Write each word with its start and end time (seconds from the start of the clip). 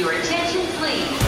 Your 0.00 0.12
attention, 0.12 0.62
please. 0.78 1.20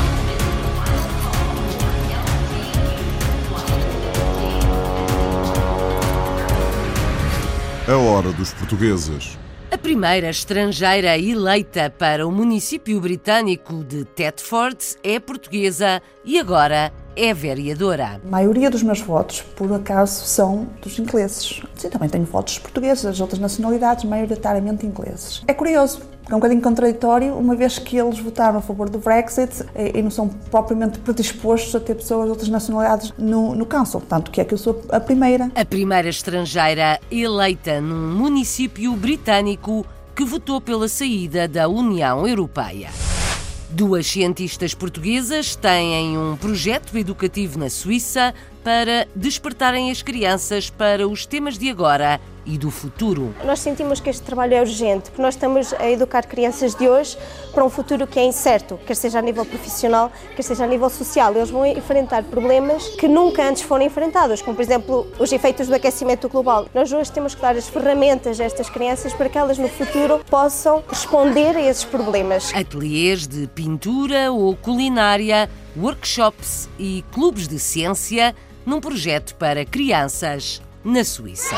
A 7.87 7.97
hora 7.99 8.33
dos 8.33 8.55
portugueses. 8.55 9.37
A 9.71 9.77
primeira 9.77 10.31
estrangeira 10.31 11.19
eleita 11.19 11.91
para 11.91 12.27
o 12.27 12.33
município 12.33 12.99
britânico 12.99 13.85
de 13.85 14.07
Thetford 14.07 14.79
é 15.03 15.21
portuguesa 15.21 16.01
e 16.25 16.39
agora 16.39 16.91
é 17.17 17.33
vereadora. 17.35 18.21
A 18.25 18.31
maioria 18.31 18.71
dos 18.71 18.83
meus 18.83 19.01
votos, 19.01 19.43
por 19.57 19.73
acaso, 19.73 20.25
são 20.25 20.69
dos 20.81 20.99
ingleses. 20.99 21.61
Sim, 21.77 21.89
também 21.89 22.09
tenho 22.09 22.25
votos 22.25 22.59
portugueses, 22.59 23.05
das 23.05 23.21
outras 23.21 23.41
nacionalidades, 23.41 24.05
maioritariamente 24.05 24.87
ingleses. 24.87 25.43
É 25.47 25.55
curioso, 25.55 26.01
é 26.29 26.35
um 26.35 26.39
bocadinho 26.39 26.63
contraditório, 26.63 27.35
uma 27.35 27.55
vez 27.55 27.79
que 27.79 27.97
eles 27.97 28.19
votaram 28.19 28.59
a 28.59 28.63
favor 28.63 28.89
do 28.89 28.99
Brexit 28.99 29.65
e 29.75 30.01
não 30.01 30.11
são 30.11 30.29
propriamente 30.29 30.99
predispostos 31.01 31.75
a 31.75 31.81
ter 31.81 31.95
pessoas 31.95 32.25
de 32.25 32.31
outras 32.31 32.49
nacionalidades 32.49 33.13
no, 33.19 33.55
no 33.55 33.67
Council. 33.67 34.01
Tanto 34.01 34.31
que 34.31 34.41
é 34.41 34.45
que 34.45 34.55
eu 34.55 34.59
sou 34.59 34.83
a 34.89 35.01
primeira. 35.01 35.51
A 35.55 35.65
primeira 35.65 36.09
estrangeira 36.09 37.01
eleita 37.11 37.81
num 37.81 38.15
município 38.15 38.95
britânico 38.95 39.85
que 40.15 40.25
votou 40.25 40.61
pela 40.61 40.89
saída 40.89 41.49
da 41.49 41.69
União 41.69 42.27
Europeia. 42.27 42.91
Duas 43.75 44.07
cientistas 44.07 44.75
portuguesas 44.75 45.57
têm 45.57 46.19
um 46.19 46.37
projeto 46.37 46.99
educativo 46.99 47.59
na 47.59 47.71
Suíça 47.71 48.35
para 48.63 49.07
despertarem 49.15 49.91
as 49.91 50.03
crianças 50.03 50.71
para 50.71 51.07
os 51.07 51.27
temas 51.27 51.59
de 51.59 51.69
agora 51.71 52.21
e 52.45 52.59
do 52.59 52.71
futuro. 52.71 53.35
Nós 53.45 53.61
sentimos 53.61 54.01
que 54.01 54.11
este 54.11 54.23
trabalho 54.23 54.55
é 54.55 54.61
urgente, 54.61 55.11
porque 55.11 55.23
nós 55.23 55.35
estamos 55.35 55.73
a 55.75 55.91
educar 55.91 56.27
crianças 56.27 56.75
de 56.75 56.89
hoje 56.89 57.17
para 57.53 57.65
um 57.65 57.71
futuro 57.71 58.07
que 58.07 58.19
é 58.19 58.25
incerto, 58.25 58.79
quer 58.87 58.95
seja 58.95 59.19
a 59.19 59.23
nível 59.23 59.45
profissional, 59.45 60.11
quer 60.35 60.43
seja 60.43 60.65
a 60.65 60.67
nível 60.67 60.91
social. 60.91 61.35
Eles 61.35 61.51
vão 61.51 61.65
enfrentar 61.65 62.25
problemas 62.25 62.89
que 62.97 63.07
nunca 63.07 63.49
antes 63.49 63.63
foram 63.63 63.85
enfrentados, 63.85 64.43
como 64.43 64.57
por 64.57 64.63
exemplo 64.63 65.07
os 65.19 65.33
efeitos 65.33 65.69
do 65.69 65.75
aquecimento 65.75 66.29
global. 66.29 66.67
Nós 66.75 66.93
hoje 66.93 67.13
temos 67.13 67.35
que 67.35 67.41
dar 67.41 67.57
as 67.57 67.69
ferramentas 67.69 68.41
a 68.41 68.45
estas 68.45 68.69
crianças 68.69 69.13
para 69.13 69.29
que 69.29 69.39
elas 69.39 69.59
no 69.59 69.69
futuro 69.69 70.21
possam 70.29 70.83
responder 70.89 71.57
a 71.57 71.63
esses 71.63 71.85
problemas. 71.85 72.53
Ateliês 72.55 73.27
de 73.27 73.47
pintura 73.47 74.33
ou 74.33 74.57
culinária, 74.57 75.49
workshops 75.77 76.69
e 76.79 77.05
clubes 77.13 77.49
de 77.49 77.59
ciência 77.59 78.35
num 78.65 78.81
projeto 78.81 79.35
para 79.37 79.65
crianças 79.65 80.63
na 80.85 81.05
Suíça. 81.05 81.57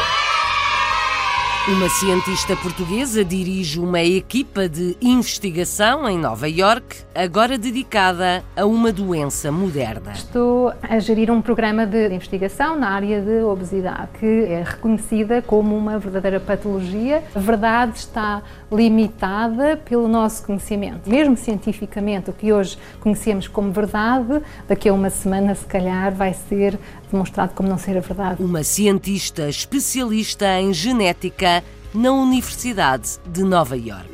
Uma 1.67 1.89
cientista 1.89 2.55
portuguesa 2.55 3.25
dirige 3.25 3.81
uma 3.81 4.03
equipa 4.03 4.69
de 4.69 4.98
investigação 5.01 6.06
em 6.06 6.19
Nova 6.19 6.47
York, 6.47 6.98
agora 7.15 7.56
dedicada 7.56 8.45
a 8.55 8.67
uma 8.67 8.93
doença 8.93 9.51
moderna. 9.51 10.12
Estou 10.12 10.75
a 10.83 10.98
gerir 10.98 11.31
um 11.31 11.41
programa 11.41 11.87
de 11.87 12.12
investigação 12.12 12.79
na 12.79 12.91
área 12.91 13.19
de 13.23 13.43
obesidade, 13.45 14.09
que 14.21 14.27
é 14.27 14.62
reconhecida 14.62 15.41
como 15.41 15.75
uma 15.75 15.98
verdadeira 15.98 16.39
patologia. 16.39 17.25
A 17.34 17.39
verdade 17.39 17.97
está 17.97 18.43
limitada 18.71 19.78
pelo 19.78 20.06
nosso 20.06 20.45
conhecimento. 20.45 21.09
Mesmo 21.09 21.34
cientificamente, 21.34 22.28
o 22.28 22.34
que 22.34 22.53
hoje 22.53 22.77
conhecemos 23.01 23.49
como 23.49 23.73
verdade, 23.73 24.43
daqui 24.69 24.91
a 24.91 24.93
uma 24.93 25.09
semana, 25.09 25.55
se 25.55 25.65
calhar, 25.65 26.12
vai 26.12 26.34
ser 26.34 26.78
demonstrado 27.15 27.55
como 27.55 27.69
não 27.69 27.79
ser 27.79 27.97
a 27.97 28.01
verdade. 28.01 28.43
Uma 28.43 28.65
cientista 28.65 29.48
especialista 29.48 30.61
em 30.61 30.73
genética 30.75 31.62
na 31.95 32.11
Universidade 32.11 33.21
de 33.25 33.45
Nova 33.45 33.77
York. 33.77 34.11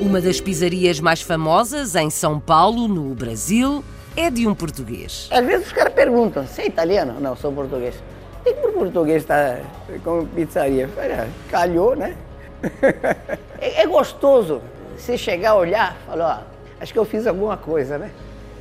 Uma 0.00 0.22
das 0.22 0.40
pizzarias 0.40 1.00
mais 1.00 1.20
famosas 1.20 1.94
em 1.96 2.08
São 2.08 2.40
Paulo, 2.40 2.88
no 2.88 3.14
Brasil, 3.14 3.84
é 4.16 4.30
de 4.30 4.48
um 4.48 4.54
português. 4.54 5.28
Às 5.30 5.44
vezes 5.44 5.66
os 5.66 5.72
caras 5.72 5.92
perguntam, 5.92 6.46
você 6.46 6.62
é 6.62 6.66
italiano? 6.66 7.20
Não, 7.20 7.36
sou 7.36 7.52
português. 7.52 7.94
E 8.46 8.54
por 8.54 8.72
português 8.72 9.22
está 9.22 9.58
com 10.02 10.26
pizzaria? 10.26 10.88
Olha, 10.96 11.28
calhou, 11.50 11.94
né? 11.94 12.16
É, 13.60 13.82
é 13.82 13.86
gostoso 13.86 14.60
você 14.98 15.16
chegar 15.16 15.52
a 15.52 15.54
olhar 15.54 15.96
e 16.02 16.06
falar, 16.06 16.46
ó, 16.46 16.82
acho 16.82 16.92
que 16.92 16.98
eu 16.98 17.04
fiz 17.04 17.26
alguma 17.26 17.56
coisa, 17.56 17.96
né? 17.96 18.10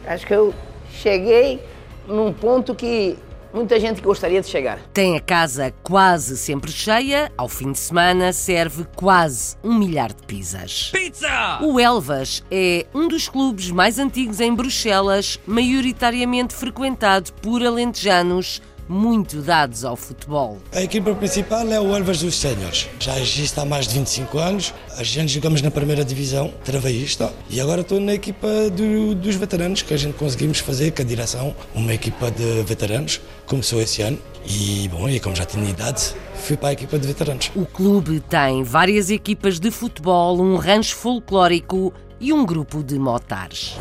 Acho 0.08 0.26
que 0.26 0.34
eu 0.34 0.54
cheguei 0.90 1.62
num 2.08 2.34
ponto 2.34 2.76
que 2.76 3.18
muita 3.54 3.80
gente 3.80 4.02
gostaria 4.02 4.42
de 4.42 4.48
chegar. 4.48 4.80
Tem 4.94 5.16
a 5.16 5.20
casa 5.22 5.74
quase 5.84 6.36
sempre 6.38 6.72
cheia, 6.72 7.32
ao 7.38 7.48
fim 7.48 7.72
de 7.72 7.80
semana 7.80 8.34
serve 8.34 8.86
quase 8.96 9.56
um 9.64 9.74
milhar 9.74 10.12
de 10.12 10.24
pizzas. 10.24 10.90
Pizza! 10.92 11.60
O 11.62 11.80
Elvas 11.80 12.44
é 12.50 12.86
um 12.94 13.08
dos 13.08 13.30
clubes 13.30 13.70
mais 13.70 14.00
antigos 14.00 14.40
em 14.40 14.54
Bruxelas, 14.54 15.40
maioritariamente 15.46 16.56
frequentado 16.56 17.32
por 17.34 17.64
alentejanos 17.64 18.62
muito 18.88 19.42
dados 19.42 19.86
ao 19.86 19.96
futebol. 19.96 20.58
A 20.72 20.82
equipa 20.82 21.14
principal 21.16 21.68
é 21.72 21.80
o 21.80 21.96
Elvas 21.96 22.22
dos 22.22 22.36
Séniores. 22.36 22.90
Já 23.00 23.20
existe 23.20 23.60
há 23.60 23.66
mais 23.66 23.88
de 23.88 23.96
25 23.96 24.38
anos. 24.38 24.74
A 24.98 25.04
gente 25.04 25.34
jogamos 25.34 25.62
na 25.62 25.72
primeira 25.72 26.04
divisão, 26.04 26.54
travaísta, 26.64 27.34
e 27.50 27.60
agora 27.60 27.82
estou 27.82 28.00
na 28.00 28.14
equipa 28.14 28.48
do, 28.70 29.16
dos 29.16 29.36
veteranos, 29.36 29.82
que 29.82 29.94
a 29.94 29.98
gente 29.98 30.16
conseguimos 30.16 30.60
fazer 30.60 30.92
com 30.92 31.02
a 31.02 31.06
direção, 31.06 31.56
uma 31.74 31.94
equipa 31.94 32.30
de 32.32 32.64
veteranos. 32.64 33.22
Começou 33.46 33.82
esse 33.82 34.02
ano 34.02 34.18
e, 34.46 34.88
bom, 34.90 35.08
e 35.08 35.20
como 35.20 35.36
já 35.36 35.46
tinha 35.46 35.70
idade, 35.70 36.14
fui 36.36 36.58
para 36.58 36.70
a 36.70 36.74
equipa 36.74 37.00
de 37.00 37.08
veteranos. 37.08 37.52
O 37.56 37.66
clube 37.66 38.20
tem 38.22 38.64
várias 38.64 39.10
equipas 39.10 39.60
de 39.60 39.72
futebol, 39.72 40.42
um 40.42 40.56
rancho 40.56 40.96
folclórico 40.96 41.94
e 42.20 42.32
um 42.34 42.46
grupo 42.46 42.84
de 42.84 42.98
motares. 43.00 43.78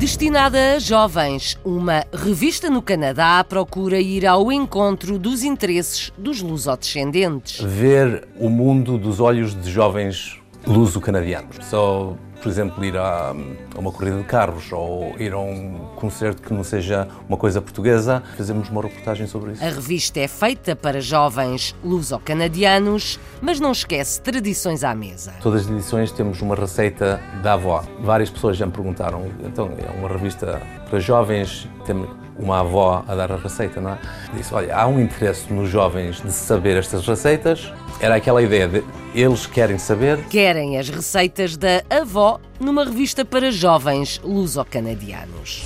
Destinada 0.00 0.76
a 0.76 0.78
jovens, 0.78 1.58
uma 1.62 2.06
revista 2.10 2.70
no 2.70 2.80
Canadá 2.80 3.44
procura 3.44 4.00
ir 4.00 4.26
ao 4.26 4.50
encontro 4.50 5.18
dos 5.18 5.42
interesses 5.42 6.10
dos 6.16 6.40
lusodescendentes. 6.40 7.60
Ver 7.60 8.26
o 8.38 8.48
mundo 8.48 8.96
dos 8.96 9.20
olhos 9.20 9.54
de 9.54 9.70
jovens 9.70 10.40
luso-canadianos. 10.66 11.58
Só, 11.66 12.16
por 12.40 12.48
exemplo, 12.48 12.84
ir 12.84 12.96
a, 12.96 13.34
a 13.74 13.78
uma 13.78 13.92
corrida 13.92 14.18
de 14.18 14.24
carros 14.24 14.72
ou 14.72 15.14
ir 15.18 15.32
a 15.32 15.38
um 15.38 15.90
concerto 15.96 16.42
que 16.42 16.52
não 16.52 16.64
seja 16.64 17.06
uma 17.28 17.36
coisa 17.36 17.60
portuguesa, 17.60 18.22
fazemos 18.36 18.68
uma 18.68 18.82
reportagem 18.82 19.26
sobre 19.26 19.52
isso. 19.52 19.64
A 19.64 19.68
revista 19.68 20.20
é 20.20 20.28
feita 20.28 20.74
para 20.74 21.00
jovens 21.00 21.74
luso-canadianos, 21.84 23.18
mas 23.40 23.60
não 23.60 23.72
esquece 23.72 24.20
tradições 24.20 24.84
à 24.84 24.94
mesa. 24.94 25.34
Todas 25.42 25.62
as 25.62 25.70
edições 25.70 26.10
temos 26.12 26.40
uma 26.40 26.54
receita 26.54 27.20
da 27.42 27.54
avó. 27.54 27.84
Várias 28.00 28.30
pessoas 28.30 28.56
já 28.56 28.66
me 28.66 28.72
perguntaram, 28.72 29.26
então 29.44 29.70
é 29.78 29.98
uma 29.98 30.08
revista 30.08 30.60
para 30.88 30.98
jovens, 30.98 31.68
temos 31.84 32.08
uma 32.38 32.60
avó 32.60 33.04
a 33.06 33.14
dar 33.14 33.30
a 33.30 33.36
receita, 33.36 33.80
não 33.80 33.90
é? 33.90 33.98
Disse, 34.34 34.54
olha, 34.54 34.74
há 34.74 34.86
um 34.86 34.98
interesse 34.98 35.52
nos 35.52 35.68
jovens 35.68 36.20
de 36.20 36.32
saber 36.32 36.76
estas 36.76 37.06
receitas. 37.06 37.72
Era 38.00 38.14
aquela 38.14 38.42
ideia 38.42 38.66
de 38.66 38.82
eles 39.14 39.46
querem 39.46 39.76
saber. 39.76 40.24
Querem 40.28 40.78
as 40.78 40.88
receitas 40.88 41.54
da 41.56 41.82
avó 41.90 42.40
numa 42.58 42.82
revista 42.82 43.26
para 43.26 43.50
jovens 43.50 44.18
luso-canadianos. 44.24 45.64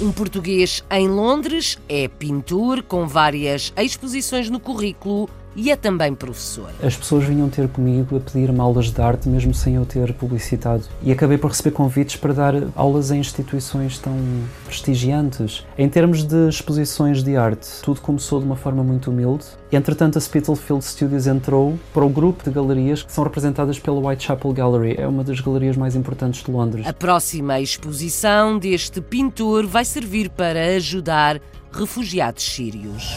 Um 0.00 0.12
português 0.12 0.84
em 0.90 1.08
Londres 1.08 1.78
é 1.88 2.06
pintor 2.06 2.82
com 2.82 3.06
várias 3.06 3.72
exposições 3.76 4.48
no 4.48 4.60
currículo 4.60 5.28
e 5.54 5.70
é 5.70 5.76
também 5.76 6.14
professor. 6.14 6.70
As 6.82 6.96
pessoas 6.96 7.24
vinham 7.24 7.48
ter 7.48 7.68
comigo 7.68 8.16
a 8.16 8.20
pedir-me 8.20 8.60
aulas 8.60 8.90
de 8.90 9.00
arte, 9.00 9.28
mesmo 9.28 9.54
sem 9.54 9.74
eu 9.74 9.84
ter 9.84 10.12
publicitado. 10.14 10.84
E 11.02 11.12
acabei 11.12 11.38
por 11.38 11.50
receber 11.50 11.72
convites 11.72 12.16
para 12.16 12.32
dar 12.32 12.54
aulas 12.74 13.10
em 13.10 13.20
instituições 13.20 13.98
tão 13.98 14.16
prestigiantes. 14.64 15.64
Em 15.76 15.88
termos 15.88 16.24
de 16.24 16.48
exposições 16.48 17.22
de 17.22 17.36
arte, 17.36 17.68
tudo 17.82 18.00
começou 18.00 18.40
de 18.40 18.46
uma 18.46 18.56
forma 18.56 18.82
muito 18.82 19.10
humilde. 19.10 19.44
Entretanto, 19.70 20.18
a 20.18 20.20
Spitalfield 20.20 20.84
Studios 20.84 21.26
entrou 21.26 21.78
para 21.92 22.04
o 22.04 22.08
grupo 22.08 22.44
de 22.44 22.50
galerias 22.50 23.02
que 23.02 23.12
são 23.12 23.24
representadas 23.24 23.78
pela 23.78 23.98
Whitechapel 24.00 24.52
Gallery. 24.52 24.96
É 24.98 25.06
uma 25.06 25.24
das 25.24 25.40
galerias 25.40 25.76
mais 25.76 25.96
importantes 25.96 26.42
de 26.42 26.50
Londres. 26.50 26.86
A 26.86 26.92
próxima 26.92 27.60
exposição 27.60 28.58
deste 28.58 29.00
pintor 29.00 29.66
vai 29.66 29.84
servir 29.84 30.30
para 30.30 30.76
ajudar 30.76 31.40
refugiados 31.72 32.42
sírios. 32.42 33.16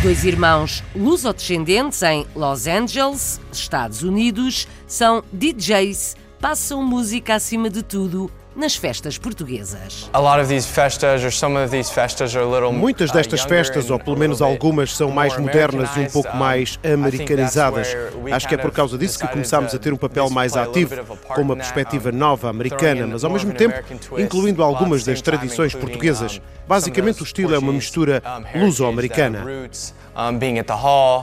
Dois 0.00 0.24
irmãos 0.24 0.84
luso-descendentes 0.94 2.04
em 2.04 2.24
Los 2.36 2.68
Angeles, 2.68 3.40
Estados 3.52 4.04
Unidos, 4.04 4.68
são 4.86 5.24
DJs, 5.32 6.14
passam 6.40 6.84
música 6.84 7.34
acima 7.34 7.68
de 7.68 7.82
tudo 7.82 8.30
nas 8.58 8.74
festas 8.74 9.16
portuguesas. 9.16 10.10
Muitas 12.72 13.12
destas 13.12 13.42
festas, 13.42 13.88
ou 13.88 13.98
pelo 14.00 14.18
menos 14.18 14.42
algumas, 14.42 14.96
são 14.96 15.12
mais 15.12 15.38
modernas 15.38 15.96
e 15.96 16.00
um 16.00 16.06
pouco 16.10 16.36
mais 16.36 16.78
americanizadas. 16.84 17.96
Acho 18.32 18.48
que 18.48 18.56
é 18.56 18.58
por 18.58 18.72
causa 18.72 18.98
disso 18.98 19.18
que 19.20 19.28
começámos 19.28 19.72
a 19.74 19.78
ter 19.78 19.92
um 19.92 19.96
papel 19.96 20.28
mais 20.28 20.56
ativo, 20.56 20.96
com 21.28 21.40
uma 21.40 21.54
perspectiva 21.54 22.10
nova 22.10 22.50
americana, 22.50 23.06
mas 23.06 23.22
ao 23.22 23.30
mesmo 23.30 23.54
tempo 23.54 23.76
incluindo 24.18 24.62
algumas 24.62 25.04
das 25.04 25.22
tradições 25.22 25.72
portuguesas. 25.74 26.40
Basicamente, 26.66 27.22
o 27.22 27.24
estilo 27.24 27.54
é 27.54 27.58
uma 27.58 27.72
mistura 27.72 28.20
luso-americana. 28.54 29.46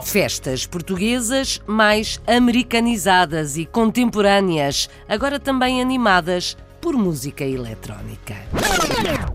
Festas 0.02 0.64
portuguesas 0.64 1.60
mais 1.66 2.18
americanizadas 2.26 3.58
e 3.58 3.66
contemporâneas, 3.66 4.88
agora 5.06 5.38
também 5.38 5.82
animadas 5.82 6.56
por 6.86 6.96
música 6.96 7.42
eletrónica. 7.44 8.36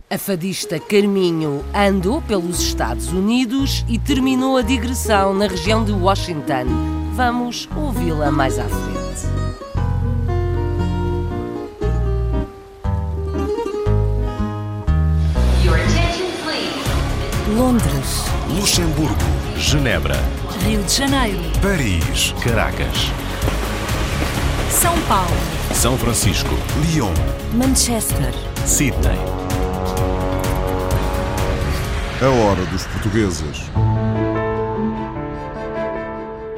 A 0.09 0.17
fadista 0.17 0.79
Carminho 0.79 1.61
andou 1.75 2.21
pelos 2.21 2.61
Estados 2.61 3.11
Unidos 3.11 3.83
e 3.89 3.99
terminou 3.99 4.55
a 4.55 4.61
digressão 4.61 5.33
na 5.33 5.47
região 5.47 5.83
de 5.83 5.91
Washington. 5.91 6.63
Vamos 7.13 7.67
ouvi-la 7.75 8.31
mais 8.31 8.57
à 8.57 8.63
frente. 8.63 9.01
Londres, 17.53 18.23
Luxemburgo, 18.55 19.15
Genebra, 19.57 20.15
Rio 20.65 20.81
de 20.83 20.93
Janeiro, 20.93 21.41
Paris, 21.61 22.33
Caracas, 22.41 23.11
São 24.81 24.99
Paulo, 25.01 25.29
São 25.75 25.95
Francisco, 25.95 26.55
Lyon, 26.81 27.13
Manchester, 27.53 28.33
Sydney. 28.65 29.15
A 32.19 32.27
hora 32.27 32.65
dos 32.65 32.87
portugueses. 32.87 33.69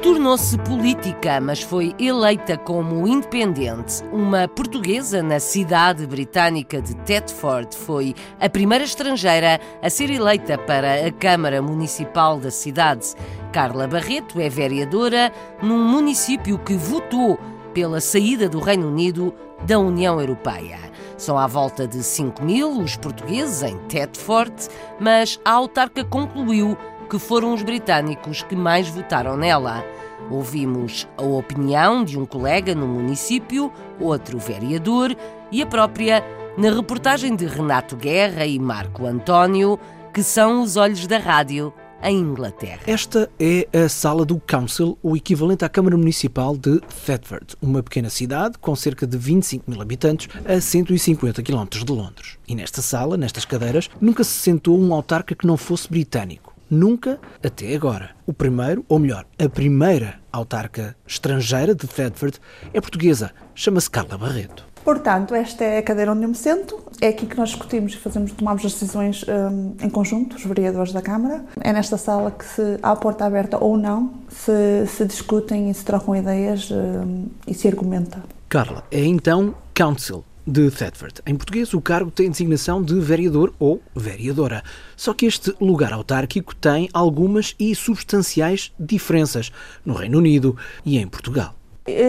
Tornou-se 0.02 0.56
política, 0.56 1.38
mas 1.38 1.60
foi 1.60 1.94
eleita 1.98 2.56
como 2.56 3.06
independente. 3.06 4.02
Uma 4.10 4.48
portuguesa 4.48 5.22
na 5.22 5.38
cidade 5.38 6.06
britânica 6.06 6.80
de 6.80 6.96
Thetford 6.96 7.76
foi 7.76 8.14
a 8.40 8.48
primeira 8.48 8.84
estrangeira 8.84 9.60
a 9.82 9.90
ser 9.90 10.08
eleita 10.08 10.56
para 10.56 11.06
a 11.06 11.12
Câmara 11.12 11.60
Municipal 11.60 12.40
da 12.40 12.50
cidade. 12.50 13.14
Carla 13.52 13.86
Barreto 13.86 14.40
é 14.40 14.48
vereadora 14.48 15.30
num 15.62 15.84
município 15.84 16.58
que 16.58 16.74
votou 16.74 17.38
pela 17.74 18.00
saída 18.00 18.48
do 18.48 18.60
Reino 18.60 18.88
Unido 18.88 19.34
da 19.66 19.78
União 19.78 20.20
Europeia. 20.20 20.78
São 21.18 21.36
à 21.36 21.46
volta 21.46 21.86
de 21.86 22.02
5 22.02 22.42
mil 22.44 22.80
os 22.80 22.96
portugueses 22.96 23.62
em 23.62 23.76
Thetford, 23.88 24.68
mas 25.00 25.40
a 25.44 25.50
autarca 25.50 26.04
concluiu 26.04 26.78
que 27.10 27.18
foram 27.18 27.52
os 27.52 27.62
britânicos 27.62 28.42
que 28.42 28.56
mais 28.56 28.88
votaram 28.88 29.36
nela. 29.36 29.84
Ouvimos 30.30 31.06
a 31.18 31.22
opinião 31.22 32.04
de 32.04 32.18
um 32.18 32.24
colega 32.24 32.74
no 32.74 32.86
município, 32.86 33.70
outro 34.00 34.38
vereador 34.38 35.14
e 35.52 35.60
a 35.60 35.66
própria 35.66 36.24
na 36.56 36.70
reportagem 36.70 37.34
de 37.34 37.46
Renato 37.46 37.96
Guerra 37.96 38.46
e 38.46 38.58
Marco 38.58 39.04
António, 39.04 39.78
que 40.12 40.22
são 40.22 40.62
os 40.62 40.76
olhos 40.76 41.06
da 41.06 41.18
rádio 41.18 41.72
em 42.04 42.18
Inglaterra. 42.18 42.80
Esta 42.86 43.30
é 43.40 43.66
a 43.72 43.88
sala 43.88 44.24
do 44.24 44.38
Council, 44.38 44.98
o 45.02 45.16
equivalente 45.16 45.64
à 45.64 45.68
Câmara 45.68 45.96
Municipal 45.96 46.56
de 46.56 46.80
Thetford, 47.04 47.56
uma 47.60 47.82
pequena 47.82 48.10
cidade 48.10 48.58
com 48.58 48.76
cerca 48.76 49.06
de 49.06 49.16
25 49.16 49.70
mil 49.70 49.80
habitantes 49.80 50.28
a 50.44 50.60
150 50.60 51.42
km 51.42 51.64
de 51.84 51.90
Londres. 51.90 52.38
E 52.46 52.54
nesta 52.54 52.82
sala, 52.82 53.16
nestas 53.16 53.44
cadeiras, 53.44 53.88
nunca 54.00 54.22
se 54.22 54.32
sentou 54.32 54.78
um 54.78 54.92
autarca 54.92 55.34
que 55.34 55.46
não 55.46 55.56
fosse 55.56 55.90
britânico. 55.90 56.54
Nunca 56.70 57.20
até 57.42 57.74
agora. 57.74 58.10
O 58.26 58.32
primeiro, 58.32 58.84
ou 58.88 58.98
melhor, 58.98 59.26
a 59.38 59.48
primeira 59.48 60.20
autarca 60.32 60.96
estrangeira 61.06 61.74
de 61.74 61.86
Thetford 61.86 62.38
é 62.72 62.80
portuguesa. 62.80 63.32
Chama-se 63.54 63.90
Carla 63.90 64.18
Barreto. 64.18 64.73
Portanto, 64.84 65.34
esta 65.34 65.64
é 65.64 65.78
a 65.78 65.82
cadeira 65.82 66.12
onde 66.12 66.24
eu 66.24 66.28
me 66.28 66.34
sento, 66.34 66.78
é 67.00 67.08
aqui 67.08 67.26
que 67.26 67.36
nós 67.36 67.50
discutimos 67.50 67.94
e 67.94 67.96
fazemos, 67.96 68.32
tomamos 68.32 68.64
as 68.64 68.72
decisões 68.72 69.24
um, 69.26 69.74
em 69.82 69.88
conjunto, 69.88 70.36
os 70.36 70.44
vereadores 70.44 70.92
da 70.92 71.00
Câmara. 71.00 71.44
É 71.60 71.72
nesta 71.72 71.96
sala 71.96 72.30
que, 72.30 72.44
se 72.44 72.78
há 72.82 72.94
porta 72.94 73.24
aberta 73.24 73.56
ou 73.62 73.76
não, 73.76 74.12
se, 74.28 74.86
se 74.86 75.04
discutem 75.06 75.70
e 75.70 75.74
se 75.74 75.84
trocam 75.84 76.14
ideias 76.14 76.70
um, 76.70 77.26
e 77.46 77.54
se 77.54 77.66
argumenta. 77.66 78.22
Carla 78.48 78.84
é 78.90 79.04
então 79.04 79.54
Council 79.74 80.22
de 80.46 80.70
Thetford. 80.70 81.22
Em 81.26 81.34
português, 81.34 81.72
o 81.72 81.80
cargo 81.80 82.10
tem 82.10 82.30
designação 82.30 82.82
de 82.82 83.00
vereador 83.00 83.54
ou 83.58 83.82
vereadora. 83.96 84.62
Só 84.96 85.14
que 85.14 85.26
este 85.26 85.54
lugar 85.60 85.92
autárquico 85.92 86.54
tem 86.54 86.88
algumas 86.92 87.54
e 87.58 87.74
substanciais 87.74 88.72
diferenças 88.78 89.50
no 89.84 89.94
Reino 89.94 90.18
Unido 90.18 90.56
e 90.84 90.98
em 90.98 91.08
Portugal. 91.08 91.54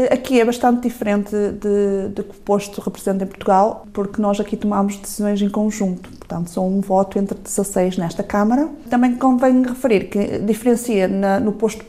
Aqui 0.09 0.39
é 0.39 0.45
bastante 0.45 0.83
diferente 0.83 1.31
de 1.31 2.23
que 2.23 2.31
o 2.31 2.41
posto 2.45 2.79
representa 2.79 3.25
em 3.25 3.27
Portugal, 3.27 3.85
porque 3.91 4.21
nós 4.21 4.39
aqui 4.39 4.55
tomamos 4.55 4.95
decisões 4.97 5.41
em 5.41 5.49
conjunto. 5.49 6.09
Portanto, 6.27 6.49
são 6.49 6.67
um 6.67 6.81
voto 6.81 7.19
entre 7.19 7.37
16 7.37 7.97
nesta 7.97 8.23
Câmara. 8.23 8.67
Também 8.89 9.15
convém 9.15 9.61
referir 9.61 10.09
que 10.09 10.39
diferencia 10.39 11.07
na, 11.07 11.39
no 11.39 11.53
posto 11.53 11.85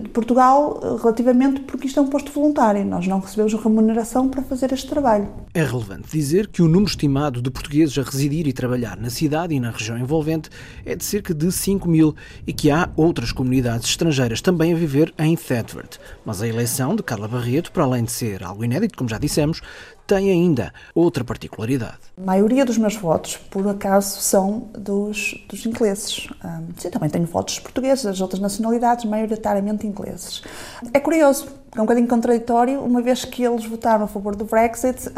de 0.00 0.08
Portugal 0.10 0.80
relativamente 1.02 1.60
porque 1.62 1.88
isto 1.88 1.98
é 1.98 2.02
um 2.02 2.06
posto 2.06 2.30
voluntário. 2.30 2.84
Nós 2.84 3.08
não 3.08 3.18
recebemos 3.18 3.52
remuneração 3.54 4.28
para 4.28 4.40
fazer 4.42 4.72
este 4.72 4.88
trabalho. 4.88 5.28
É 5.52 5.64
relevante 5.64 6.08
dizer 6.12 6.46
que 6.46 6.62
o 6.62 6.68
número 6.68 6.90
estimado 6.90 7.42
de 7.42 7.50
portugueses 7.50 7.98
a 7.98 8.02
residir 8.02 8.46
e 8.46 8.52
trabalhar 8.52 8.96
na 8.96 9.10
cidade 9.10 9.52
e 9.52 9.58
na 9.58 9.70
região 9.70 9.98
envolvente 9.98 10.48
é 10.86 10.94
de 10.94 11.04
cerca 11.04 11.34
de 11.34 11.50
5 11.50 11.88
mil 11.88 12.14
e 12.46 12.52
que 12.52 12.70
há 12.70 12.88
outras 12.96 13.32
comunidades 13.32 13.88
estrangeiras 13.88 14.40
também 14.40 14.72
a 14.72 14.76
viver 14.76 15.12
em 15.18 15.34
Thetford. 15.34 15.98
Mas 16.24 16.40
a 16.40 16.46
eleição 16.46 16.94
de 16.94 17.02
Carla 17.02 17.26
Barreto, 17.26 17.72
para 17.72 17.82
além 17.82 18.04
de 18.04 18.12
ser 18.12 18.44
algo 18.44 18.64
inédito, 18.64 18.96
como 18.96 19.10
já 19.10 19.18
dissemos, 19.18 19.60
tem 20.06 20.30
ainda 20.30 20.72
outra 20.94 21.24
particularidade. 21.24 21.98
A 22.16 22.24
maioria 22.24 22.64
dos 22.64 22.76
meus 22.78 22.96
votos, 22.96 23.36
por 23.36 23.66
acaso, 23.68 24.20
são 24.20 24.68
dos, 24.76 25.34
dos 25.48 25.64
ingleses. 25.64 26.28
Sim, 26.76 26.90
também 26.90 27.08
tenho 27.08 27.26
votos 27.26 27.58
portugueses, 27.58 28.04
das 28.04 28.20
outras 28.20 28.40
nacionalidades, 28.40 29.04
maioritariamente 29.04 29.86
ingleses. 29.86 30.42
É 30.92 31.00
curioso, 31.00 31.48
é 31.74 31.78
um 31.80 31.84
bocadinho 31.84 32.06
contraditório, 32.06 32.80
uma 32.80 33.00
vez 33.00 33.24
que 33.24 33.42
eles 33.42 33.64
votaram 33.64 34.04
a 34.04 34.08
favor 34.08 34.36
do 34.36 34.44
Brexit 34.44 35.08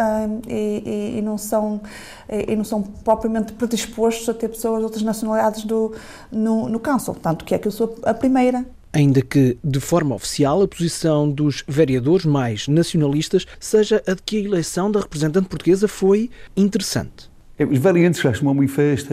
e, 0.46 0.82
e, 0.86 1.18
e, 1.18 1.22
não 1.22 1.36
são, 1.36 1.80
e, 2.28 2.54
não 2.54 2.64
são 2.64 2.82
propriamente 2.82 3.52
predispostos 3.54 4.28
a 4.28 4.34
ter 4.34 4.48
pessoas 4.48 4.78
de 4.78 4.84
outras 4.84 5.02
nacionalidades 5.02 5.64
do, 5.64 5.92
no, 6.30 6.68
no 6.68 6.78
Council. 6.78 7.14
Tanto 7.14 7.44
que 7.44 7.54
é 7.54 7.58
que 7.58 7.66
eu 7.66 7.72
sou 7.72 7.96
a 8.04 8.14
primeira 8.14 8.64
ainda 8.94 9.20
que, 9.20 9.58
de 9.62 9.80
forma 9.80 10.14
oficial, 10.14 10.62
a 10.62 10.68
posição 10.68 11.28
dos 11.28 11.64
vereadores 11.66 12.24
mais 12.24 12.68
nacionalistas 12.68 13.44
seja 13.58 14.02
a 14.06 14.14
de 14.14 14.22
que 14.22 14.36
a 14.38 14.40
eleição 14.40 14.90
da 14.90 15.00
representante 15.00 15.48
portuguesa 15.48 15.88
foi 15.88 16.30
interessante. 16.56 17.34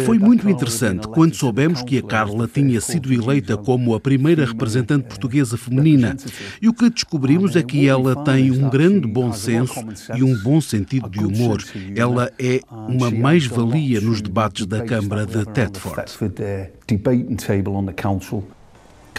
Foi 0.03 0.17
muito 0.17 0.49
interessante 0.49 1.07
quando 1.07 1.35
soubemos 1.35 1.83
que 1.83 1.99
a 1.99 2.01
Carla 2.01 2.47
tinha 2.51 2.81
sido 2.81 3.13
eleita 3.13 3.55
como 3.55 3.93
a 3.93 3.99
primeira 3.99 4.43
representante 4.45 5.07
portuguesa 5.07 5.57
feminina. 5.57 6.17
E 6.59 6.67
o 6.67 6.73
que 6.73 6.89
descobrimos 6.89 7.55
é 7.55 7.61
que 7.61 7.87
ela 7.87 8.15
tem 8.23 8.49
um 8.49 8.67
grande 8.67 9.07
bom 9.07 9.31
senso 9.31 9.79
e 10.15 10.23
um 10.23 10.35
bom 10.41 10.59
sentido 10.59 11.07
de 11.07 11.23
humor. 11.23 11.63
Ela 11.95 12.31
é 12.39 12.61
uma 12.71 13.11
mais-valia 13.11 14.01
nos 14.01 14.21
debates 14.21 14.65
da 14.65 14.83
Câmara 14.83 15.25
de 15.25 15.45
Thetford. 15.45 16.01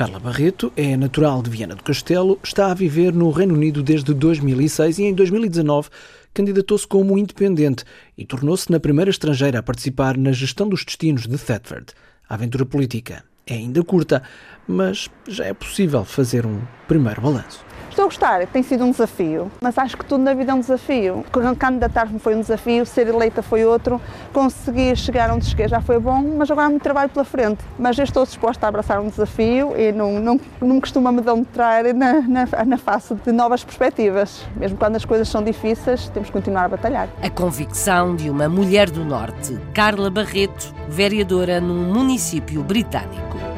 Carla 0.03 0.19
Barreto 0.19 0.73
é 0.77 0.97
natural 0.97 1.41
de 1.45 1.49
Viana 1.49 1.77
do 1.77 1.85
Castelo, 1.85 2.37
está 2.43 2.73
a 2.73 2.75
viver 2.75 3.13
no 3.13 3.31
Reino 3.31 3.55
Unido 3.55 3.85
desde 3.85 4.13
2006 4.13 4.99
e 4.99 5.05
em 5.05 5.15
2019 5.15 5.91
candidatou-se 6.35 6.85
como 6.85 7.17
independente 7.17 7.85
e 8.19 8.27
tornou-se 8.27 8.69
na 8.73 8.81
primeira 8.81 9.13
estrangeira 9.13 9.61
a 9.61 9.63
participar 9.63 10.17
na 10.17 10.33
gestão 10.33 10.69
dos 10.69 10.85
destinos 10.85 11.29
de 11.29 11.39
Thetford. 11.39 11.93
A 12.29 12.35
aventura 12.35 12.67
política 12.67 13.23
é 13.47 13.55
ainda 13.55 13.85
curta, 13.85 14.25
mas 14.67 15.09
já 15.29 15.45
é 15.45 15.55
possível 15.55 16.05
fazer 16.05 16.45
um 16.47 16.61
primeiro 16.89 17.21
balanço. 17.21 17.65
Estou 17.93 18.07
a 18.07 18.09
gostar, 18.09 18.47
tem 18.47 18.63
sido 18.63 18.85
um 18.85 18.91
desafio, 18.91 19.53
mas 19.61 19.77
acho 19.77 19.99
que 19.99 20.05
tudo 20.07 20.25
na 20.25 20.33
vida 20.33 20.51
é 20.51 20.55
um 20.55 20.61
desafio. 20.61 21.23
Candidatar-me 21.59 22.19
foi 22.19 22.35
um 22.35 22.41
desafio, 22.41 22.87
ser 22.87 23.07
eleita 23.07 23.43
foi 23.43 23.67
outro, 23.67 24.01
conseguir 24.33 24.97
chegar 24.97 25.31
onde 25.31 25.45
cheguei 25.45 25.69
já 25.69 25.79
foi 25.79 25.99
bom, 25.99 26.23
mas 26.39 26.51
agora 26.51 26.69
há 26.69 26.71
muito 26.71 26.83
trabalho 26.83 27.11
pela 27.11 27.23
frente. 27.23 27.63
Mas 27.79 27.99
eu 27.99 28.05
estou 28.05 28.25
disposta 28.25 28.65
a 28.65 28.71
abraçar 28.71 28.99
um 28.99 29.11
desafio 29.11 29.77
e 29.77 29.93
não, 29.93 30.19
não, 30.19 30.41
não 30.59 30.81
costuma 30.81 31.13
me 31.13 31.21
demonstrar 31.21 31.85
na, 31.93 32.23
na, 32.23 32.65
na 32.65 32.79
face 32.79 33.15
de 33.15 33.31
novas 33.31 33.63
perspectivas. 33.63 34.43
Mesmo 34.57 34.79
quando 34.79 34.97
as 34.97 35.05
coisas 35.05 35.29
são 35.29 35.45
difíceis, 35.45 36.09
temos 36.09 36.31
que 36.31 36.33
continuar 36.33 36.65
a 36.65 36.69
batalhar. 36.69 37.11
A 37.23 37.29
convicção 37.29 38.17
de 38.17 38.31
uma 38.31 38.49
mulher 38.49 38.89
do 38.89 39.05
Norte, 39.05 39.61
Carla 39.75 40.09
Barreto, 40.09 40.75
vereadora 40.89 41.61
num 41.61 41.93
município 41.93 42.63
britânico. 42.63 43.52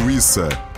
Suíça. 0.00 0.69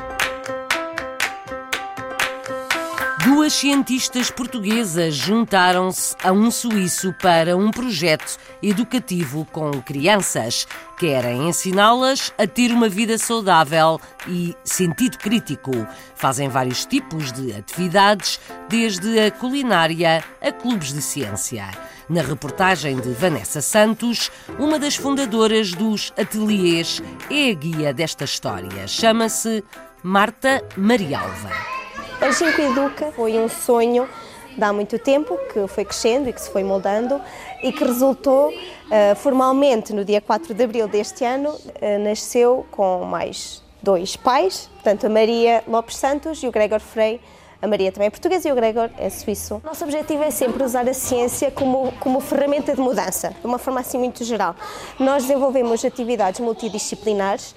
Duas 3.25 3.53
cientistas 3.53 4.33
portuguesas 4.33 5.15
juntaram-se 5.15 6.17
a 6.25 6.33
um 6.33 6.51
suíço 6.51 7.15
para 7.23 7.57
um 7.57 7.71
projeto 7.71 8.37
educativo 8.61 9.47
com 9.53 9.71
crianças. 9.81 10.67
Querem 10.99 11.49
ensiná-las 11.49 12.35
a 12.37 12.49
ter 12.49 12.73
uma 12.73 12.89
vida 12.89 13.17
saudável 13.19 14.01
e 14.27 14.57
sentido 14.65 15.19
crítico. 15.19 15.71
Fazem 16.17 16.49
vários 16.49 16.85
tipos 16.85 17.31
de 17.31 17.53
atividades, 17.53 18.41
desde 18.69 19.21
a 19.21 19.31
culinária 19.31 20.25
a 20.41 20.51
clubes 20.51 20.93
de 20.93 21.01
ciência. 21.01 21.71
Na 22.09 22.23
reportagem 22.23 22.97
de 22.97 23.13
Vanessa 23.13 23.61
Santos, 23.61 24.33
uma 24.59 24.81
das 24.81 24.97
fundadoras 24.97 25.71
dos 25.71 26.13
ateliês 26.19 27.01
é 27.31 27.51
a 27.51 27.55
guia 27.55 27.95
desta 27.95 28.25
história. 28.25 28.89
Chama-se 28.89 29.63
Marta 30.03 30.61
Marialva. 30.77 31.82
A 32.23 32.31
Ginkgo 32.31 32.63
Educa 32.63 33.11
foi 33.11 33.37
um 33.37 33.49
sonho 33.49 34.09
de 34.57 34.63
há 34.63 34.73
muito 34.73 34.97
tempo, 34.97 35.37
que 35.53 35.67
foi 35.67 35.85
crescendo 35.85 36.29
e 36.29 36.33
que 36.33 36.41
se 36.41 36.49
foi 36.51 36.63
moldando 36.63 37.21
e 37.65 37.73
que 37.73 37.83
resultou 37.83 38.49
uh, 38.49 39.17
formalmente 39.17 39.93
no 39.93 40.05
dia 40.05 40.21
4 40.21 40.55
de 40.55 40.63
abril 40.63 40.87
deste 40.87 41.25
ano, 41.25 41.51
uh, 41.51 41.99
nasceu 41.99 42.65
com 42.71 43.05
mais 43.05 43.61
dois 43.83 44.15
pais, 44.15 44.71
portanto 44.75 45.05
a 45.05 45.11
Maria 45.11 45.65
Lopes 45.67 45.97
Santos 45.97 46.41
e 46.45 46.47
o 46.47 46.53
Gregor 46.53 46.79
Frei. 46.79 47.21
A 47.61 47.67
Maria 47.67 47.91
também 47.91 48.07
é 48.07 48.11
portuguesa 48.11 48.49
e 48.49 48.53
o 48.53 48.55
Gregor 48.55 48.89
é 48.99 49.11
suíço. 49.11 49.61
Nosso 49.65 49.85
objetivo 49.85 50.23
é 50.23 50.31
sempre 50.31 50.63
usar 50.63 50.89
a 50.89 50.95
ciência 50.95 51.51
como, 51.51 51.93
como 51.99 52.21
ferramenta 52.21 52.73
de 52.75 52.81
mudança, 52.81 53.35
de 53.41 53.47
uma 53.47 53.59
forma 53.59 53.81
assim 53.81 53.99
muito 53.99 54.25
geral. 54.25 54.55
Nós 54.99 55.25
desenvolvemos 55.25 55.85
atividades 55.85 56.41
multidisciplinares 56.41 57.55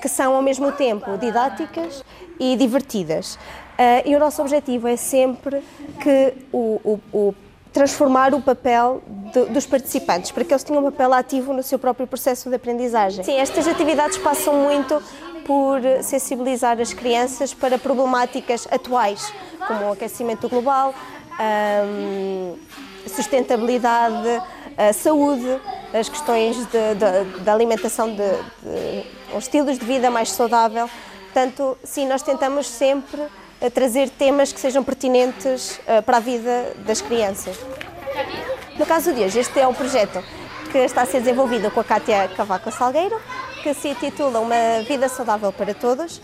que 0.00 0.08
são 0.08 0.34
ao 0.34 0.42
mesmo 0.42 0.72
tempo 0.72 1.16
didáticas 1.18 2.04
e 2.38 2.56
divertidas. 2.56 3.34
Uh, 3.80 4.06
e 4.06 4.14
o 4.14 4.18
nosso 4.18 4.42
objetivo 4.42 4.88
é 4.88 4.96
sempre 4.96 5.62
que 6.02 6.34
o, 6.52 6.80
o, 6.84 7.00
o 7.12 7.34
transformar 7.72 8.34
o 8.34 8.42
papel 8.42 9.02
de, 9.32 9.46
dos 9.46 9.64
participantes, 9.64 10.30
para 10.30 10.44
que 10.44 10.52
eles 10.52 10.62
tenham 10.62 10.84
um 10.84 10.90
papel 10.90 11.14
ativo 11.14 11.52
no 11.52 11.62
seu 11.62 11.78
próprio 11.78 12.06
processo 12.06 12.48
de 12.48 12.56
aprendizagem. 12.56 13.24
Sim, 13.24 13.36
estas 13.36 13.66
atividades 13.66 14.18
passam 14.18 14.54
muito 14.54 15.02
por 15.46 15.80
sensibilizar 16.02 16.80
as 16.80 16.92
crianças 16.92 17.54
para 17.54 17.78
problemáticas 17.78 18.68
atuais, 18.70 19.32
como 19.66 19.86
o 19.86 19.92
aquecimento 19.92 20.48
global, 20.48 20.94
hum, 21.86 22.54
sustentabilidade, 23.06 24.42
a 24.76 24.92
saúde, 24.92 25.60
as 25.92 26.08
questões 26.08 26.56
da 27.44 27.52
alimentação, 27.52 28.08
de, 28.08 28.16
de 28.16 29.38
estilos 29.38 29.78
de 29.78 29.84
vida 29.84 30.10
mais 30.10 30.30
saudável. 30.30 30.88
Portanto, 31.32 31.78
sim, 31.84 32.06
nós 32.06 32.22
tentamos 32.22 32.66
sempre 32.66 33.20
eh, 33.60 33.68
trazer 33.68 34.08
temas 34.08 34.52
que 34.52 34.58
sejam 34.58 34.82
pertinentes 34.82 35.78
uh, 35.86 36.02
para 36.02 36.16
a 36.16 36.20
vida 36.20 36.74
das 36.78 37.00
crianças. 37.02 37.56
No 38.78 38.86
caso 38.86 39.12
de 39.12 39.20
hoje, 39.20 39.38
este 39.38 39.60
é 39.60 39.68
um 39.68 39.74
projeto 39.74 40.24
que 40.72 40.78
está 40.78 41.02
a 41.02 41.06
ser 41.06 41.18
desenvolvido 41.20 41.70
com 41.70 41.80
a 41.80 41.84
Cátia 41.84 42.28
Cavaco 42.34 42.72
Salgueiro, 42.72 43.20
que 43.62 43.74
se 43.74 43.88
intitula 43.88 44.40
Uma 44.40 44.82
Vida 44.88 45.08
Saudável 45.08 45.52
para 45.52 45.74
Todos. 45.74 46.16
Uh, 46.16 46.22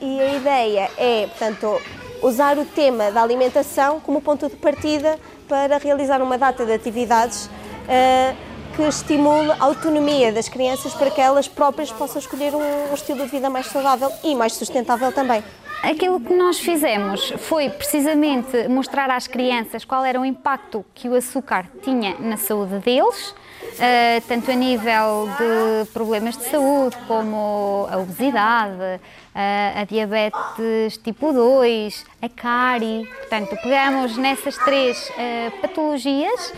e 0.00 0.20
a 0.20 0.34
ideia 0.34 0.90
é, 0.96 1.26
portanto, 1.26 1.80
usar 2.22 2.56
o 2.56 2.64
tema 2.64 3.10
da 3.10 3.22
alimentação 3.22 4.00
como 4.00 4.22
ponto 4.22 4.48
de 4.48 4.56
partida 4.56 5.18
para 5.50 5.78
realizar 5.78 6.22
uma 6.22 6.38
data 6.38 6.64
de 6.64 6.72
atividades 6.72 7.46
uh, 7.46 8.36
que 8.76 8.82
estimule 8.82 9.50
a 9.50 9.64
autonomia 9.64 10.30
das 10.32 10.48
crianças 10.48 10.94
para 10.94 11.10
que 11.10 11.20
elas 11.20 11.48
próprias 11.48 11.90
possam 11.90 12.20
escolher 12.20 12.54
um 12.54 12.94
estilo 12.94 13.24
de 13.24 13.26
vida 13.32 13.50
mais 13.50 13.66
saudável 13.66 14.12
e 14.22 14.32
mais 14.36 14.52
sustentável 14.52 15.10
também. 15.10 15.42
Aquilo 15.82 16.20
que 16.20 16.32
nós 16.32 16.60
fizemos 16.60 17.32
foi 17.38 17.68
precisamente 17.68 18.68
mostrar 18.68 19.10
às 19.10 19.26
crianças 19.26 19.84
qual 19.84 20.04
era 20.04 20.20
o 20.20 20.24
impacto 20.24 20.84
que 20.94 21.08
o 21.08 21.16
açúcar 21.16 21.66
tinha 21.82 22.14
na 22.20 22.36
saúde 22.36 22.78
deles, 22.78 23.34
Uh, 23.78 24.20
tanto 24.28 24.50
a 24.50 24.54
nível 24.54 25.28
de 25.38 25.90
problemas 25.92 26.36
de 26.36 26.44
saúde, 26.44 26.96
como 27.06 27.86
a 27.90 27.96
obesidade, 27.96 28.74
uh, 28.74 29.80
a 29.80 29.84
diabetes 29.84 30.98
tipo 31.02 31.32
2, 31.32 32.04
a 32.20 32.28
cárie. 32.28 33.06
Portanto, 33.06 33.56
pegamos 33.62 34.16
nessas 34.16 34.56
três 34.58 35.10
uh, 35.10 35.60
patologias 35.60 36.52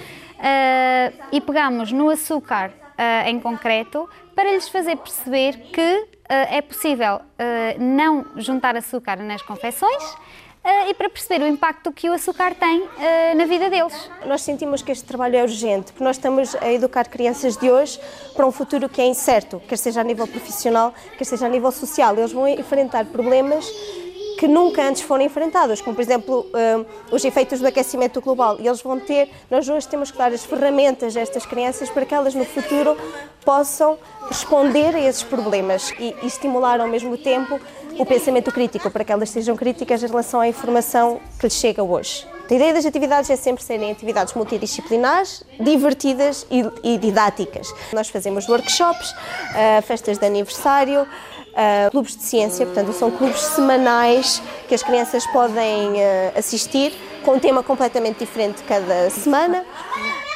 e 1.31 1.41
pegamos 1.41 1.93
no 1.93 2.11
açúcar 2.11 2.73
em 3.27 3.39
concreto 3.39 4.09
para 4.35 4.51
lhes 4.51 4.69
fazer 4.69 4.97
perceber 4.97 5.53
que 5.73 6.09
é 6.29 6.61
possível 6.61 7.21
não 7.79 8.27
juntar 8.39 8.77
açúcar 8.77 9.19
nas 9.19 9.41
confecções 9.41 10.03
e 10.89 10.95
para 10.95 11.09
perceber 11.09 11.45
o 11.45 11.47
impacto 11.47 11.91
que 11.91 12.09
o 12.09 12.13
açúcar 12.13 12.55
tem 12.55 12.83
uh, 12.83 12.89
na 13.37 13.45
vida 13.47 13.69
deles. 13.69 14.11
Nós 14.27 14.43
sentimos 14.43 14.83
que 14.83 14.93
este 14.93 15.05
trabalho 15.05 15.37
é 15.37 15.43
urgente, 15.43 15.93
porque 15.93 16.05
nós 16.05 16.17
estamos 16.17 16.55
a 16.57 16.73
educar 16.73 17.09
crianças 17.09 17.57
de 17.57 17.71
hoje 17.71 17.99
para 18.35 18.47
um 18.47 18.53
futuro 18.53 18.89
que 18.89 19.01
é 19.01 19.07
incerto, 19.07 19.61
quer 19.67 19.77
seja 19.77 20.01
a 20.01 20.05
nível 20.05 20.27
profissional, 20.27 20.95
quer 21.19 21.25
seja 21.25 21.47
a 21.47 21.49
nível 21.49 21.73
social. 21.73 22.17
Eles 22.17 22.33
vão 22.33 22.47
enfrentar 22.47 23.07
problemas 23.07 23.67
que 24.39 24.49
nunca 24.49 24.83
antes 24.83 25.03
foram 25.03 25.25
enfrentados, 25.25 25.81
como 25.81 25.95
por 25.95 26.03
exemplo 26.03 26.47
um, 26.53 27.15
os 27.15 27.25
efeitos 27.25 27.61
do 27.61 27.67
aquecimento 27.67 28.21
global. 28.21 28.57
E 28.59 28.67
eles 28.67 28.83
vão 28.83 28.99
ter, 28.99 29.31
nós 29.49 29.69
hoje 29.69 29.87
temos 29.87 30.11
que 30.11 30.19
dar 30.19 30.33
as 30.33 30.45
ferramentas 30.45 31.17
a 31.17 31.21
estas 31.21 31.47
crianças 31.47 31.89
para 31.89 32.05
que 32.05 32.13
elas 32.13 32.35
no 32.35 32.45
futuro 32.45 32.97
possam 33.45 33.97
responder 34.29 34.97
a 34.97 35.01
esses 35.01 35.23
problemas 35.23 35.93
e, 35.99 36.15
e 36.23 36.27
estimular 36.27 36.81
ao 36.81 36.89
mesmo 36.89 37.17
tempo 37.17 37.61
o 37.99 38.07
pensamento 38.07 38.51
crítico, 38.53 38.91
para 38.91 39.05
que 39.05 39.13
elas 39.13 39.31
sejam 39.31 39.57
críticas 39.57 40.03
em 40.03 40.07
relação 40.07 40.41
à 40.41 40.49
informação 40.49 41.21
que 41.39 41.47
lhes 41.47 41.55
chega 41.55 41.83
hoje. 41.83 42.27
A 42.51 42.55
ideia 42.55 42.75
das 42.75 42.85
atividades 42.85 43.31
é 43.31 43.37
sempre 43.37 43.65
serem 43.65 43.91
atividades 43.91 44.35
multidisciplinares, 44.35 45.43
divertidas 45.59 46.47
e, 46.51 46.65
e 46.83 46.99
didáticas. 46.99 47.73
Nós 47.95 48.09
fazemos 48.09 48.47
workshops, 48.47 49.11
uh, 49.11 49.83
festas 49.83 50.19
de 50.19 50.27
aniversário, 50.27 51.03
uh, 51.03 51.91
clubes 51.91 52.15
de 52.15 52.23
ciência, 52.23 52.67
portanto, 52.67 52.93
são 52.93 53.11
clubes 53.11 53.41
semanais 53.41 54.43
que 54.69 54.75
as 54.75 54.83
crianças 54.83 55.27
podem 55.29 55.93
uh, 55.93 56.39
assistir, 56.39 56.93
com 57.25 57.37
um 57.37 57.39
tema 57.39 57.63
completamente 57.63 58.19
diferente 58.19 58.63
cada 58.65 59.09
semana. 59.09 59.65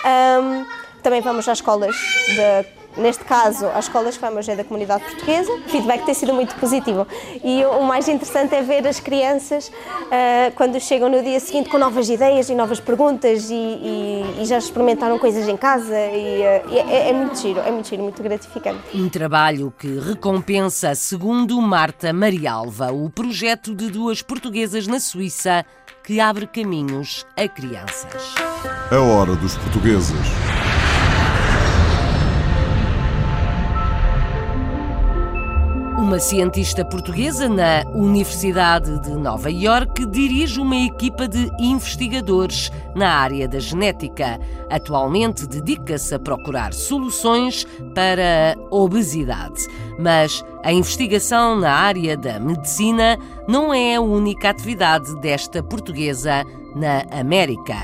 Um, 0.07 0.65
também 1.03 1.21
vamos 1.21 1.47
às 1.49 1.59
escolas 1.59 1.95
de 1.95 2.76
neste 2.97 3.25
caso, 3.25 3.67
as 3.67 3.87
escolas 3.87 4.17
FAMAS 4.17 4.49
é 4.49 4.57
da 4.57 4.65
comunidade 4.65 5.05
portuguesa. 5.05 5.53
O 5.53 5.69
feedback 5.69 6.05
tem 6.05 6.15
sido 6.15 6.33
muito 6.33 6.55
positivo. 6.57 7.07
E 7.43 7.65
o 7.65 7.83
mais 7.83 8.09
interessante 8.09 8.55
é 8.55 8.63
ver 8.63 8.87
as 8.87 9.01
crianças 9.01 9.69
uh, 9.69 10.53
quando 10.55 10.81
chegam 10.81 11.09
no 11.09 11.23
dia 11.23 11.39
seguinte 11.41 11.69
com 11.69 11.79
novas 11.79 12.09
ideias 12.09 12.49
e 12.49 12.55
novas 12.55 12.81
perguntas 12.81 13.51
e, 13.51 13.55
e, 13.55 14.43
e 14.43 14.45
já 14.45 14.59
experimentaram 14.59 15.19
coisas 15.19 15.49
em 15.49 15.57
casa. 15.57 15.95
E, 15.95 16.41
uh, 16.41 16.75
é, 16.89 17.11
é, 17.11 17.13
muito 17.13 17.39
giro, 17.39 17.61
é 17.61 17.71
muito 17.71 17.89
giro, 17.89 18.03
muito 18.03 18.23
gratificante. 18.23 18.81
Um 18.95 19.09
trabalho 19.09 19.73
que 19.79 19.99
recompensa, 19.99 20.95
segundo 20.95 21.61
Marta 21.61 22.13
Marialva, 22.13 22.93
o 22.93 23.11
projeto 23.11 23.75
de 23.75 23.91
duas 23.91 24.23
portuguesas 24.23 24.87
na 24.87 25.01
Suíça 25.01 25.65
que 26.07 26.21
abre 26.21 26.47
caminhos 26.47 27.27
a 27.37 27.49
crianças. 27.49 28.35
A 28.93 29.01
hora 29.01 29.35
dos 29.35 29.57
portugueses. 29.57 30.46
Uma 36.07 36.21
cientista 36.21 36.85
portuguesa 36.85 37.49
na 37.49 37.83
Universidade 37.93 38.97
de 39.01 39.11
Nova 39.11 39.51
Iorque 39.51 40.07
dirige 40.07 40.61
uma 40.61 40.77
equipa 40.77 41.27
de 41.27 41.51
investigadores 41.59 42.71
na 42.95 43.13
área 43.13 43.49
da 43.49 43.59
genética. 43.59 44.39
Atualmente 44.71 45.49
dedica-se 45.49 46.15
a 46.15 46.19
procurar 46.21 46.73
soluções 46.73 47.67
para 47.93 48.55
a 48.55 48.75
obesidade. 48.75 49.67
Mas 49.99 50.45
a 50.63 50.73
investigação 50.73 51.59
na 51.59 51.73
área 51.73 52.17
da 52.17 52.39
medicina 52.39 53.19
não 53.49 53.75
é 53.75 53.97
a 53.97 54.01
única 54.01 54.51
atividade 54.51 55.13
desta 55.21 55.61
portuguesa 55.61 56.45
na 56.77 57.01
América. 57.11 57.75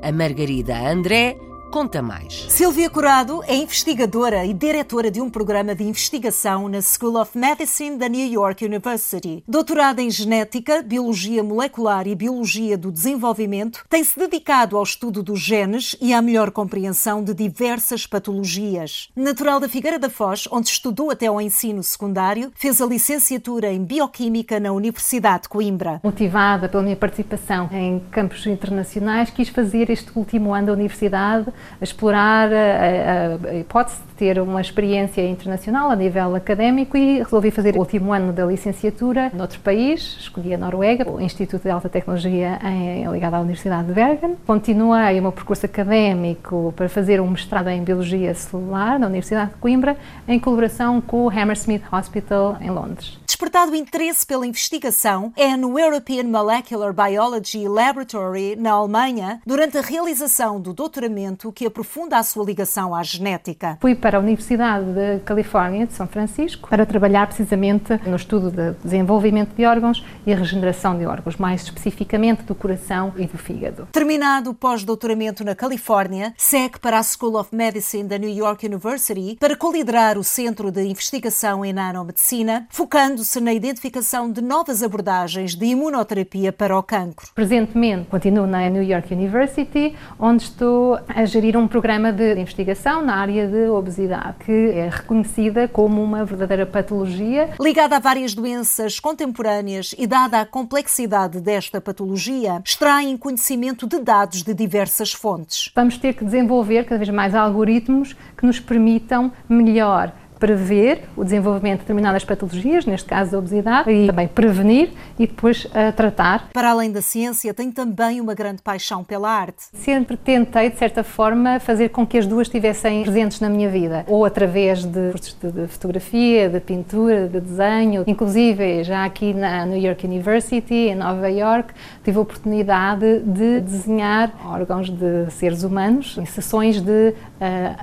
A 0.00 0.12
Margarida 0.12 0.88
André 0.88 1.36
conta 1.72 2.02
mais. 2.02 2.44
Silvia 2.50 2.90
Curado 2.90 3.42
é 3.44 3.56
investigadora 3.56 4.44
e 4.44 4.52
diretora 4.52 5.10
de 5.10 5.22
um 5.22 5.30
programa 5.30 5.74
de 5.74 5.82
investigação 5.82 6.68
na 6.68 6.82
School 6.82 7.18
of 7.18 7.36
Medicine 7.36 7.96
da 7.96 8.08
New 8.08 8.30
York 8.30 8.62
University. 8.62 9.42
Doutorada 9.48 10.02
em 10.02 10.10
genética, 10.10 10.82
biologia 10.82 11.42
molecular 11.42 12.06
e 12.06 12.14
biologia 12.14 12.76
do 12.76 12.92
desenvolvimento, 12.92 13.86
tem-se 13.88 14.18
dedicado 14.18 14.76
ao 14.76 14.82
estudo 14.82 15.22
dos 15.22 15.40
genes 15.40 15.96
e 15.98 16.12
à 16.12 16.20
melhor 16.20 16.50
compreensão 16.50 17.24
de 17.24 17.32
diversas 17.32 18.06
patologias. 18.06 19.08
Natural 19.16 19.58
da 19.58 19.66
Figueira 19.66 19.98
da 19.98 20.10
Foz, 20.10 20.46
onde 20.52 20.68
estudou 20.68 21.10
até 21.10 21.28
ao 21.28 21.40
ensino 21.40 21.82
secundário, 21.82 22.52
fez 22.54 22.82
a 22.82 22.86
licenciatura 22.86 23.72
em 23.72 23.82
bioquímica 23.82 24.60
na 24.60 24.72
Universidade 24.72 25.44
de 25.44 25.48
Coimbra. 25.48 26.02
Motivada 26.04 26.68
pela 26.68 26.82
minha 26.82 26.96
participação 26.96 27.70
em 27.72 27.98
campos 28.10 28.46
internacionais, 28.46 29.30
quis 29.30 29.48
fazer 29.48 29.88
este 29.88 30.12
último 30.14 30.52
ano 30.52 30.66
da 30.66 30.72
universidade 30.74 31.50
a 31.80 31.84
explorar 31.84 32.50
a, 32.52 33.48
a, 33.48 33.54
hipótese 33.54 33.98
de 34.08 34.14
ter 34.14 34.40
uma 34.40 34.60
experiência 34.60 35.26
internacional 35.26 35.90
a 35.90 35.96
nível 35.96 36.34
académico 36.34 36.96
e 36.96 37.18
resolvi 37.18 37.50
fazer 37.50 37.76
o 37.76 37.78
último 37.78 38.12
ano 38.12 38.32
da 38.32 38.44
licenciatura 38.44 39.30
noutro 39.34 39.60
país, 39.60 40.16
escolhi 40.20 40.54
a 40.54 40.58
Noruega, 40.58 41.10
o 41.10 41.20
Instituto 41.20 41.62
de 41.62 41.70
Alta 41.70 41.88
Tecnologia 41.88 42.58
em, 42.64 43.10
ligado 43.10 43.34
à 43.34 43.40
Universidade 43.40 43.88
de 43.88 43.94
Bergen. 43.94 44.36
Continuei 44.46 45.18
o 45.18 45.22
meu 45.22 45.32
percurso 45.32 45.66
académico 45.66 46.72
para 46.76 46.88
fazer 46.88 47.20
um 47.20 47.28
mestrado 47.28 47.68
em 47.68 47.82
Biologia 47.82 48.34
Celular 48.34 48.98
na 48.98 49.06
Universidade 49.06 49.50
de 49.52 49.56
Coimbra, 49.56 49.96
em 50.26 50.38
colaboração 50.38 51.00
com 51.00 51.26
o 51.26 51.30
Hammersmith 51.30 51.82
Hospital 51.92 52.58
em 52.60 52.70
Londres 52.70 53.21
despertado 53.42 53.74
interesse 53.74 54.24
pela 54.24 54.46
investigação 54.46 55.32
é 55.36 55.56
no 55.56 55.76
European 55.76 56.22
Molecular 56.22 56.94
Biology 56.94 57.66
Laboratory, 57.66 58.54
na 58.54 58.70
Alemanha, 58.70 59.40
durante 59.44 59.76
a 59.76 59.80
realização 59.80 60.60
do 60.60 60.72
doutoramento 60.72 61.50
que 61.50 61.66
aprofunda 61.66 62.18
a 62.18 62.22
sua 62.22 62.44
ligação 62.44 62.94
à 62.94 63.02
genética. 63.02 63.78
Fui 63.80 63.96
para 63.96 64.16
a 64.16 64.20
Universidade 64.20 64.84
de 64.92 65.24
Califórnia, 65.24 65.88
de 65.88 65.92
São 65.92 66.06
Francisco, 66.06 66.68
para 66.68 66.86
trabalhar 66.86 67.26
precisamente 67.26 67.98
no 68.06 68.14
estudo 68.14 68.48
de 68.48 68.74
desenvolvimento 68.84 69.56
de 69.56 69.66
órgãos 69.66 70.04
e 70.24 70.32
regeneração 70.32 70.96
de 70.96 71.04
órgãos, 71.04 71.34
mais 71.34 71.62
especificamente 71.62 72.44
do 72.44 72.54
coração 72.54 73.12
e 73.16 73.26
do 73.26 73.36
fígado. 73.36 73.88
Terminado 73.90 74.50
o 74.50 74.54
pós-doutoramento 74.54 75.42
na 75.42 75.56
Califórnia, 75.56 76.32
segue 76.38 76.78
para 76.78 76.96
a 76.96 77.02
School 77.02 77.36
of 77.36 77.52
Medicine 77.52 78.04
da 78.04 78.18
New 78.18 78.30
York 78.30 78.64
University 78.64 79.36
para 79.40 79.56
coliderar 79.56 80.16
o 80.16 80.22
Centro 80.22 80.70
de 80.70 80.84
Investigação 80.84 81.64
em 81.64 81.72
Nanomedicina, 81.72 82.68
focando-se 82.70 83.31
na 83.40 83.52
identificação 83.52 84.30
de 84.30 84.40
novas 84.40 84.82
abordagens 84.82 85.54
de 85.54 85.66
imunoterapia 85.66 86.52
para 86.52 86.76
o 86.78 86.82
cancro. 86.82 87.28
Presentemente, 87.34 88.08
continuo 88.08 88.46
na 88.46 88.68
New 88.68 88.82
York 88.82 89.12
University, 89.12 89.94
onde 90.18 90.44
estou 90.44 90.98
a 91.08 91.24
gerir 91.24 91.56
um 91.56 91.66
programa 91.68 92.12
de 92.12 92.34
investigação 92.40 93.02
na 93.02 93.16
área 93.16 93.46
de 93.46 93.68
obesidade, 93.68 94.36
que 94.44 94.52
é 94.52 94.88
reconhecida 94.88 95.68
como 95.68 96.02
uma 96.02 96.24
verdadeira 96.24 96.66
patologia. 96.66 97.50
Ligada 97.60 97.96
a 97.96 98.00
várias 98.00 98.34
doenças 98.34 98.98
contemporâneas 99.00 99.94
e 99.98 100.06
dada 100.06 100.40
a 100.40 100.46
complexidade 100.46 101.40
desta 101.40 101.80
patologia, 101.80 102.62
extraem 102.64 103.16
conhecimento 103.16 103.86
de 103.86 103.98
dados 104.00 104.42
de 104.42 104.54
diversas 104.54 105.12
fontes. 105.12 105.70
Vamos 105.74 105.98
ter 105.98 106.14
que 106.14 106.24
desenvolver 106.24 106.84
cada 106.84 106.98
vez 106.98 107.10
mais 107.10 107.34
algoritmos 107.34 108.16
que 108.36 108.46
nos 108.46 108.58
permitam 108.58 109.32
melhor 109.48 110.12
prever 110.42 111.04
o 111.16 111.22
desenvolvimento 111.22 111.74
de 111.74 111.82
determinadas 111.82 112.24
patologias, 112.24 112.84
neste 112.84 113.08
caso 113.08 113.36
a 113.36 113.38
obesidade, 113.38 113.88
e 113.88 114.08
também 114.08 114.26
prevenir 114.26 114.90
e 115.16 115.24
depois 115.24 115.66
uh, 115.66 115.92
tratar. 115.94 116.48
Para 116.52 116.72
além 116.72 116.90
da 116.90 117.00
ciência, 117.00 117.54
tem 117.54 117.70
também 117.70 118.20
uma 118.20 118.34
grande 118.34 118.60
paixão 118.60 119.04
pela 119.04 119.30
arte. 119.30 119.62
Sempre 119.72 120.16
tentei, 120.16 120.68
de 120.68 120.76
certa 120.76 121.04
forma, 121.04 121.60
fazer 121.60 121.90
com 121.90 122.04
que 122.04 122.18
as 122.18 122.26
duas 122.26 122.48
estivessem 122.48 123.04
presentes 123.04 123.38
na 123.38 123.48
minha 123.48 123.68
vida, 123.68 124.04
ou 124.08 124.24
através 124.24 124.84
de 124.84 125.12
cursos 125.12 125.36
de, 125.40 125.52
de 125.52 125.68
fotografia, 125.68 126.48
de 126.48 126.58
pintura, 126.58 127.28
de 127.28 127.38
desenho. 127.38 128.02
Inclusive, 128.04 128.82
já 128.82 129.04
aqui 129.04 129.32
na 129.32 129.64
New 129.64 129.80
York 129.80 130.04
University, 130.04 130.88
em 130.88 130.96
Nova 130.96 131.30
York, 131.30 131.72
tive 132.02 132.18
a 132.18 132.20
oportunidade 132.20 133.20
de 133.20 133.60
desenhar 133.60 134.32
órgãos 134.44 134.90
de 134.90 135.30
seres 135.30 135.62
humanos 135.62 136.18
em 136.18 136.24
sessões 136.24 136.80
de 136.80 137.10
uh, 137.10 137.14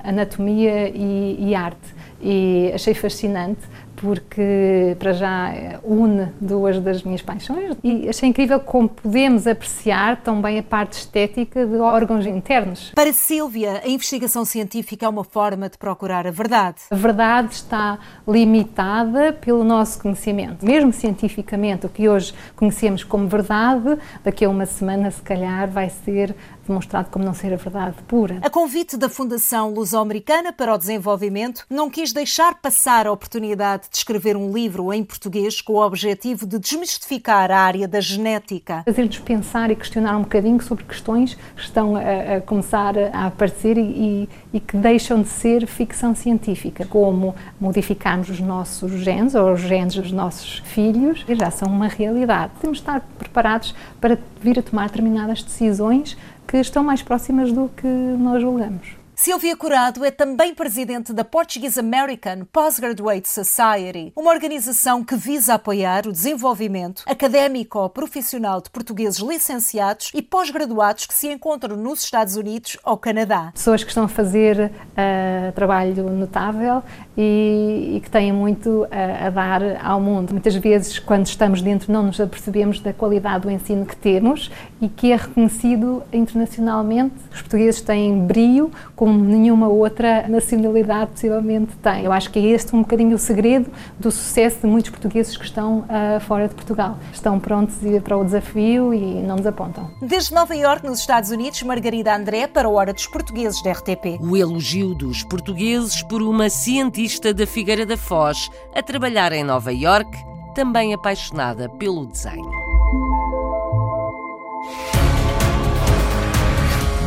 anatomia 0.04 0.90
e, 0.90 1.36
e 1.40 1.54
arte 1.54 1.99
e 2.22 2.70
achei 2.74 2.94
fascinante 2.94 3.60
porque 4.00 4.96
para 4.98 5.12
já 5.12 5.52
une 5.84 6.28
duas 6.40 6.80
das 6.80 7.02
minhas 7.02 7.20
paixões 7.20 7.76
e 7.84 8.08
achei 8.08 8.28
incrível 8.28 8.58
como 8.58 8.88
podemos 8.88 9.46
apreciar 9.46 10.16
também 10.22 10.58
a 10.58 10.62
parte 10.62 10.94
estética 10.94 11.66
de 11.66 11.76
órgãos 11.76 12.26
internos. 12.26 12.92
Para 12.94 13.12
Sílvia, 13.12 13.82
a 13.84 13.88
investigação 13.88 14.44
científica 14.44 15.04
é 15.04 15.08
uma 15.08 15.22
forma 15.22 15.68
de 15.68 15.76
procurar 15.76 16.26
a 16.26 16.30
verdade. 16.30 16.78
A 16.90 16.94
verdade 16.94 17.54
está 17.54 17.98
limitada 18.26 19.34
pelo 19.34 19.62
nosso 19.62 20.00
conhecimento. 20.00 20.64
Mesmo 20.64 20.92
cientificamente, 20.92 21.84
o 21.84 21.88
que 21.88 22.08
hoje 22.08 22.32
conhecemos 22.56 23.04
como 23.04 23.28
verdade, 23.28 23.98
daqui 24.24 24.46
a 24.46 24.48
uma 24.48 24.64
semana, 24.64 25.10
se 25.10 25.20
calhar, 25.20 25.68
vai 25.68 25.90
ser 25.90 26.34
demonstrado 26.70 27.10
como 27.10 27.24
não 27.24 27.34
ser 27.34 27.52
a 27.52 27.56
verdade 27.56 27.96
pura. 28.06 28.38
A 28.42 28.48
convite 28.48 28.96
da 28.96 29.08
Fundação 29.08 29.70
Luso-Americana 29.70 30.52
para 30.52 30.72
o 30.72 30.78
Desenvolvimento, 30.78 31.66
não 31.68 31.90
quis 31.90 32.12
deixar 32.12 32.54
passar 32.54 33.06
a 33.06 33.12
oportunidade 33.12 33.88
de 33.90 33.96
escrever 33.96 34.36
um 34.36 34.52
livro 34.52 34.92
em 34.92 35.04
português 35.04 35.60
com 35.60 35.74
o 35.74 35.84
objetivo 35.84 36.46
de 36.46 36.58
desmistificar 36.58 37.50
a 37.50 37.58
área 37.58 37.88
da 37.88 38.00
genética. 38.00 38.82
Fazer-nos 38.84 39.18
pensar 39.18 39.70
e 39.70 39.76
questionar 39.76 40.16
um 40.16 40.22
bocadinho 40.22 40.62
sobre 40.62 40.84
questões 40.84 41.34
que 41.34 41.62
estão 41.62 41.96
a, 41.96 42.36
a 42.36 42.40
começar 42.40 42.94
a 43.12 43.26
aparecer 43.26 43.76
e, 43.76 44.28
e, 44.52 44.60
que 44.60 44.76
deixam 44.76 45.22
de 45.22 45.28
ser 45.28 45.66
ficção 45.66 46.14
científica, 46.14 46.86
como 46.86 47.34
modificarmos 47.60 48.28
os 48.28 48.40
nossos 48.40 48.92
genes 48.92 49.34
ou 49.34 49.52
os 49.52 49.60
genes 49.60 49.96
dos 49.96 50.12
nossos 50.12 50.58
filhos, 50.64 51.24
já 51.28 51.50
são 51.50 51.68
uma 51.68 51.88
realidade. 51.88 52.52
Temos 52.60 52.78
de 52.78 52.82
estar 52.82 53.00
preparados 53.18 53.74
para 54.00 54.16
vir 54.40 54.58
a 54.58 54.62
tomar 54.62 54.86
determinadas 54.86 55.42
decisões 55.42 56.16
que 56.50 56.56
estão 56.56 56.82
mais 56.82 57.00
próximas 57.00 57.52
do 57.52 57.68
que 57.68 57.86
nós 57.86 58.42
julgamos. 58.42 59.00
Silvia 59.22 59.54
Curado 59.54 60.02
é 60.02 60.10
também 60.10 60.54
presidente 60.54 61.12
da 61.12 61.22
Portuguese 61.22 61.78
American 61.78 62.46
Postgraduate 62.50 63.28
Society, 63.28 64.14
uma 64.16 64.30
organização 64.30 65.04
que 65.04 65.14
visa 65.14 65.54
apoiar 65.54 66.06
o 66.06 66.10
desenvolvimento 66.12 67.02
académico 67.06 67.78
ou 67.78 67.90
profissional 67.90 68.62
de 68.62 68.70
portugueses 68.70 69.20
licenciados 69.20 70.10
e 70.14 70.22
pós-graduados 70.22 71.04
que 71.04 71.12
se 71.12 71.30
encontram 71.30 71.76
nos 71.76 72.02
Estados 72.02 72.34
Unidos 72.34 72.78
ou 72.82 72.96
Canadá. 72.96 73.50
Pessoas 73.52 73.84
que 73.84 73.90
estão 73.90 74.04
a 74.04 74.08
fazer 74.08 74.72
uh, 74.72 75.52
trabalho 75.52 76.08
notável 76.08 76.82
e, 77.20 77.96
e, 77.96 78.00
que 78.00 78.08
têm 78.08 78.32
muito 78.32 78.86
a, 78.90 79.26
a 79.26 79.30
dar 79.30 79.62
ao 79.84 80.00
mundo. 80.00 80.30
Muitas 80.32 80.54
vezes, 80.56 80.98
quando 80.98 81.26
estamos 81.26 81.60
dentro, 81.60 81.92
não 81.92 82.04
nos 82.04 82.18
apercebemos 82.18 82.80
da 82.80 82.94
qualidade 82.94 83.42
do 83.42 83.50
ensino 83.50 83.84
que 83.84 83.94
temos 83.94 84.50
e 84.80 84.88
que 84.88 85.12
é 85.12 85.16
reconhecido 85.16 86.02
internacionalmente. 86.10 87.14
Os 87.30 87.42
portugueses 87.42 87.82
têm 87.82 88.18
brio 88.20 88.70
como 88.96 89.22
nenhuma 89.22 89.68
outra 89.68 90.26
nacionalidade 90.28 91.10
possivelmente 91.10 91.76
tem. 91.82 92.04
Eu 92.04 92.12
acho 92.12 92.30
que 92.30 92.38
é 92.38 92.42
este 92.52 92.74
um 92.74 92.80
bocadinho 92.80 93.14
o 93.14 93.18
segredo 93.18 93.70
do 93.98 94.10
sucesso 94.10 94.60
de 94.62 94.66
muitos 94.66 94.90
portugueses 94.90 95.36
que 95.36 95.44
estão 95.44 95.80
uh, 95.80 96.20
fora 96.20 96.48
de 96.48 96.54
Portugal. 96.54 96.96
Estão 97.12 97.38
prontos 97.38 97.76
para 98.02 98.16
o 98.16 98.24
desafio 98.24 98.94
e 98.94 99.20
não 99.22 99.36
desapontam. 99.36 99.90
Desde 100.00 100.32
Nova 100.32 100.54
Iorque, 100.54 100.86
nos 100.86 101.00
Estados 101.00 101.30
Unidos, 101.30 101.62
Margarida 101.62 102.16
André 102.16 102.46
para 102.46 102.66
a 102.66 102.70
Hora 102.70 102.94
dos 102.94 103.06
Portugueses 103.06 103.62
da 103.62 103.72
RTP. 103.72 104.18
O 104.20 104.36
elogio 104.36 104.94
dos 104.94 105.22
portugueses 105.22 106.02
por 106.02 106.22
uma 106.22 106.48
cientista 106.48 107.09
da 107.18 107.46
Figueira 107.46 107.84
da 107.84 107.96
Foz 107.96 108.48
a 108.74 108.82
trabalhar 108.82 109.32
em 109.32 109.42
Nova 109.42 109.72
Iorque, 109.72 110.18
também 110.54 110.94
apaixonada 110.94 111.68
pelo 111.68 112.06
desenho. 112.06 112.50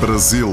Brasil. 0.01 0.51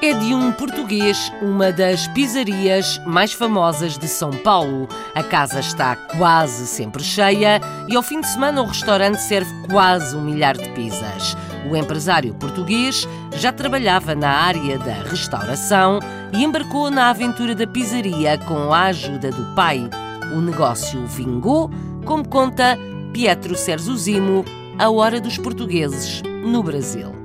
É 0.00 0.14
de 0.14 0.32
um 0.32 0.50
português 0.52 1.30
uma 1.42 1.70
das 1.70 2.06
pizzarias 2.08 2.98
mais 3.04 3.34
famosas 3.34 3.98
de 3.98 4.08
São 4.08 4.30
Paulo. 4.30 4.88
A 5.14 5.22
casa 5.22 5.60
está 5.60 5.94
quase 6.16 6.66
sempre 6.66 7.04
cheia 7.04 7.60
e 7.88 7.94
ao 7.94 8.02
fim 8.02 8.22
de 8.22 8.28
semana 8.28 8.62
o 8.62 8.66
restaurante 8.66 9.18
serve 9.18 9.50
quase 9.68 10.16
um 10.16 10.22
milhar 10.22 10.56
de 10.56 10.68
pizzas. 10.70 11.36
O 11.70 11.76
empresário 11.76 12.34
português 12.34 13.06
já 13.32 13.52
trabalhava 13.52 14.14
na 14.14 14.30
área 14.30 14.78
da 14.78 14.92
restauração 14.92 15.98
e 16.32 16.42
embarcou 16.42 16.90
na 16.90 17.10
aventura 17.10 17.54
da 17.54 17.66
pizzaria 17.66 18.38
com 18.38 18.72
a 18.72 18.84
ajuda 18.84 19.30
do 19.30 19.54
pai. 19.54 19.88
O 20.34 20.40
negócio 20.40 21.06
vingou, 21.06 21.70
como 22.04 22.26
conta 22.26 22.78
Pietro 23.12 23.56
Serzuzimo, 23.56 24.44
a 24.78 24.90
hora 24.90 25.20
dos 25.20 25.38
portugueses 25.38 26.22
no 26.44 26.62
Brasil. 26.62 27.17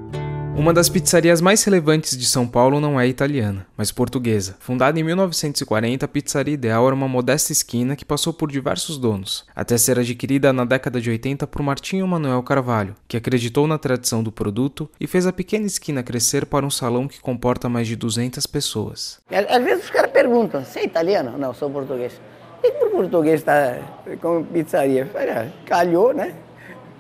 Uma 0.56 0.72
das 0.72 0.88
pizzarias 0.88 1.42
mais 1.42 1.64
relevantes 1.64 2.16
de 2.16 2.28
São 2.28 2.48
Paulo 2.48 2.80
não 2.80 3.02
é 3.02 3.08
italiana, 3.08 3.66
mas 3.76 3.92
portuguesa. 3.92 4.56
Fundada 4.60 5.00
em 5.00 5.04
1940, 5.04 6.06
a 6.06 6.08
Pizzaria 6.08 6.54
Ideal 6.54 6.86
era 6.86 6.96
uma 6.96 7.08
modesta 7.08 7.52
esquina 7.52 7.96
que 7.96 8.06
passou 8.06 8.32
por 8.32 8.52
diversos 8.52 9.00
donos, 9.00 9.46
até 9.56 9.78
ser 9.80 9.98
adquirida 9.98 10.54
na 10.54 10.64
década 10.64 11.02
de 11.02 11.10
80 11.10 11.48
por 11.48 11.64
Martinho 11.64 12.08
Manuel 12.08 12.44
Carvalho, 12.44 12.96
que 13.08 13.18
acreditou 13.18 13.68
na 13.68 13.80
tradição 13.80 14.22
do 14.22 14.32
produto 14.32 14.88
e 15.00 15.08
fez 15.08 15.26
a 15.26 15.34
pequena 15.34 15.66
esquina 15.66 16.04
crescer 16.04 16.46
para 16.46 16.66
um 16.66 16.70
salão 16.70 17.08
que 17.08 17.20
comporta 17.20 17.68
mais 17.68 17.88
de 17.88 17.96
200 17.96 18.46
pessoas. 18.46 19.20
Às 19.32 19.64
vezes 19.64 19.86
os 19.86 19.90
caras 19.90 20.12
perguntam, 20.12 20.64
você 20.64 20.82
é 20.82 20.86
italiano? 20.86 21.36
Não, 21.36 21.52
sou 21.56 21.70
português. 21.70 22.14
E 22.64 22.72
por 22.74 22.92
português 22.92 23.40
está 23.40 23.80
com 24.22 24.44
pizzaria? 24.44 25.08
Falei, 25.08 25.52
calhou, 25.66 26.14
né? 26.14 26.36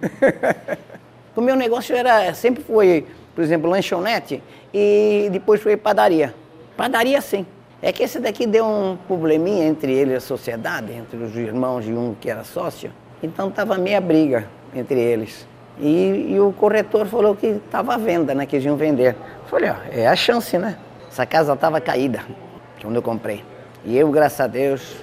o 1.35 1.39
meu 1.39 1.55
negócio 1.55 1.95
era, 1.95 2.33
sempre 2.33 2.63
foi 2.63 3.05
por 3.33 3.43
exemplo, 3.43 3.69
lanchonete, 3.69 4.43
e 4.73 5.29
depois 5.31 5.61
foi 5.61 5.75
padaria. 5.77 6.33
Padaria 6.77 7.19
sim. 7.21 7.45
É 7.81 7.91
que 7.91 8.03
esse 8.03 8.19
daqui 8.19 8.47
deu 8.47 8.65
um 8.65 8.97
probleminha 9.07 9.65
entre 9.65 9.91
ele 9.91 10.13
e 10.13 10.15
a 10.15 10.21
sociedade, 10.21 10.93
entre 10.93 11.17
os 11.17 11.35
irmãos 11.35 11.83
de 11.83 11.93
um 11.93 12.15
que 12.19 12.29
era 12.29 12.43
sócio. 12.43 12.91
Então 13.21 13.49
estava 13.49 13.77
meia 13.77 13.99
briga 13.99 14.47
entre 14.73 14.99
eles. 14.99 15.47
E, 15.79 16.33
e, 16.33 16.39
o 16.39 16.53
corretor 16.53 17.07
falou 17.07 17.35
que 17.35 17.47
estava 17.47 17.95
à 17.95 17.97
venda, 17.97 18.33
né? 18.33 18.45
Que 18.45 18.55
eles 18.55 18.65
iam 18.65 18.77
vender. 18.77 19.15
Eu 19.41 19.47
falei, 19.47 19.69
ó, 19.69 19.75
é 19.91 20.07
a 20.07 20.15
chance, 20.15 20.57
né? 20.57 20.77
Essa 21.09 21.25
casa 21.25 21.53
estava 21.53 21.81
caída 21.81 22.23
quando 22.81 22.95
eu 22.95 23.01
comprei. 23.01 23.43
E 23.83 23.97
eu, 23.97 24.09
graças 24.11 24.39
a 24.39 24.47
Deus, 24.47 24.95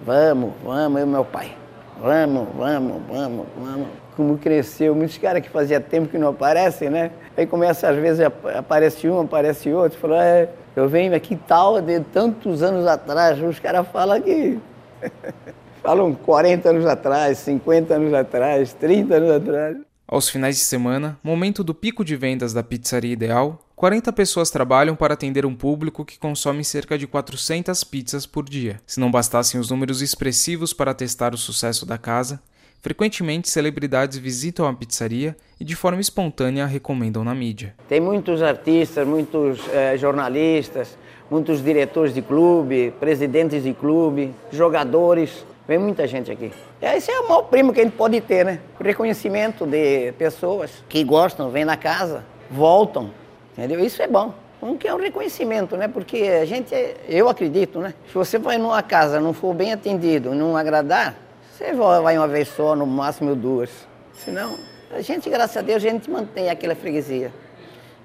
vamos, 0.00 0.52
vamos, 0.62 1.00
eu 1.00 1.06
e 1.06 1.10
meu 1.10 1.24
pai. 1.24 1.52
Vamos, 2.00 2.48
vamos, 2.56 3.02
vamos, 3.08 3.46
vamos. 3.56 3.88
Como 4.16 4.38
cresceu, 4.38 4.94
muitos 4.94 5.18
caras 5.18 5.42
que 5.42 5.48
fazia 5.48 5.80
tempo 5.80 6.08
que 6.08 6.18
não 6.18 6.28
aparecem, 6.28 6.88
né? 6.88 7.10
Aí 7.36 7.46
começa, 7.46 7.88
às 7.88 7.96
vezes, 7.96 8.24
aparece 8.56 9.08
um, 9.08 9.20
aparece 9.20 9.72
outro, 9.72 9.98
fala, 9.98 10.24
é, 10.24 10.48
eu 10.76 10.88
venho 10.88 11.14
aqui 11.14 11.34
tal 11.34 11.80
de 11.80 12.00
tantos 12.00 12.62
anos 12.62 12.86
atrás. 12.86 13.42
Os 13.42 13.58
caras 13.58 13.86
falam 13.88 14.20
que. 14.20 14.58
falam 15.82 16.14
40 16.14 16.68
anos 16.68 16.86
atrás, 16.86 17.38
50 17.38 17.94
anos 17.94 18.14
atrás, 18.14 18.72
30 18.74 19.14
anos 19.16 19.30
atrás. 19.30 19.87
Aos 20.10 20.30
finais 20.30 20.56
de 20.56 20.62
semana, 20.62 21.18
momento 21.22 21.62
do 21.62 21.74
pico 21.74 22.02
de 22.02 22.16
vendas 22.16 22.54
da 22.54 22.62
Pizzaria 22.62 23.12
Ideal, 23.12 23.62
40 23.76 24.10
pessoas 24.14 24.48
trabalham 24.48 24.96
para 24.96 25.12
atender 25.12 25.44
um 25.44 25.54
público 25.54 26.02
que 26.02 26.18
consome 26.18 26.64
cerca 26.64 26.96
de 26.96 27.06
400 27.06 27.84
pizzas 27.84 28.24
por 28.24 28.48
dia. 28.48 28.80
Se 28.86 28.98
não 28.98 29.10
bastassem 29.10 29.60
os 29.60 29.70
números 29.70 30.00
expressivos 30.00 30.72
para 30.72 30.94
testar 30.94 31.34
o 31.34 31.36
sucesso 31.36 31.84
da 31.84 31.98
casa, 31.98 32.40
frequentemente 32.80 33.50
celebridades 33.50 34.16
visitam 34.16 34.66
a 34.66 34.72
pizzaria 34.72 35.36
e 35.60 35.64
de 35.64 35.76
forma 35.76 36.00
espontânea 36.00 36.64
a 36.64 36.66
recomendam 36.66 37.22
na 37.22 37.34
mídia. 37.34 37.74
Tem 37.86 38.00
muitos 38.00 38.40
artistas, 38.40 39.06
muitos 39.06 39.60
eh, 39.74 39.98
jornalistas, 39.98 40.96
muitos 41.30 41.62
diretores 41.62 42.14
de 42.14 42.22
clube, 42.22 42.94
presidentes 42.98 43.62
de 43.62 43.74
clube, 43.74 44.32
jogadores 44.50 45.44
Vem 45.68 45.76
muita 45.76 46.06
gente 46.06 46.32
aqui. 46.32 46.50
Esse 46.80 47.10
é 47.10 47.18
o 47.18 47.28
maior 47.28 47.42
primo 47.42 47.72
que 47.72 47.80
a 47.80 47.84
gente 47.84 47.96
pode 47.96 48.20
ter, 48.20 48.44
né? 48.44 48.60
O 48.78 48.84
reconhecimento 48.84 49.66
de 49.66 50.12
pessoas 50.12 50.84
que 50.88 51.02
gostam, 51.02 51.50
vêm 51.50 51.64
na 51.64 51.76
casa, 51.76 52.24
voltam, 52.48 53.10
entendeu? 53.52 53.80
Isso 53.80 54.00
é 54.00 54.06
bom. 54.06 54.32
Um 54.62 54.76
que 54.76 54.86
é 54.86 54.94
um 54.94 54.98
reconhecimento, 54.98 55.76
né? 55.76 55.88
Porque 55.88 56.18
a 56.40 56.44
gente, 56.44 56.72
eu 57.08 57.28
acredito, 57.28 57.80
né? 57.80 57.94
Se 58.06 58.14
você 58.14 58.38
vai 58.38 58.58
numa 58.58 58.80
casa, 58.80 59.18
não 59.18 59.32
for 59.32 59.54
bem 59.54 59.72
atendido, 59.72 60.34
não 60.34 60.56
agradar, 60.56 61.16
você 61.52 61.72
vai 61.72 62.16
uma 62.16 62.28
vez 62.28 62.46
só, 62.46 62.76
no 62.76 62.86
máximo 62.86 63.34
duas. 63.34 63.70
Senão, 64.14 64.56
a 64.92 65.00
gente, 65.00 65.28
graças 65.28 65.56
a 65.56 65.62
Deus, 65.62 65.84
a 65.84 65.88
gente 65.88 66.08
mantém 66.08 66.48
aquela 66.48 66.76
freguesia. 66.76 67.32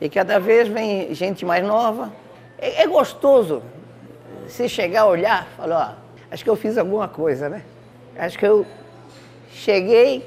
E 0.02 0.10
cada 0.10 0.40
vez 0.40 0.68
vem 0.68 1.14
gente 1.14 1.46
mais 1.46 1.64
nova. 1.64 2.12
É, 2.58 2.82
é 2.82 2.88
gostoso 2.88 3.62
você 4.48 4.68
chegar 4.68 5.02
a 5.02 5.06
olhar, 5.06 5.48
falar, 5.56 6.00
ó, 6.00 6.34
acho 6.34 6.44
que 6.44 6.50
eu 6.50 6.56
fiz 6.56 6.76
alguma 6.76 7.08
coisa, 7.08 7.50
né? 7.50 7.62
Acho 8.18 8.38
que 8.38 8.46
eu 8.46 8.66
cheguei 9.52 10.24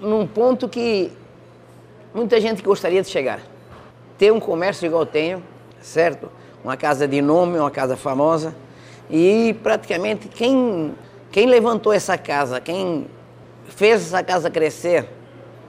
num 0.00 0.26
ponto 0.26 0.68
que 0.68 1.12
muita 2.12 2.40
gente 2.40 2.62
gostaria 2.62 3.00
de 3.00 3.08
chegar. 3.08 3.40
Ter 4.16 4.32
um 4.32 4.40
comércio 4.40 4.86
igual 4.86 5.02
eu 5.02 5.06
tenho, 5.06 5.42
certo? 5.80 6.30
Uma 6.64 6.76
casa 6.76 7.06
de 7.06 7.22
nome, 7.22 7.58
uma 7.58 7.70
casa 7.70 7.96
famosa. 7.96 8.56
E 9.08 9.56
praticamente 9.62 10.26
quem, 10.26 10.94
quem 11.30 11.46
levantou 11.46 11.92
essa 11.92 12.18
casa, 12.18 12.60
quem 12.60 13.06
fez 13.68 14.02
essa 14.02 14.22
casa 14.22 14.50
crescer, 14.50 15.08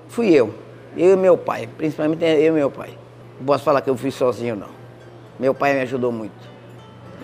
fui 0.08 0.32
eu. 0.32 0.56
Eu 0.98 1.14
e 1.14 1.16
meu 1.16 1.38
pai, 1.38 1.70
principalmente 1.78 2.26
eu 2.26 2.48
e 2.48 2.52
meu 2.52 2.72
pai. 2.72 2.98
Não 3.40 3.46
posso 3.46 3.64
falar 3.64 3.82
que 3.82 3.90
eu 3.90 3.96
fui 3.96 4.10
sozinho, 4.10 4.56
não. 4.56 4.70
Meu 5.40 5.54
pai 5.54 5.74
me 5.74 5.82
ajudou 5.82 6.12
muito. 6.12 6.34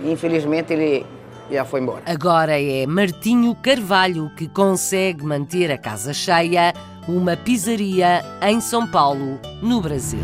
Infelizmente 0.04 0.72
ele 0.72 1.06
já 1.50 1.66
foi 1.66 1.82
embora. 1.82 2.04
Agora 2.06 2.62
é 2.62 2.86
Martinho 2.86 3.56
Carvalho 3.56 4.32
que 4.36 4.48
consegue 4.48 5.24
manter 5.24 5.72
a 5.72 5.78
casa 5.78 6.14
cheia, 6.14 6.74
uma 7.08 7.36
pizzaria 7.38 8.24
em 8.42 8.60
São 8.60 8.88
Paulo, 8.88 9.40
no 9.62 9.82
Brasil. 9.82 10.20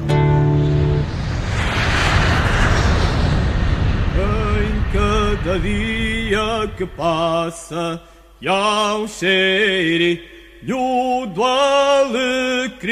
Em 4.57 4.81
cada 4.91 5.59
dia 5.59 6.71
que 6.77 6.85
passa, 6.85 8.01
há 8.47 8.95
um 8.95 9.07
cheiro 9.07 10.19
do 10.63 11.43
alecrim. 11.43 12.91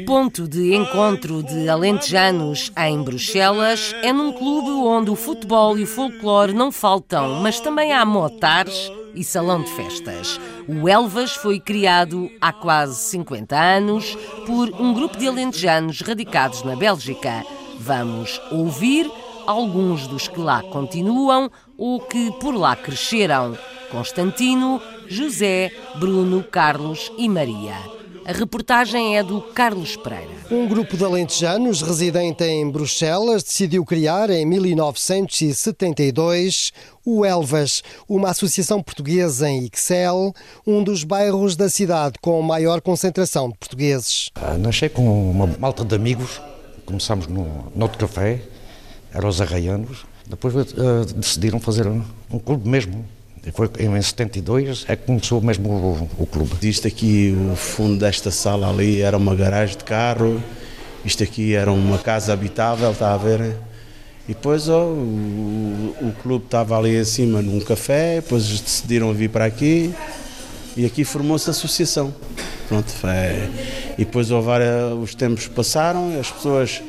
O 0.00 0.04
ponto 0.06 0.48
de 0.48 0.74
encontro 0.74 1.42
de 1.42 1.68
alentejanos 1.68 2.72
em 2.74 3.02
Bruxelas 3.02 3.94
é 4.02 4.12
num 4.12 4.32
clube 4.32 4.70
onde 4.70 5.10
o 5.10 5.14
futebol 5.14 5.78
e 5.78 5.82
o 5.82 5.86
folclore 5.86 6.54
não 6.54 6.72
faltam, 6.72 7.40
mas 7.42 7.60
também 7.60 7.92
há 7.92 8.04
motares 8.04 8.90
e 9.14 9.22
salão 9.22 9.62
de 9.62 9.70
festas. 9.72 10.40
O 10.66 10.88
Elvas 10.88 11.32
foi 11.32 11.60
criado 11.60 12.30
há 12.40 12.50
quase 12.50 12.96
50 13.10 13.54
anos 13.54 14.16
por 14.46 14.70
um 14.80 14.94
grupo 14.94 15.18
de 15.18 15.28
alentejanos 15.28 16.00
radicados 16.00 16.62
na 16.62 16.74
Bélgica. 16.74 17.44
Vamos 17.78 18.40
ouvir 18.50 19.10
alguns 19.46 20.06
dos 20.06 20.28
que 20.28 20.40
lá 20.40 20.62
continuam 20.62 21.50
ou 21.76 22.00
que 22.00 22.32
por 22.40 22.54
lá 22.54 22.74
cresceram: 22.74 23.56
Constantino, 23.90 24.80
José, 25.06 25.70
Bruno, 25.96 26.42
Carlos 26.42 27.12
e 27.18 27.28
Maria. 27.28 27.99
A 28.30 28.32
reportagem 28.32 29.18
é 29.18 29.22
do 29.24 29.40
Carlos 29.40 29.96
Pereira. 29.96 30.30
Um 30.52 30.68
grupo 30.68 30.96
de 30.96 31.04
alentejanos 31.04 31.82
residente 31.82 32.44
em 32.44 32.70
Bruxelas 32.70 33.42
decidiu 33.42 33.84
criar 33.84 34.30
em 34.30 34.46
1972 34.46 36.72
o 37.04 37.24
Elvas, 37.24 37.82
uma 38.08 38.30
associação 38.30 38.80
portuguesa 38.80 39.50
em 39.50 39.64
Ixel, 39.64 40.32
um 40.64 40.84
dos 40.84 41.02
bairros 41.02 41.56
da 41.56 41.68
cidade 41.68 42.20
com 42.20 42.40
maior 42.40 42.80
concentração 42.80 43.50
de 43.50 43.58
portugueses. 43.58 44.30
Ah, 44.36 44.56
nasci 44.56 44.88
com 44.88 45.32
uma 45.32 45.48
malta 45.48 45.84
de 45.84 45.96
amigos, 45.96 46.40
começámos 46.86 47.26
no, 47.26 47.72
no 47.74 47.82
outro 47.82 47.98
café, 47.98 48.40
eram 49.12 49.28
os 49.28 49.40
arraianos, 49.40 50.06
depois 50.24 50.54
uh, 50.54 51.04
decidiram 51.16 51.58
fazer 51.58 51.88
um, 51.88 52.04
um 52.30 52.38
clube 52.38 52.68
mesmo, 52.68 53.04
foi 53.52 53.70
em 53.78 54.02
72 54.02 54.84
é 54.86 54.94
que 54.94 55.06
começou 55.06 55.40
mesmo 55.40 55.70
o, 55.70 56.22
o 56.22 56.26
clube. 56.26 56.52
Isto 56.68 56.86
aqui, 56.86 57.34
o 57.52 57.56
fundo 57.56 57.98
desta 57.98 58.30
sala 58.30 58.68
ali 58.68 59.00
era 59.00 59.16
uma 59.16 59.34
garagem 59.34 59.78
de 59.78 59.84
carro, 59.84 60.42
isto 61.04 61.22
aqui 61.22 61.54
era 61.54 61.72
uma 61.72 61.98
casa 61.98 62.32
habitável, 62.32 62.90
está 62.90 63.14
a 63.14 63.16
ver? 63.16 63.56
E 64.28 64.34
depois 64.34 64.68
oh, 64.68 64.74
o, 64.74 65.96
o 66.02 66.14
clube 66.22 66.44
estava 66.44 66.78
ali 66.78 66.98
acima 66.98 67.40
num 67.40 67.60
café, 67.60 68.16
depois 68.16 68.60
decidiram 68.60 69.12
vir 69.14 69.30
para 69.30 69.46
aqui 69.46 69.92
e 70.76 70.84
aqui 70.84 71.02
formou-se 71.02 71.48
a 71.48 71.52
associação. 71.52 72.14
Pronto, 72.68 72.90
foi. 72.90 73.10
E 73.98 74.04
depois 74.04 74.30
houve, 74.30 74.50
os 75.02 75.14
tempos 75.14 75.48
passaram, 75.48 76.20
as 76.20 76.30
pessoas 76.30 76.82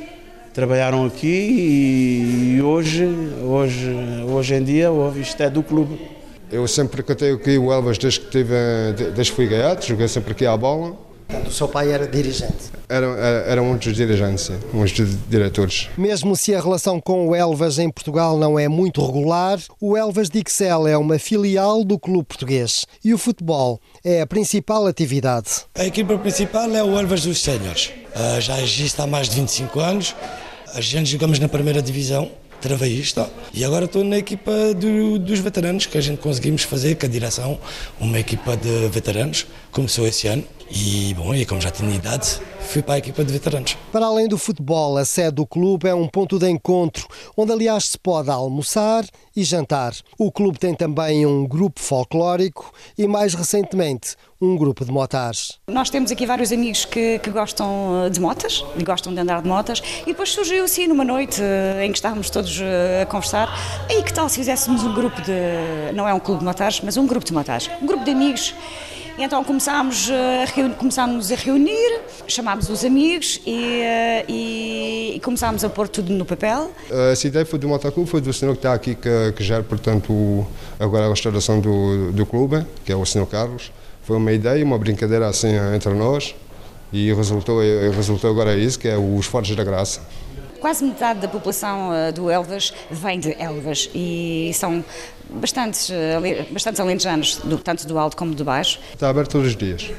trabalharam 0.53 1.05
aqui 1.05 2.57
e 2.57 2.61
hoje, 2.61 3.05
hoje, 3.41 3.89
hoje 4.27 4.53
em 4.53 4.63
dia, 4.63 4.89
isto 5.19 5.41
é 5.41 5.49
do 5.49 5.63
clube. 5.63 6.20
Eu 6.51 6.67
sempre 6.67 7.01
cantei 7.01 7.31
aqui 7.31 7.57
o 7.57 7.71
Elvas 7.71 7.97
desde 7.97 8.19
que, 8.19 8.29
tive, 8.29 8.53
desde 9.15 9.31
que 9.31 9.35
fui 9.35 9.47
gaiato, 9.47 9.85
joguei 9.87 10.07
sempre 10.09 10.33
aqui 10.33 10.45
à 10.45 10.57
bola. 10.57 10.97
Portanto, 11.25 11.47
o 11.47 11.53
seu 11.53 11.67
pai 11.69 11.89
era 11.93 12.05
dirigente? 12.05 12.69
Eram, 12.89 13.15
eram 13.17 13.63
muitos 13.63 13.95
dirigentes, 13.95 14.45
sim, 14.45 14.59
muitos 14.73 15.15
diretores. 15.29 15.87
Mesmo 15.97 16.35
se 16.35 16.53
a 16.53 16.59
relação 16.59 16.99
com 16.99 17.29
o 17.29 17.33
Elvas 17.33 17.79
em 17.79 17.89
Portugal 17.89 18.37
não 18.37 18.59
é 18.59 18.67
muito 18.67 19.05
regular, 19.05 19.59
o 19.79 19.95
Elvas 19.95 20.29
de 20.29 20.39
Ixel 20.39 20.87
é 20.87 20.97
uma 20.97 21.17
filial 21.17 21.85
do 21.85 21.97
clube 21.97 22.25
português 22.25 22.85
e 23.01 23.13
o 23.13 23.17
futebol 23.17 23.79
é 24.03 24.19
a 24.19 24.27
principal 24.27 24.85
atividade. 24.87 25.47
A 25.75 25.85
equipa 25.85 26.17
principal 26.17 26.69
é 26.75 26.83
o 26.83 26.99
Elvas 26.99 27.23
dos 27.23 27.41
Séniores. 27.41 27.93
Uh, 28.13 28.41
já 28.41 28.61
existe 28.61 29.01
há 29.01 29.07
mais 29.07 29.29
de 29.29 29.37
25 29.37 29.79
anos. 29.79 30.13
A 30.73 30.81
gente 30.81 31.09
jogamos 31.09 31.39
na 31.39 31.47
primeira 31.47 31.81
divisão 31.81 32.29
travei 32.61 32.91
isto 32.91 33.25
e 33.53 33.65
agora 33.65 33.85
estou 33.85 34.03
na 34.03 34.17
equipa 34.17 34.51
do, 34.73 35.17
dos 35.17 35.39
veteranos 35.39 35.85
que 35.85 35.97
a 35.97 36.01
gente 36.01 36.19
conseguimos 36.19 36.63
fazer 36.63 36.95
com 36.95 37.05
a 37.05 37.09
direção, 37.09 37.59
uma 37.99 38.19
equipa 38.19 38.55
de 38.55 38.87
veteranos, 38.89 39.47
começou 39.71 40.07
esse 40.07 40.27
ano 40.27 40.43
e 40.73 41.13
bom, 41.13 41.33
e 41.33 41.45
como 41.45 41.59
já 41.59 41.69
tinha 41.69 41.93
idade, 41.93 42.39
fui 42.59 42.81
para 42.81 42.95
a 42.95 42.97
equipa 42.97 43.23
de 43.23 43.33
veteranos. 43.33 43.77
Para 43.91 44.05
além 44.05 44.27
do 44.27 44.37
futebol, 44.37 44.97
a 44.97 45.03
sede 45.03 45.31
do 45.35 45.45
clube 45.45 45.87
é 45.87 45.93
um 45.93 46.07
ponto 46.07 46.39
de 46.39 46.49
encontro, 46.49 47.07
onde 47.35 47.51
aliás 47.51 47.85
se 47.85 47.99
pode 47.99 48.29
almoçar 48.29 49.05
e 49.35 49.43
jantar. 49.43 49.93
O 50.17 50.31
clube 50.31 50.57
tem 50.57 50.73
também 50.73 51.25
um 51.25 51.45
grupo 51.45 51.81
folclórico 51.81 52.71
e 52.97 53.07
mais 53.07 53.33
recentemente 53.33 54.15
um 54.41 54.55
grupo 54.55 54.83
de 54.83 54.91
motares. 54.91 55.59
Nós 55.67 55.89
temos 55.89 56.11
aqui 56.11 56.25
vários 56.25 56.51
amigos 56.51 56.85
que, 56.85 57.19
que 57.19 57.29
gostam 57.29 58.05
eh, 58.05 58.09
de 58.09 58.19
motas, 58.19 58.65
e 58.75 58.83
gostam 58.83 59.13
de 59.13 59.19
andar 59.19 59.41
de 59.41 59.47
motas, 59.47 59.83
e 60.01 60.05
depois 60.07 60.29
surgiu 60.29 60.63
assim 60.63 60.87
numa 60.87 61.05
noite 61.05 61.39
eh, 61.41 61.85
em 61.85 61.91
que 61.91 61.97
estávamos 61.97 62.29
todos 62.31 62.59
eh, 62.59 63.03
a 63.03 63.05
conversar, 63.05 63.49
e 63.87 64.01
que 64.01 64.11
tal 64.11 64.27
se 64.27 64.37
fizéssemos 64.37 64.83
um 64.83 64.95
grupo 64.95 65.21
de, 65.21 65.93
não 65.93 66.07
é 66.07 66.13
um 66.13 66.19
clube 66.19 66.39
de 66.39 66.45
motares, 66.45 66.81
mas 66.81 66.97
um 66.97 67.05
grupo 67.05 67.23
de 67.23 67.33
motares, 67.33 67.69
um 67.79 67.85
grupo 67.85 68.03
de 68.03 68.11
amigos 68.11 68.55
e 69.17 69.23
então 69.23 69.43
começámos 69.43 70.09
a, 70.09 70.75
começámos 70.77 71.31
a 71.31 71.35
reunir, 71.35 72.01
chamámos 72.27 72.69
os 72.69 72.83
amigos 72.83 73.41
e, 73.45 73.83
e, 74.27 75.13
e, 75.15 75.19
começámos 75.19 75.63
a 75.63 75.69
pôr 75.69 75.87
tudo 75.87 76.11
no 76.13 76.25
papel. 76.25 76.71
Essa 77.11 77.27
ideia 77.27 77.45
foi 77.45 77.59
do 77.59 77.67
Motoclube, 77.67 78.09
foi 78.09 78.21
do 78.21 78.31
senhor 78.33 78.53
que 78.53 78.59
está 78.59 78.73
aqui, 78.73 78.95
que, 78.95 79.31
que 79.35 79.43
gera, 79.43 79.63
portanto, 79.63 80.45
agora 80.79 81.05
a 81.05 81.09
restauração 81.09 81.59
do, 81.59 82.11
do 82.11 82.25
clube, 82.25 82.65
que 82.85 82.91
é 82.91 82.95
o 82.95 83.05
senhor 83.05 83.25
Carlos. 83.27 83.71
Foi 84.03 84.17
uma 84.17 84.31
ideia, 84.31 84.63
uma 84.63 84.77
brincadeira 84.77 85.27
assim 85.27 85.49
entre 85.75 85.93
nós 85.93 86.35
e 86.91 87.13
resultou, 87.13 87.59
resultou 87.95 88.29
agora 88.29 88.57
isso, 88.57 88.79
que 88.79 88.87
é 88.87 88.97
os 88.97 89.25
Fortes 89.25 89.55
da 89.55 89.63
Graça. 89.63 90.01
Quase 90.59 90.83
metade 90.83 91.19
da 91.19 91.27
população 91.27 91.89
do 92.13 92.29
Elvas 92.29 92.71
vem 92.91 93.19
de 93.19 93.33
Elvas 93.39 93.89
e 93.95 94.51
são 94.53 94.83
bastantes, 95.31 95.89
eh, 95.89 96.45
bastantes 96.51 96.79
alentejanos, 96.79 97.37
do, 97.37 97.57
tanto 97.57 97.87
do 97.87 97.97
alto 97.97 98.17
como 98.17 98.33
do 98.33 98.43
baixo. 98.43 98.79
Está 98.93 99.09
aberto 99.09 99.31
todos 99.31 99.47
os 99.47 99.55
dias, 99.55 99.89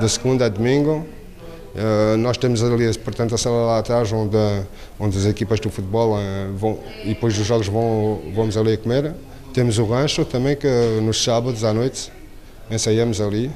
de 0.00 0.08
segunda 0.08 0.46
a 0.46 0.48
domingo. 0.48 1.06
Uh, 1.74 2.16
nós 2.16 2.36
temos 2.36 2.62
ali, 2.62 2.92
portanto, 2.98 3.34
a 3.34 3.38
sala 3.38 3.66
lá 3.66 3.78
atrás 3.78 4.10
onde, 4.10 4.36
onde 4.98 5.16
as 5.16 5.26
equipas 5.26 5.60
do 5.60 5.70
futebol 5.70 6.14
uh, 6.16 6.52
vão 6.56 6.80
e 7.04 7.08
depois 7.08 7.36
dos 7.36 7.46
jogos 7.46 7.68
vão, 7.68 8.20
vamos 8.34 8.56
ali 8.56 8.72
a 8.72 8.78
comer. 8.78 9.14
Temos 9.52 9.78
o 9.78 9.84
rancho 9.84 10.24
também 10.24 10.56
que 10.56 10.66
nos 11.02 11.22
sábados 11.22 11.62
à 11.62 11.72
noite 11.72 12.10
ensaiamos 12.70 13.20
ali 13.20 13.50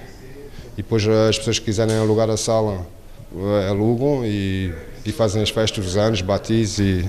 e 0.75 0.83
depois 0.83 1.07
as 1.09 1.39
pessoas 1.39 1.59
que 1.59 1.65
quiserem 1.65 1.97
alugar 1.97 2.31
a 2.31 2.37
sala 2.37 2.87
alugam 3.69 4.25
e, 4.25 4.73
e 5.05 5.11
fazem 5.11 5.43
as 5.43 5.51
festas 5.51 5.85
dos 5.85 5.97
anos, 5.97 6.21
batis 6.21 6.79
e 6.79 7.09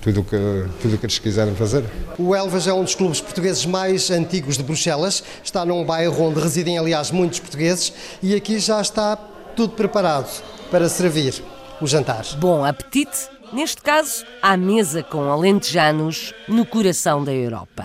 tudo 0.00 0.22
que, 0.22 0.36
tudo 0.80 0.94
o 0.94 0.98
que 0.98 1.06
eles 1.06 1.18
quiserem 1.18 1.54
fazer. 1.54 1.84
O 2.18 2.34
Elvas 2.34 2.66
é 2.66 2.72
um 2.72 2.84
dos 2.84 2.94
clubes 2.94 3.20
portugueses 3.20 3.66
mais 3.66 4.10
antigos 4.10 4.56
de 4.56 4.62
Bruxelas, 4.62 5.22
está 5.42 5.64
num 5.64 5.84
bairro 5.84 6.22
onde 6.22 6.40
residem, 6.40 6.78
aliás, 6.78 7.10
muitos 7.10 7.40
portugueses 7.40 7.92
e 8.22 8.34
aqui 8.34 8.58
já 8.58 8.80
está 8.80 9.16
tudo 9.56 9.74
preparado 9.74 10.30
para 10.70 10.88
servir 10.88 11.42
o 11.80 11.86
jantar. 11.86 12.24
Bom 12.38 12.64
apetite, 12.64 13.28
neste 13.52 13.82
caso, 13.82 14.24
à 14.40 14.56
mesa 14.56 15.02
com 15.02 15.30
alentejanos 15.30 16.34
no 16.48 16.64
coração 16.64 17.24
da 17.24 17.32
Europa. 17.32 17.84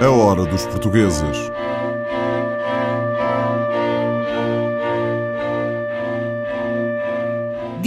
É 0.00 0.06
hora 0.06 0.44
dos 0.44 0.64
portugueses. 0.66 1.57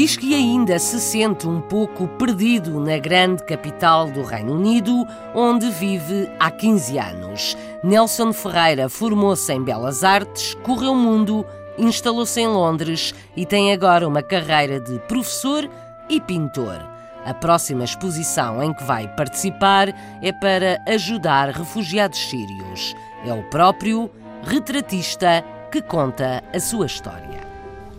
Diz 0.02 0.18
que 0.18 0.34
ainda 0.34 0.80
se 0.80 1.00
sente 1.00 1.48
um 1.48 1.62
pouco 1.62 2.08
perdido 2.08 2.80
na 2.80 2.98
grande 2.98 3.44
capital 3.44 4.10
do 4.10 4.24
Reino 4.24 4.56
Unido, 4.56 5.06
onde 5.36 5.70
vive 5.70 6.28
há 6.40 6.50
15 6.50 6.98
anos. 6.98 7.56
Nelson 7.84 8.34
Ferreira 8.34 8.90
formou-se 8.90 9.54
em 9.54 9.64
Belas 9.64 10.04
Artes, 10.04 10.56
correu 10.64 10.94
o 10.94 10.96
mundo, 10.96 11.46
instalou-se 11.78 12.42
em 12.42 12.48
Londres 12.48 13.14
e 13.38 13.46
tem 13.46 13.72
agora 13.72 14.08
uma 14.08 14.24
carreira 14.24 14.80
de 14.80 14.98
professor 15.02 15.70
e 16.10 16.20
pintor. 16.20 16.80
A 17.24 17.36
próxima 17.36 17.84
exposição 17.84 18.64
em 18.64 18.74
que 18.74 18.84
vai 18.84 19.08
participar 19.10 19.90
é 20.20 20.32
para 20.32 20.84
ajudar 20.88 21.50
refugiados 21.50 22.28
sírios. 22.28 22.96
É 23.24 23.32
o 23.32 23.44
próprio 23.52 24.10
retratista 24.42 25.46
que 25.72 25.80
conta 25.80 26.44
a 26.52 26.60
sua 26.60 26.88
história. 26.88 27.31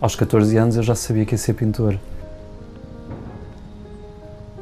Aos 0.03 0.17
14 0.17 0.57
anos 0.57 0.75
eu 0.75 0.83
já 0.83 0.95
sabia 0.95 1.23
que 1.23 1.33
ia 1.33 1.37
ser 1.37 1.53
pintor. 1.53 1.97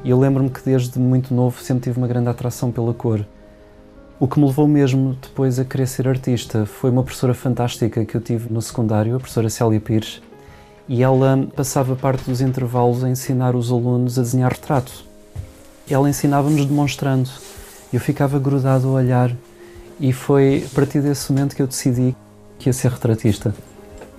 E 0.04 0.10
eu 0.12 0.20
lembro-me 0.20 0.52
que 0.52 0.62
desde 0.64 1.00
muito 1.00 1.34
novo 1.34 1.60
sempre 1.64 1.86
tive 1.86 1.98
uma 1.98 2.08
grande 2.08 2.30
atração 2.30 2.72
pela 2.72 2.94
cor. 2.94 3.26
O 4.20 4.28
que 4.28 4.40
me 4.40 4.46
levou 4.46 4.68
mesmo 4.68 5.18
depois 5.20 5.58
a 5.58 5.66
querer 5.66 5.88
ser 5.88 6.08
artista 6.08 6.68
foi 6.68 6.92
uma 6.92 7.02
professora 7.02 7.34
fantástica 7.34 8.06
que 8.06 8.14
eu 8.14 8.22
tive 8.22 8.54
no 8.54 8.62
secundário, 8.62 9.16
a 9.16 9.20
professora 9.20 9.50
Célia 9.50 9.80
Pires, 9.80 10.22
e 10.88 11.02
ela 11.02 11.50
passava 11.56 11.96
parte 11.96 12.24
dos 12.30 12.40
intervalos 12.40 13.04
a 13.04 13.10
ensinar 13.10 13.56
os 13.56 13.72
alunos 13.72 14.20
a 14.20 14.22
desenhar 14.22 14.52
retratos. 14.52 15.04
Ela 15.90 16.08
ensinava-nos 16.08 16.68
demonstrando. 16.68 17.32
Eu 17.92 18.00
ficava 18.00 18.38
grudado 18.38 18.90
a 18.90 18.92
olhar 18.92 19.32
e 20.00 20.14
foi 20.14 20.68
a 20.72 20.76
partir 20.76 21.02
desse 21.02 21.32
momento 21.32 21.56
que 21.56 21.64
eu 21.64 21.68
decidi 21.68 22.16
que 22.60 22.70
ia 22.70 22.74
ser 22.74 22.92
retratista. 22.92 23.56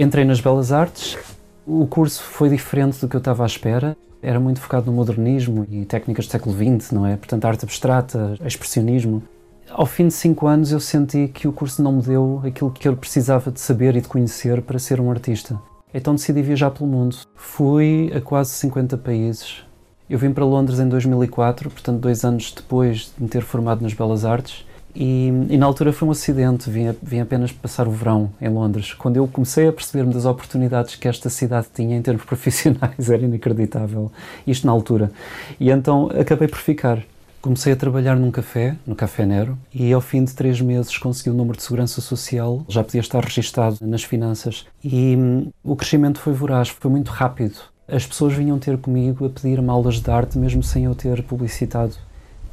Entrei 0.03 0.25
nas 0.25 0.41
Belas 0.41 0.73
Artes. 0.73 1.17
O 1.65 1.87
curso 1.87 2.25
foi 2.25 2.49
diferente 2.49 3.01
do 3.01 3.07
que 3.07 3.15
eu 3.15 3.19
estava 3.19 3.45
à 3.45 3.47
espera. 3.47 3.97
Era 4.21 4.41
muito 4.41 4.61
focado 4.61 4.87
no 4.87 4.97
modernismo 4.97 5.65
e 5.71 5.85
técnicas 5.85 6.27
do 6.27 6.33
século 6.33 6.53
XX, 6.57 6.91
não 6.91 7.07
é? 7.07 7.17
Portanto, 7.17 7.45
arte 7.45 7.65
abstrata, 7.65 8.37
expressionismo. 8.45 9.23
Ao 9.71 9.87
fim 9.87 10.09
de 10.09 10.15
cinco 10.15 10.49
anos, 10.49 10.73
eu 10.73 10.81
senti 10.81 11.29
que 11.29 11.47
o 11.47 11.53
curso 11.53 11.81
não 11.85 11.93
me 11.93 12.03
deu 12.03 12.43
aquilo 12.45 12.73
que 12.73 12.89
eu 12.89 12.97
precisava 12.97 13.53
de 13.53 13.61
saber 13.61 13.95
e 13.95 14.01
de 14.01 14.09
conhecer 14.09 14.61
para 14.63 14.77
ser 14.77 15.01
um 15.01 15.09
artista. 15.09 15.57
Então 15.95 16.17
decidi 16.17 16.43
viajar 16.43 16.73
pelo 16.73 16.91
mundo. 16.91 17.17
Fui 17.37 18.11
a 18.13 18.21
quase 18.21 18.51
50 18.51 18.99
países. 18.99 19.63
Eu 20.11 20.19
vim 20.19 20.33
para 20.33 20.45
Londres 20.45 20.81
em 20.81 20.89
2004, 20.89 21.71
portanto, 21.71 22.01
dois 22.01 22.25
anos 22.25 22.53
depois 22.53 23.13
de 23.17 23.23
me 23.23 23.29
ter 23.29 23.43
formado 23.43 23.83
nas 23.83 23.95
Belas 23.95 24.25
Artes. 24.25 24.67
E, 24.95 25.29
e, 25.49 25.57
na 25.57 25.65
altura 25.65 25.93
foi 25.93 26.07
um 26.07 26.11
acidente, 26.11 26.69
vim, 26.69 26.95
vim, 27.03 27.21
apenas 27.21 27.51
passar 27.51 27.89
o 27.89 27.91
verão 27.91 28.31
em 28.41 28.49
Londres. 28.49 28.93
Quando 28.93 29.17
eu 29.17 29.27
comecei 29.27 29.69
a 29.69 29.73
perceber-me 29.73 30.13
das 30.13 30.27
oportunidades 30.27 30.97
que 30.97 31.09
esta 31.09 31.31
cidade 31.31 31.69
tinha 31.75 31.97
em 31.97 32.03
termos 32.03 32.25
profissionais, 32.27 33.11
era 33.11 33.23
inacreditável. 33.23 34.13
Isto 34.47 34.67
na 34.67 34.73
altura. 34.73 35.11
E 35.59 35.71
então 35.71 36.11
acabei 36.19 36.47
por 36.47 36.59
ficar. 36.59 37.03
Comecei 37.41 37.73
a 37.73 37.77
trabalhar 37.77 38.15
num 38.15 38.31
café, 38.31 38.77
no 38.87 38.95
Café 38.95 39.27
Nero, 39.27 39.59
e 39.75 39.93
ao 39.93 40.01
fim 40.01 40.23
de 40.23 40.33
três 40.33 40.61
meses 40.61 40.97
consegui 40.97 41.29
o 41.29 41.35
número 41.35 41.57
de 41.57 41.65
segurança 41.65 42.01
social, 42.01 42.65
já 42.69 42.85
podia 42.85 43.01
estar 43.01 43.25
registado 43.25 43.79
nas 43.81 44.05
finanças. 44.05 44.65
E 44.85 45.17
hum, 45.17 45.51
o 45.65 45.75
crescimento 45.75 46.21
foi 46.21 46.33
voraz, 46.33 46.69
foi 46.69 46.89
muito 46.89 47.11
rápido. 47.11 47.57
As 47.89 48.07
pessoas 48.07 48.35
vinham 48.35 48.61
ter 48.61 48.79
comigo 48.79 49.27
a 49.27 49.29
pedir-me 49.29 49.69
aulas 49.69 50.01
de 50.01 50.09
arte, 50.09 50.39
mesmo 50.39 50.63
sem 50.63 50.85
eu 50.85 50.95
ter 50.95 51.25
publicitado 51.25 51.95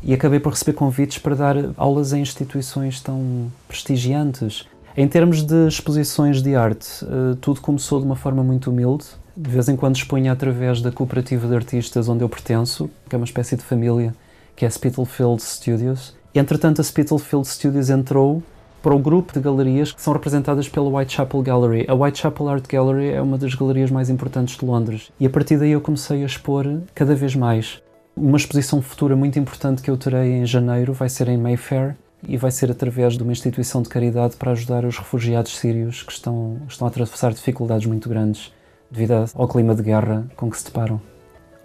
e 0.01 0.13
acabei 0.13 0.39
por 0.39 0.51
receber 0.51 0.73
convites 0.73 1.17
para 1.17 1.35
dar 1.35 1.55
aulas 1.77 2.13
em 2.13 2.21
instituições 2.21 3.01
tão 3.01 3.51
prestigiantes. 3.67 4.65
Em 4.95 5.07
termos 5.07 5.43
de 5.43 5.67
exposições 5.67 6.41
de 6.41 6.55
arte, 6.55 7.05
eh, 7.05 7.37
tudo 7.39 7.61
começou 7.61 7.99
de 7.99 8.05
uma 8.05 8.15
forma 8.15 8.43
muito 8.43 8.69
humilde. 8.69 9.05
De 9.35 9.49
vez 9.49 9.69
em 9.69 9.75
quando 9.75 9.95
exponho 9.95 10.31
através 10.31 10.81
da 10.81 10.91
cooperativa 10.91 11.47
de 11.47 11.55
artistas 11.55 12.09
onde 12.09 12.23
eu 12.23 12.29
pertenço, 12.29 12.89
que 13.07 13.15
é 13.15 13.17
uma 13.17 13.25
espécie 13.25 13.55
de 13.55 13.63
família, 13.63 14.13
que 14.55 14.65
é 14.65 14.69
Spitalfield 14.69 15.41
Studios. 15.41 16.13
Entretanto, 16.35 16.81
a 16.81 16.83
Spitalfield 16.83 17.47
Studios 17.47 17.89
entrou 17.89 18.43
para 18.81 18.93
o 18.95 18.99
grupo 18.99 19.33
de 19.33 19.39
galerias 19.39 19.91
que 19.91 20.01
são 20.01 20.13
representadas 20.13 20.67
pela 20.67 20.89
Whitechapel 20.89 21.41
Gallery. 21.41 21.85
A 21.87 21.93
Whitechapel 21.93 22.49
Art 22.49 22.65
Gallery 22.67 23.09
é 23.09 23.21
uma 23.21 23.37
das 23.37 23.53
galerias 23.53 23.91
mais 23.91 24.09
importantes 24.09 24.57
de 24.57 24.65
Londres. 24.65 25.11
E 25.19 25.25
a 25.25 25.29
partir 25.29 25.57
daí 25.57 25.71
eu 25.71 25.81
comecei 25.81 26.23
a 26.23 26.25
expor 26.25 26.65
cada 26.93 27.15
vez 27.15 27.35
mais. 27.35 27.81
Uma 28.19 28.35
exposição 28.35 28.81
futura 28.81 29.15
muito 29.15 29.39
importante 29.39 29.81
que 29.81 29.89
eu 29.89 29.95
terei 29.95 30.33
em 30.33 30.45
janeiro 30.45 30.91
vai 30.91 31.07
ser 31.07 31.29
em 31.29 31.37
Mayfair 31.37 31.95
e 32.27 32.35
vai 32.35 32.51
ser 32.51 32.69
através 32.69 33.13
de 33.13 33.23
uma 33.23 33.31
instituição 33.31 33.81
de 33.81 33.87
caridade 33.87 34.35
para 34.35 34.51
ajudar 34.51 34.83
os 34.83 34.97
refugiados 34.97 35.57
sírios 35.57 36.03
que 36.03 36.11
estão, 36.11 36.57
estão 36.67 36.85
a 36.85 36.89
atravessar 36.89 37.31
dificuldades 37.31 37.87
muito 37.87 38.09
grandes 38.09 38.53
devido 38.91 39.13
ao 39.33 39.47
clima 39.47 39.73
de 39.73 39.83
guerra 39.83 40.29
com 40.35 40.51
que 40.51 40.57
se 40.57 40.65
deparam. 40.65 40.99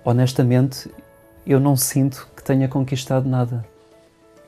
Honestamente, 0.04 0.88
eu 1.44 1.58
não 1.58 1.74
sinto 1.74 2.28
que 2.36 2.44
tenha 2.44 2.68
conquistado 2.68 3.28
nada. 3.28 3.66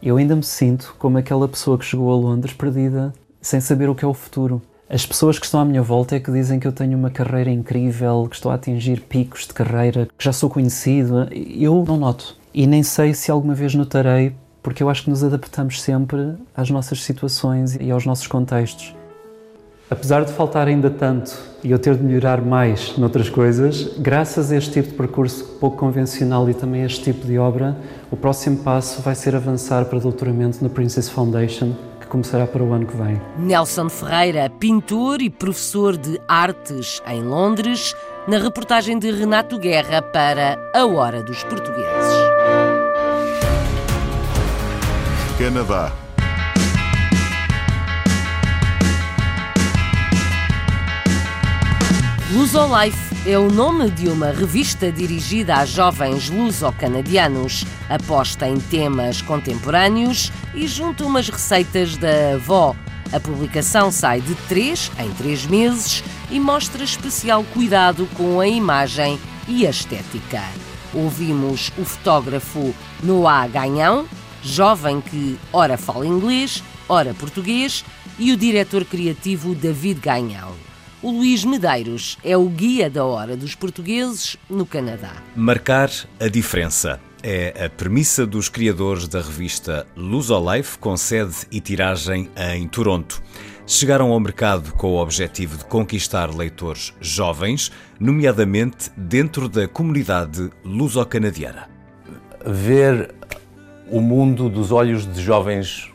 Eu 0.00 0.16
ainda 0.16 0.36
me 0.36 0.44
sinto 0.44 0.94
como 1.00 1.18
aquela 1.18 1.48
pessoa 1.48 1.76
que 1.76 1.84
chegou 1.84 2.12
a 2.12 2.16
Londres 2.16 2.54
perdida, 2.54 3.12
sem 3.40 3.60
saber 3.60 3.88
o 3.88 3.96
que 3.96 4.04
é 4.04 4.08
o 4.08 4.14
futuro. 4.14 4.62
As 4.88 5.04
pessoas 5.04 5.36
que 5.36 5.44
estão 5.44 5.58
à 5.58 5.64
minha 5.64 5.82
volta 5.82 6.14
é 6.14 6.20
que 6.20 6.30
dizem 6.30 6.60
que 6.60 6.66
eu 6.66 6.70
tenho 6.70 6.96
uma 6.96 7.10
carreira 7.10 7.50
incrível, 7.50 8.28
que 8.30 8.36
estou 8.36 8.52
a 8.52 8.54
atingir 8.54 9.00
picos 9.00 9.44
de 9.44 9.52
carreira, 9.52 10.08
que 10.16 10.24
já 10.24 10.32
sou 10.32 10.48
conhecido. 10.48 11.26
Eu 11.32 11.84
não 11.84 11.96
noto. 11.96 12.36
E 12.54 12.68
nem 12.68 12.84
sei 12.84 13.12
se 13.12 13.28
alguma 13.28 13.52
vez 13.52 13.74
notarei, 13.74 14.32
porque 14.62 14.84
eu 14.84 14.88
acho 14.88 15.02
que 15.02 15.10
nos 15.10 15.24
adaptamos 15.24 15.82
sempre 15.82 16.34
às 16.56 16.70
nossas 16.70 17.02
situações 17.02 17.76
e 17.80 17.90
aos 17.90 18.06
nossos 18.06 18.28
contextos. 18.28 18.94
Apesar 19.90 20.24
de 20.24 20.32
faltar 20.32 20.68
ainda 20.68 20.88
tanto 20.88 21.36
e 21.64 21.72
eu 21.72 21.80
ter 21.80 21.96
de 21.96 22.04
melhorar 22.04 22.40
mais 22.40 22.96
noutras 22.96 23.28
coisas, 23.28 23.98
graças 23.98 24.52
a 24.52 24.56
este 24.56 24.70
tipo 24.70 24.90
de 24.90 24.94
percurso 24.94 25.44
pouco 25.60 25.78
convencional 25.78 26.48
e 26.48 26.54
também 26.54 26.82
a 26.82 26.86
este 26.86 27.02
tipo 27.02 27.26
de 27.26 27.36
obra, 27.38 27.76
o 28.08 28.16
próximo 28.16 28.58
passo 28.58 29.02
vai 29.02 29.16
ser 29.16 29.34
avançar 29.34 29.84
para 29.86 29.98
doutoramento 29.98 30.62
no 30.62 30.70
Princess 30.70 31.08
Foundation, 31.08 31.72
que 32.06 32.10
começará 32.10 32.46
para 32.46 32.62
o 32.62 32.72
ano 32.72 32.86
que 32.86 32.96
vem. 32.96 33.20
Nelson 33.36 33.88
Ferreira, 33.88 34.48
pintor 34.48 35.20
e 35.20 35.28
professor 35.28 35.96
de 35.96 36.20
artes 36.28 37.02
em 37.06 37.20
Londres, 37.22 37.94
na 38.28 38.38
reportagem 38.38 38.98
de 38.98 39.10
Renato 39.10 39.58
Guerra 39.58 40.00
para 40.00 40.56
A 40.72 40.86
Hora 40.86 41.22
dos 41.22 41.42
Portugueses. 41.42 41.86
Canadá. 45.38 45.92
Lusolife 52.32 53.15
é 53.26 53.36
o 53.36 53.50
nome 53.50 53.90
de 53.90 54.08
uma 54.08 54.30
revista 54.30 54.92
dirigida 54.92 55.56
a 55.56 55.66
jovens 55.66 56.30
luso-canadianos. 56.30 57.66
Aposta 57.88 58.46
em 58.46 58.60
temas 58.60 59.20
contemporâneos 59.20 60.30
e 60.54 60.68
junta 60.68 61.04
umas 61.04 61.28
receitas 61.28 61.96
da 61.96 62.34
avó. 62.34 62.76
A 63.12 63.18
publicação 63.18 63.90
sai 63.90 64.20
de 64.20 64.32
três 64.48 64.92
em 65.00 65.10
três 65.14 65.44
meses 65.44 66.04
e 66.30 66.38
mostra 66.38 66.84
especial 66.84 67.42
cuidado 67.52 68.08
com 68.14 68.38
a 68.38 68.46
imagem 68.46 69.18
e 69.48 69.66
a 69.66 69.70
estética. 69.70 70.42
Ouvimos 70.94 71.72
o 71.76 71.84
fotógrafo 71.84 72.72
Noah 73.02 73.48
Ganhão, 73.48 74.06
jovem 74.40 75.00
que 75.00 75.36
ora 75.52 75.76
fala 75.76 76.06
inglês, 76.06 76.62
ora 76.88 77.12
português, 77.12 77.84
e 78.20 78.30
o 78.30 78.36
diretor 78.36 78.84
criativo 78.84 79.52
David 79.52 80.00
Ganhão. 80.00 80.65
O 81.02 81.10
Luís 81.10 81.44
Medeiros 81.44 82.18
é 82.24 82.36
o 82.36 82.48
guia 82.48 82.88
da 82.88 83.04
hora 83.04 83.36
dos 83.36 83.54
portugueses 83.54 84.36
no 84.48 84.64
Canadá. 84.64 85.12
Marcar 85.34 85.90
a 86.18 86.28
diferença 86.28 87.00
é 87.22 87.64
a 87.64 87.68
premissa 87.68 88.26
dos 88.26 88.48
criadores 88.48 89.06
da 89.08 89.20
revista 89.20 89.86
Life, 89.96 90.78
com 90.78 90.96
sede 90.96 91.34
e 91.50 91.60
tiragem 91.60 92.30
em 92.54 92.66
Toronto. 92.68 93.22
Chegaram 93.66 94.12
ao 94.12 94.20
mercado 94.20 94.72
com 94.74 94.92
o 94.92 95.02
objetivo 95.02 95.58
de 95.58 95.64
conquistar 95.64 96.32
leitores 96.32 96.94
jovens, 97.00 97.72
nomeadamente 97.98 98.90
dentro 98.96 99.48
da 99.48 99.66
comunidade 99.66 100.50
luso-canadiana. 100.64 101.68
Ver 102.46 103.12
o 103.90 104.00
mundo 104.00 104.48
dos 104.48 104.70
olhos 104.70 105.04
de 105.12 105.20
jovens 105.20 105.90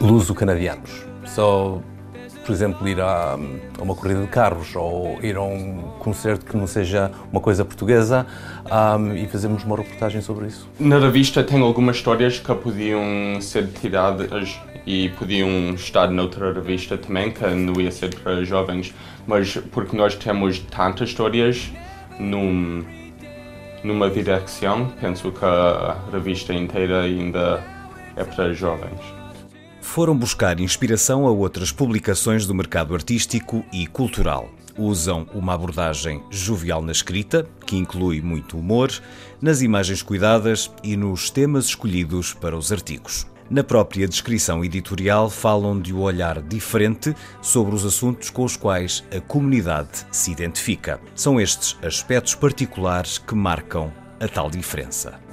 luso-canadianos. 0.00 1.04
Só 1.24 1.82
por 2.46 2.52
exemplo, 2.52 2.88
ir 2.88 3.00
a, 3.00 3.34
a, 3.34 3.82
uma 3.82 3.94
corrida 3.96 4.20
de 4.20 4.28
carros 4.28 4.76
ou 4.76 5.18
ir 5.20 5.36
a 5.36 5.42
um 5.42 5.82
concerto 5.98 6.46
que 6.46 6.56
não 6.56 6.66
seja 6.66 7.10
uma 7.32 7.40
coisa 7.40 7.64
portuguesa 7.64 8.24
um, 8.64 9.12
e 9.14 9.26
fazermos 9.26 9.64
uma 9.64 9.76
reportagem 9.76 10.20
sobre 10.20 10.46
isso. 10.46 10.68
Na 10.78 10.98
revista 11.00 11.42
tem 11.42 11.60
algumas 11.60 11.96
histórias 11.96 12.38
que 12.38 12.54
podiam 12.54 13.40
ser 13.40 13.66
tiradas 13.66 14.60
e 14.86 15.08
podiam 15.18 15.74
estar 15.74 16.08
noutra 16.08 16.52
revista 16.52 16.96
também, 16.96 17.32
que 17.32 17.44
não 17.44 17.80
ia 17.80 17.90
ser 17.90 18.14
para 18.14 18.44
jovens, 18.44 18.94
mas 19.26 19.56
porque 19.72 19.96
nós 19.96 20.14
temos 20.14 20.60
tantas 20.60 21.08
histórias 21.08 21.72
num, 22.20 22.84
numa 23.82 24.08
direção, 24.08 24.92
penso 25.00 25.32
que 25.32 25.44
a 25.44 25.96
revista 26.12 26.54
inteira 26.54 27.02
ainda 27.02 27.60
é 28.14 28.22
para 28.22 28.52
jovens 28.52 29.15
foram 29.86 30.18
buscar 30.18 30.60
inspiração 30.60 31.26
a 31.26 31.30
outras 31.30 31.70
publicações 31.70 32.44
do 32.44 32.54
mercado 32.54 32.92
artístico 32.92 33.64
e 33.72 33.86
cultural. 33.86 34.50
Usam 34.76 35.26
uma 35.32 35.54
abordagem 35.54 36.22
jovial 36.28 36.82
na 36.82 36.92
escrita, 36.92 37.46
que 37.64 37.76
inclui 37.76 38.20
muito 38.20 38.58
humor, 38.58 38.90
nas 39.40 39.62
imagens 39.62 40.02
cuidadas 40.02 40.70
e 40.82 40.96
nos 40.96 41.30
temas 41.30 41.66
escolhidos 41.66 42.34
para 42.34 42.56
os 42.56 42.72
artigos. 42.72 43.26
Na 43.48 43.62
própria 43.62 44.08
descrição 44.08 44.62
editorial, 44.64 45.30
falam 45.30 45.80
de 45.80 45.94
um 45.94 46.00
olhar 46.00 46.42
diferente 46.42 47.14
sobre 47.40 47.74
os 47.74 47.86
assuntos 47.86 48.28
com 48.28 48.44
os 48.44 48.56
quais 48.56 49.04
a 49.16 49.20
comunidade 49.20 50.04
se 50.10 50.32
identifica. 50.32 51.00
São 51.14 51.40
estes 51.40 51.76
aspectos 51.82 52.34
particulares 52.34 53.18
que 53.18 53.34
marcam 53.34 53.90
a 54.20 54.26
tal 54.26 54.50
diferença. 54.50 55.25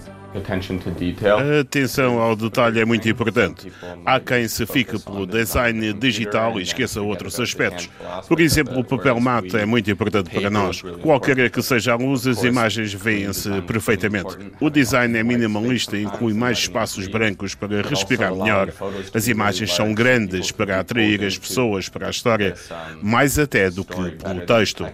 A 1.29 1.59
atenção 1.61 2.19
ao 2.19 2.35
detalhe 2.35 2.79
é 2.79 2.85
muito 2.85 3.07
importante. 3.07 3.71
Há 4.05 4.19
quem 4.19 4.47
se 4.47 4.65
fique 4.65 4.99
pelo 4.99 5.25
design 5.25 5.93
digital 5.93 6.59
e 6.59 6.63
esqueça 6.63 7.01
outros 7.01 7.39
aspectos. 7.39 7.89
Por 8.27 8.39
exemplo, 8.39 8.79
o 8.79 8.83
papel 8.83 9.19
mate 9.19 9.55
é 9.57 9.65
muito 9.65 9.89
importante 9.91 10.29
para 10.29 10.49
nós. 10.49 10.81
Qualquer 11.01 11.49
que 11.49 11.61
seja 11.61 11.93
a 11.93 11.95
luz, 11.95 12.25
as 12.25 12.43
imagens 12.43 12.93
veem-se 12.93 13.61
perfeitamente. 13.61 14.37
O 14.59 14.69
design 14.69 15.17
é 15.17 15.23
minimalista 15.23 15.97
e 15.97 16.03
inclui 16.03 16.33
mais 16.33 16.59
espaços 16.59 17.07
brancos 17.07 17.55
para 17.55 17.81
respirar 17.81 18.33
melhor. 18.33 18.71
As 19.13 19.27
imagens 19.27 19.73
são 19.73 19.93
grandes 19.93 20.51
para 20.51 20.79
atrair 20.79 21.23
as 21.23 21.37
pessoas 21.37 21.89
para 21.89 22.07
a 22.07 22.09
história, 22.09 22.55
mais 23.01 23.37
até 23.37 23.69
do 23.69 23.83
que 23.83 24.11
pelo 24.11 24.41
texto. 24.41 24.85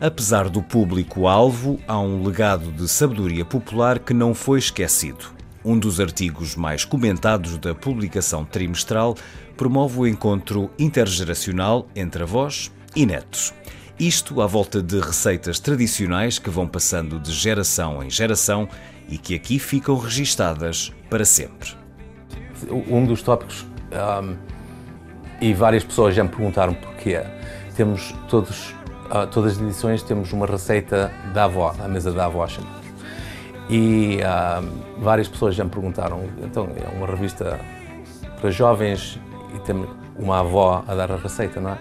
Apesar 0.00 0.48
do 0.48 0.62
público-alvo, 0.62 1.80
há 1.88 1.98
um 1.98 2.22
legado 2.22 2.70
de 2.70 2.86
sabedoria 2.86 3.44
popular 3.44 3.98
que 3.98 4.14
não 4.14 4.32
foi 4.32 4.60
esquecido. 4.60 5.24
Um 5.64 5.76
dos 5.76 5.98
artigos 5.98 6.54
mais 6.54 6.84
comentados 6.84 7.58
da 7.58 7.74
publicação 7.74 8.44
trimestral 8.44 9.16
promove 9.56 9.98
o 9.98 10.06
encontro 10.06 10.70
intergeracional 10.78 11.88
entre 11.96 12.22
avós 12.22 12.70
e 12.94 13.04
netos. 13.04 13.52
Isto 13.98 14.40
à 14.40 14.46
volta 14.46 14.80
de 14.80 15.00
receitas 15.00 15.58
tradicionais 15.58 16.38
que 16.38 16.48
vão 16.48 16.68
passando 16.68 17.18
de 17.18 17.32
geração 17.32 18.00
em 18.00 18.08
geração 18.08 18.68
e 19.08 19.18
que 19.18 19.34
aqui 19.34 19.58
ficam 19.58 19.98
registadas 19.98 20.92
para 21.10 21.24
sempre. 21.24 21.70
Um 22.88 23.04
dos 23.04 23.20
tópicos, 23.20 23.66
um, 24.22 24.36
e 25.40 25.52
várias 25.52 25.82
pessoas 25.82 26.14
já 26.14 26.22
me 26.22 26.30
perguntaram 26.30 26.72
porquê, 26.72 27.20
temos 27.74 28.14
todos 28.28 28.77
uh, 29.10 29.26
todas 29.26 29.52
as 29.52 29.60
edições 29.60 30.02
temos 30.02 30.32
uma 30.32 30.46
receita 30.46 31.10
da 31.32 31.44
avó, 31.44 31.74
a 31.78 31.88
mesa 31.88 32.12
da 32.12 32.26
avó 32.26 32.46
chama. 32.46 32.68
E 33.68 34.18
uh, 34.18 35.00
várias 35.00 35.28
pessoas 35.28 35.54
já 35.54 35.64
me 35.64 35.70
perguntaram, 35.70 36.22
então 36.42 36.68
é 36.76 36.96
uma 36.96 37.06
revista 37.06 37.58
para 38.40 38.50
jovens 38.50 39.20
e 39.54 39.58
temos 39.60 39.88
uma 40.18 40.40
avó 40.40 40.82
a 40.86 40.94
dar 40.94 41.12
a 41.12 41.16
receita, 41.16 41.60
não 41.60 41.70
é? 41.70 41.78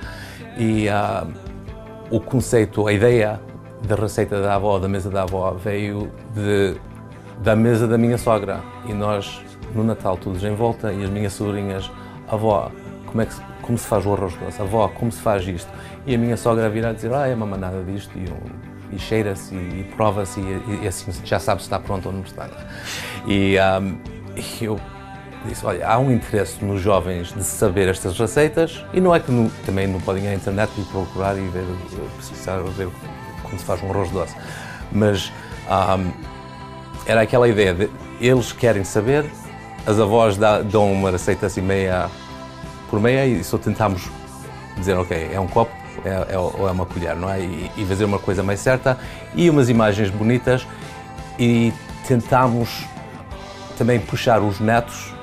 E 0.58 0.88
uh, 0.88 1.28
o 2.10 2.20
conceito, 2.20 2.88
a 2.88 2.94
ideia 2.94 3.40
da 3.88 3.96
receita 3.96 4.42
da 4.42 4.56
avó, 4.56 4.80
da 4.80 4.88
mesa 4.88 5.10
da 5.10 5.24
avó, 5.24 5.52
veio 5.52 6.12
de, 6.34 6.76
da 7.42 7.56
mesa 7.56 7.88
da 7.88 7.98
minha 7.98 8.18
sogra. 8.18 8.62
E 8.86 8.94
nós, 8.94 9.42
no 9.74 9.84
Natal, 9.84 10.18
todos 10.18 10.44
em 10.44 10.56
volta, 10.56 10.92
e 10.92 11.04
as 11.04 11.10
minhas 11.10 11.34
sobrinhas, 11.34 11.92
avó, 12.28 12.72
como, 13.06 13.22
é 13.22 13.26
que, 13.26 13.36
como 13.62 13.78
se 13.78 13.88
faz 13.88 14.06
o 14.06 14.14
arroz 14.14 14.36
doce? 14.36 14.62
Avó, 14.62 14.88
como 14.88 15.12
se 15.12 15.22
faz 15.22 15.48
isto? 15.48 15.72
E 16.08 16.16
a 16.16 16.18
minha 16.18 16.38
sogra 16.38 16.70
virá 16.70 16.94
dizer, 16.94 17.14
ah, 17.14 17.28
é 17.28 17.36
uma 17.36 17.46
manada 17.46 17.84
disto, 17.84 18.18
e, 18.18 18.96
e 18.96 18.98
cheira-se, 18.98 19.54
e, 19.54 19.82
e 19.82 19.84
prova-se, 19.98 20.40
e, 20.40 20.80
e, 20.84 20.88
assim 20.88 21.12
já 21.26 21.38
sabe 21.38 21.62
se 21.62 21.68
está 21.68 21.78
pronto 21.78 22.06
ou 22.06 22.14
não 22.14 22.22
está. 22.22 22.50
E 23.28 23.58
um, 23.60 23.98
eu 24.62 24.80
disse, 25.46 25.66
olha, 25.66 25.86
há 25.86 26.00
um 26.00 26.10
interesse 26.10 26.64
nos 26.64 26.80
jovens 26.80 27.34
de 27.34 27.44
saber 27.44 27.90
estas 27.90 28.18
receitas, 28.18 28.86
e 28.94 29.02
não 29.02 29.14
é 29.14 29.20
que 29.20 29.30
no, 29.30 29.50
também 29.66 29.86
não 29.86 30.00
podem 30.00 30.24
ir 30.24 30.30
à 30.30 30.34
internet 30.34 30.72
e 30.78 30.82
procurar 30.84 31.38
e 31.38 31.46
ver, 31.50 31.66
precisar 32.16 32.62
ver 32.64 32.88
como 33.44 33.60
se 33.60 33.66
faz 33.66 33.84
um 33.84 33.90
arroz 33.90 34.10
doce, 34.10 34.36
mas 34.94 35.30
um, 35.68 36.10
era 37.06 37.22
aquela 37.22 37.50
ideia 37.50 37.74
de 37.74 37.90
eles 38.22 38.54
querem 38.54 38.86
saber, 38.86 39.26
as 39.86 40.00
avós 40.00 40.38
dão 40.72 40.90
uma 40.90 41.12
receita 41.12 41.48
assim 41.48 41.62
meia 41.62 42.10
por 42.90 43.02
meia 43.02 43.26
e 43.26 43.44
só 43.44 43.58
tentamos 43.58 44.10
dizer, 44.78 44.98
ok, 44.98 45.32
é 45.34 45.40
um 45.40 45.48
copo, 45.48 45.72
é, 46.06 46.34
é, 46.34 46.38
ou 46.38 46.68
é 46.68 46.72
uma 46.72 46.86
colher, 46.86 47.16
não 47.16 47.30
é? 47.30 47.40
E, 47.40 47.72
e, 47.78 47.86
fazer 47.86 48.06
uma 48.06 48.20
coisa 48.20 48.44
mais 48.44 48.60
certa 48.60 48.98
e 49.36 49.50
umas 49.50 49.70
imagens 49.70 50.10
bonitas 50.10 50.66
e 51.40 51.74
tentamos 52.08 52.86
também 53.78 54.00
puxar 54.00 54.42
os 54.42 54.60
netos 54.60 55.14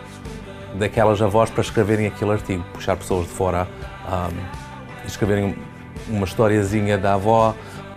daquelas 0.74 1.20
avós 1.22 1.50
para 1.50 1.62
escreverem 1.62 2.06
aquele 2.06 2.32
artigo, 2.32 2.64
puxar 2.72 2.96
pessoas 2.96 3.26
de 3.26 3.32
fora 3.32 3.68
um, 4.08 5.06
escreverem 5.06 5.56
uma 6.08 6.24
historiazinha 6.24 6.98
da 6.98 7.14
avó. 7.14 7.54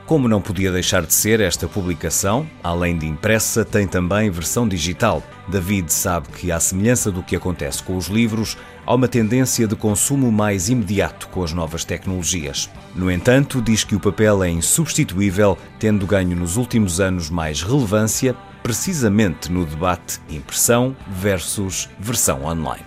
Como 0.07 0.29
não 0.29 0.41
podia 0.41 0.71
deixar 0.71 1.05
de 1.05 1.13
ser, 1.13 1.41
esta 1.41 1.67
publicação, 1.67 2.49
além 2.63 2.97
de 2.97 3.05
impressa, 3.05 3.65
tem 3.65 3.85
também 3.85 4.29
versão 4.29 4.65
digital. 4.65 5.21
David 5.49 5.91
sabe 5.91 6.29
que, 6.29 6.49
à 6.49 6.61
semelhança 6.61 7.11
do 7.11 7.21
que 7.21 7.35
acontece 7.35 7.83
com 7.83 7.97
os 7.97 8.07
livros, 8.07 8.57
há 8.85 8.95
uma 8.95 9.09
tendência 9.09 9.67
de 9.67 9.75
consumo 9.75 10.31
mais 10.31 10.69
imediato 10.69 11.27
com 11.27 11.43
as 11.43 11.51
novas 11.51 11.83
tecnologias. 11.83 12.69
No 12.95 13.11
entanto, 13.11 13.61
diz 13.61 13.83
que 13.83 13.97
o 13.97 13.99
papel 13.99 14.41
é 14.41 14.49
insubstituível, 14.49 15.57
tendo 15.77 16.07
ganho 16.07 16.37
nos 16.37 16.55
últimos 16.55 17.01
anos 17.01 17.29
mais 17.29 17.61
relevância, 17.61 18.33
precisamente 18.63 19.51
no 19.51 19.65
debate 19.65 20.21
impressão 20.29 20.95
versus 21.09 21.89
versão 21.99 22.45
online. 22.45 22.85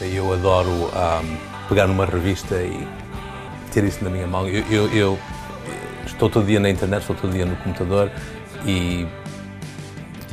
Eu 0.00 0.32
adoro 0.32 0.70
um, 0.70 1.68
pegar 1.68 1.88
numa 1.88 2.06
revista 2.06 2.54
e 2.62 2.86
ter 3.72 3.82
isso 3.82 4.04
na 4.04 4.10
minha 4.10 4.28
mão. 4.28 4.46
Eu, 4.46 4.64
eu, 4.70 4.88
eu, 4.94 5.18
estou 6.20 6.28
todo 6.28 6.46
dia 6.46 6.60
na 6.60 6.68
internet, 6.68 7.00
estou 7.00 7.16
todo 7.16 7.32
dia 7.32 7.46
no 7.46 7.56
computador 7.56 8.12
e 8.66 9.06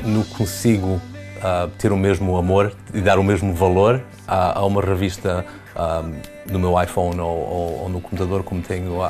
não 0.04 0.21
consigo 0.23 0.95
uh, 0.95 1.69
ter 1.78 1.93
o 1.93 1.97
mesmo 1.97 2.38
amor 2.38 2.73
e 2.93 3.00
dar 3.00 3.17
o 3.17 3.23
mesmo 3.23 3.54
valor 3.54 4.04
a, 4.28 4.60
a 4.60 4.65
uma 4.65 4.82
revista 4.82 5.45
um, 5.78 6.52
no 6.52 6.60
meu 6.60 6.82
iPhone 6.82 7.17
ou, 7.21 7.30
ou, 7.30 7.80
ou, 7.84 7.89
no 7.89 8.02
computador 8.02 8.43
como 8.43 8.62
tenho 8.62 9.02
a, 9.02 9.08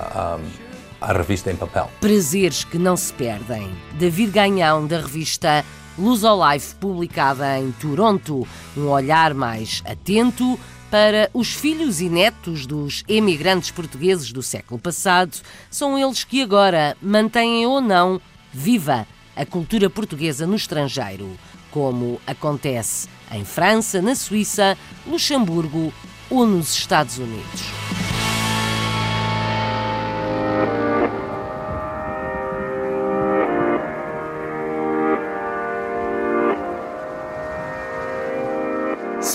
a, 1.01 1.09
a 1.09 1.13
revista 1.13 1.51
em 1.51 1.55
papel. 1.55 1.89
Prazeres 1.99 2.63
que 2.63 2.77
não 2.77 2.95
se 2.95 3.11
perdem. 3.11 3.67
David 3.93 4.31
Ganhão, 4.31 4.85
da 4.85 4.99
revista 4.99 5.65
Luz 5.97 6.23
ao 6.23 6.39
Life, 6.51 6.75
publicada 6.75 7.57
em 7.57 7.71
Toronto. 7.71 8.47
Um 8.77 8.87
olhar 8.89 9.33
mais 9.33 9.81
atento 9.83 10.59
para 10.89 11.30
os 11.34 11.54
filhos 11.54 12.02
e 12.02 12.10
netos 12.10 12.65
dos 12.65 13.04
emigrantes 13.08 13.71
portugueses 13.71 14.32
do 14.32 14.41
século 14.41 14.80
passado. 14.80 15.38
São 15.69 15.97
eles 15.97 16.23
que 16.23 16.41
agora 16.41 16.95
mantêm 17.02 17.65
ou 17.65 17.82
não 17.82 18.21
viva 18.52 19.08
a 19.36 19.45
cultura 19.45 19.89
portuguesa 19.89 20.47
no 20.47 20.56
estrangeiro, 20.56 21.38
como 21.71 22.19
acontece 22.26 23.08
em 23.32 23.45
França, 23.45 24.02
na 24.02 24.15
Suíça, 24.15 24.78
Luxemburgo 25.06 25.93
ou 26.30 26.45
nos 26.45 26.73
Estados 26.73 27.17
Unidos. 27.17 28.16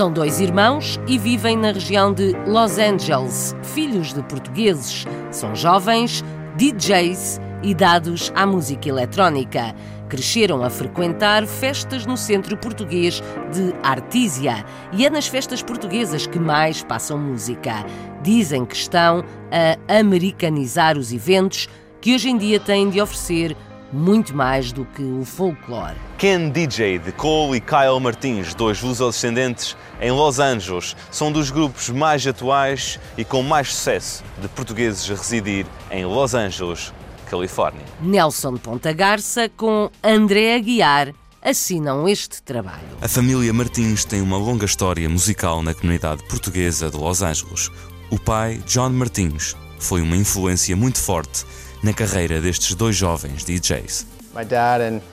São 0.03 0.12
dois 0.12 0.40
irmãos 0.40 0.98
e 1.07 1.16
vivem 1.16 1.57
na 1.57 1.70
região 1.70 2.12
de 2.12 2.32
Los 2.44 2.76
Angeles, 2.76 3.55
filhos 3.62 4.12
de 4.12 4.20
portugueses. 4.24 5.07
São 5.30 5.55
jovens, 5.55 6.24
DJs 6.57 7.40
e 7.62 7.72
dados 7.72 8.32
à 8.34 8.44
música 8.44 8.88
eletrónica. 8.88 9.72
Cresceram 10.09 10.64
a 10.64 10.70
frequentar 10.70 11.46
festas 11.46 12.05
no 12.05 12.16
centro 12.16 12.57
português 12.57 13.22
de 13.55 13.72
Artísia 13.84 14.66
e 14.92 15.07
é 15.07 15.09
nas 15.09 15.28
festas 15.28 15.62
portuguesas 15.62 16.26
que 16.26 16.40
mais 16.40 16.82
passam 16.82 17.16
música. 17.16 17.86
Dizem 18.24 18.64
que 18.66 18.74
estão 18.74 19.24
a 19.53 20.00
americanizar 20.00 20.98
os 20.98 21.12
eventos 21.12 21.68
que 22.00 22.12
hoje 22.12 22.28
em 22.28 22.36
dia 22.36 22.59
têm 22.59 22.90
de 22.90 23.00
oferecer 23.00 23.57
muito 23.93 24.34
mais 24.34 24.72
do 24.72 24.84
que 24.84 25.03
o 25.03 25.24
folclore. 25.24 25.97
Ken 26.16 26.49
DJ 26.49 26.99
de 26.99 27.12
Cole 27.12 27.59
e 27.59 27.61
Kyle 27.61 28.01
Martins, 28.01 28.55
dois 28.55 28.80
luso-descendentes 28.80 29.76
em 30.01 30.11
Los 30.11 30.38
Angeles, 30.38 30.97
são 31.11 31.30
dos 31.30 31.51
grupos 31.51 31.90
mais 31.90 32.26
atuais 32.26 32.99
e 33.16 33.24
com 33.24 33.43
mais 33.43 33.68
sucesso 33.68 34.24
de 34.40 34.49
portugueses 34.49 35.11
a 35.11 35.14
residir 35.14 35.66
em 35.90 36.05
Los 36.05 36.34
Angeles, 36.34 36.93
Califórnia. 37.28 37.84
Nelson 38.01 38.57
Ponta 38.57 38.93
Garça 38.93 39.49
com 39.57 39.90
André 40.03 40.55
Aguiar 40.55 41.12
assinam 41.43 42.09
este 42.09 42.40
trabalho. 42.43 42.86
A 43.01 43.09
família 43.09 43.53
Martins 43.53 44.05
tem 44.05 44.22
uma 44.22 44.36
longa 44.36 44.64
história 44.64 45.09
musical 45.09 45.61
na 45.62 45.74
comunidade 45.74 46.22
portuguesa 46.28 46.88
de 46.88 46.97
Los 46.97 47.20
Angeles. 47.20 47.70
O 48.11 48.18
pai, 48.18 48.62
John 48.66 48.90
Martins, 48.90 49.57
foi 49.78 50.01
uma 50.01 50.16
influência 50.16 50.76
muito 50.76 50.99
forte 50.99 51.45
na 51.82 51.92
carreira 51.92 52.40
destes 52.40 52.74
dois 52.74 52.94
jovens 52.94 53.44
DJs. 53.44 54.06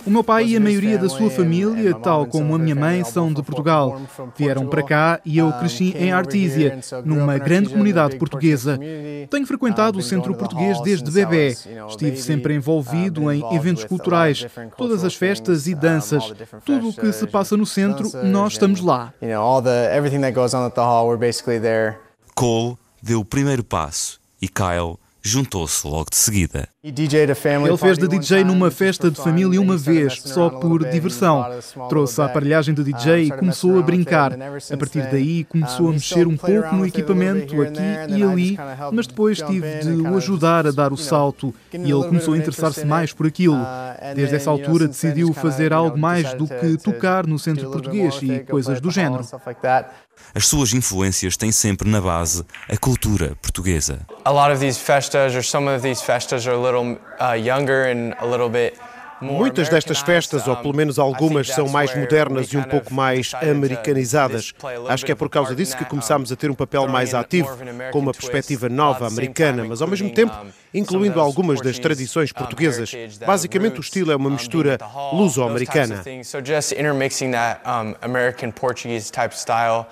O 0.05 0.09
meu 0.09 0.23
pai 0.23 0.45
e 0.45 0.55
a 0.55 0.59
maioria 0.61 0.97
da 0.97 1.09
sua 1.09 1.29
família, 1.29 1.93
tal 1.95 2.25
como 2.25 2.55
a 2.55 2.57
minha 2.57 2.75
mãe, 2.75 3.03
são 3.03 3.33
de 3.33 3.43
Portugal. 3.43 3.99
Vieram 4.37 4.65
para 4.67 4.81
cá 4.81 5.19
e 5.25 5.37
eu 5.37 5.51
cresci 5.53 5.93
em 5.97 6.13
Artísia, 6.13 6.79
numa 7.03 7.37
grande 7.37 7.69
comunidade 7.69 8.17
portuguesa. 8.17 8.79
Tenho 9.29 9.45
frequentado 9.45 9.99
o 9.99 10.01
centro 10.01 10.33
português 10.35 10.79
desde 10.81 11.11
bebê. 11.11 11.49
Estive 11.89 12.15
sempre 12.17 12.55
envolvido 12.55 13.29
em 13.29 13.43
eventos 13.53 13.83
culturais, 13.83 14.45
todas 14.77 15.03
as 15.03 15.15
festas 15.15 15.67
e 15.67 15.75
danças. 15.75 16.33
Tudo 16.63 16.89
o 16.89 16.93
que 16.93 17.11
se 17.11 17.27
passa 17.27 17.57
no 17.57 17.65
centro, 17.65 18.09
nós 18.23 18.53
estamos 18.53 18.79
lá. 18.79 19.13
Cole 22.33 22.77
deu 23.01 23.19
o 23.19 23.25
primeiro 23.25 23.65
passo 23.65 24.17
e 24.41 24.47
Kyle 24.47 24.97
juntou-se 25.21 25.87
logo 25.87 26.09
de 26.09 26.17
seguida. 26.17 26.69
Ele 26.81 27.77
fez 27.77 27.97
de 27.97 28.07
DJ 28.07 28.45
numa 28.45 28.71
festa 28.71 29.11
de 29.11 29.17
família 29.17 29.59
uma 29.59 29.75
vez, 29.75 30.21
só 30.21 30.49
por 30.49 30.87
diversão. 30.89 31.45
Trouxe 31.89 32.21
a 32.21 32.25
aparelhagem 32.25 32.73
de 32.73 32.85
DJ 32.85 33.25
e 33.25 33.31
começou 33.31 33.77
a 33.77 33.81
brincar. 33.81 34.31
A 34.31 34.77
partir 34.77 35.01
daí 35.11 35.43
começou 35.43 35.89
a 35.89 35.91
mexer 35.91 36.25
um 36.25 36.37
pouco 36.37 36.73
no 36.73 36.85
equipamento 36.85 37.61
aqui 37.61 37.81
e 38.17 38.23
ali, 38.23 38.57
mas 38.93 39.07
depois 39.07 39.39
tive 39.41 39.79
de 39.79 39.89
o 39.89 40.15
ajudar 40.15 40.67
a 40.67 40.71
dar 40.71 40.93
o 40.93 40.97
salto 40.97 41.53
e 41.73 41.91
ele 41.91 42.07
começou 42.07 42.33
a 42.33 42.37
interessar-se 42.37 42.85
mais 42.85 43.11
por 43.11 43.27
aquilo. 43.27 43.59
Desde 44.15 44.37
essa 44.37 44.49
altura 44.49 44.87
decidiu 44.87 45.33
fazer 45.33 45.73
algo 45.73 45.97
mais 45.97 46.33
do 46.33 46.47
que 46.47 46.77
tocar 46.77 47.27
no 47.27 47.37
centro 47.37 47.69
português 47.69 48.21
e 48.21 48.39
coisas 48.39 48.79
do 48.79 48.89
género. 48.89 49.25
As 50.33 50.45
suas 50.45 50.73
influências 50.73 51.35
têm 51.35 51.51
sempre 51.51 51.89
na 51.89 51.99
base 51.99 52.43
a 52.69 52.77
cultura 52.77 53.35
portuguesa. 53.41 54.05
A 54.25 54.31
lot 54.31 54.51
of 54.51 54.59
these 54.59 54.77
festas 54.79 55.33
or 55.33 55.43
some 55.43 55.67
of 55.67 55.81
these 55.81 56.03
festas 56.03 56.45
are 56.45 56.55
uh, 56.75 57.33
younger 57.33 57.85
and 57.85 58.13
a 58.19 58.25
little 58.25 58.49
bit 58.49 58.77
Muitas 59.21 59.67
destas 59.67 59.99
festas, 59.99 60.47
ou 60.47 60.55
pelo 60.55 60.73
menos 60.73 60.97
algumas, 60.97 61.47
são 61.47 61.67
mais 61.67 61.93
modernas 61.95 62.47
e 62.53 62.57
um 62.57 62.63
pouco 62.63 62.93
mais 62.93 63.33
americanizadas. 63.33 64.53
Acho 64.87 65.05
que 65.05 65.11
é 65.11 65.15
por 65.15 65.29
causa 65.29 65.53
disso 65.53 65.77
que 65.77 65.83
começámos 65.83 66.31
a 66.31 66.35
ter 66.35 66.49
um 66.49 66.53
papel 66.55 66.87
mais 66.87 67.13
ativo, 67.13 67.49
com 67.91 67.99
uma 67.99 68.13
perspectiva 68.13 68.69
nova 68.69 69.07
americana, 69.07 69.65
mas 69.65 69.81
ao 69.81 69.87
mesmo 69.87 70.09
tempo 70.09 70.33
incluindo 70.73 71.19
algumas 71.19 71.61
das 71.61 71.79
tradições 71.79 72.31
portuguesas. 72.31 72.91
Basicamente, 73.25 73.79
o 73.79 73.81
estilo 73.81 74.11
é 74.11 74.15
uma 74.15 74.29
mistura 74.29 74.77
luso-americana. 75.11 76.03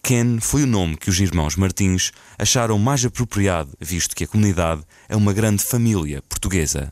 Ken 0.03 0.39
foi 0.39 0.63
o 0.63 0.67
nome 0.67 0.95
que 0.95 1.09
os 1.09 1.19
irmãos 1.19 1.55
Martins 1.55 2.11
acharam 2.37 2.77
mais 2.77 3.03
apropriado, 3.03 3.71
visto 3.79 4.15
que 4.15 4.23
a 4.23 4.27
comunidade 4.27 4.83
é 5.09 5.15
uma 5.15 5.33
grande 5.33 5.63
família 5.63 6.21
portuguesa. 6.27 6.91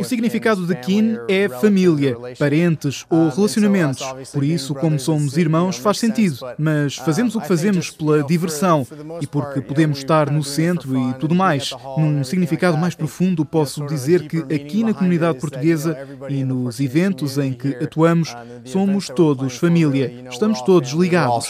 O 0.00 0.04
significado 0.04 0.64
de 0.66 0.76
kin 0.76 1.18
é 1.28 1.48
família, 1.48 2.16
parentes 2.38 3.04
ou 3.10 3.28
relacionamentos. 3.28 4.06
Por 4.32 4.44
isso, 4.44 4.74
como 4.74 4.98
somos 4.98 5.36
irmãos, 5.36 5.76
faz 5.76 5.98
sentido. 5.98 6.38
Mas 6.56 6.94
fazemos 6.96 7.34
o 7.34 7.40
que 7.40 7.48
fazemos 7.48 7.90
pela 7.90 8.22
diversão 8.22 8.86
e 9.20 9.26
porque 9.26 9.60
podemos 9.60 9.98
estar 9.98 10.30
no 10.30 10.44
centro 10.44 10.96
e 10.96 11.14
tudo 11.14 11.34
mais. 11.34 11.72
Num 11.98 12.22
significado 12.22 12.76
mais 12.78 12.94
profundo, 12.94 13.44
posso 13.44 13.84
dizer 13.86 14.28
que 14.28 14.38
aqui 14.54 14.84
na 14.84 14.94
comunidade 14.94 15.38
portuguesa 15.40 15.98
e 16.28 16.44
nos 16.44 16.78
eventos 16.78 17.36
em 17.36 17.52
que 17.52 17.74
atuamos, 17.82 18.34
somos 18.64 19.08
todos 19.08 19.56
família. 19.56 20.26
Estamos 20.30 20.62
todos 20.62 20.90
ligados. 20.90 21.48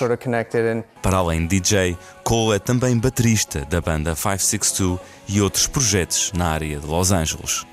Para 1.02 1.18
além 1.18 1.46
de 1.46 1.60
DJ, 1.60 1.96
Cole 2.24 2.56
é 2.56 2.58
também 2.58 2.96
baterista 2.98 3.66
da 3.68 3.80
banda 3.80 4.14
562 4.14 5.15
e 5.28 5.40
outros 5.40 5.66
projetos 5.66 6.32
na 6.34 6.48
área 6.48 6.78
de 6.78 6.86
Los 6.86 7.12
Angeles. 7.12 7.64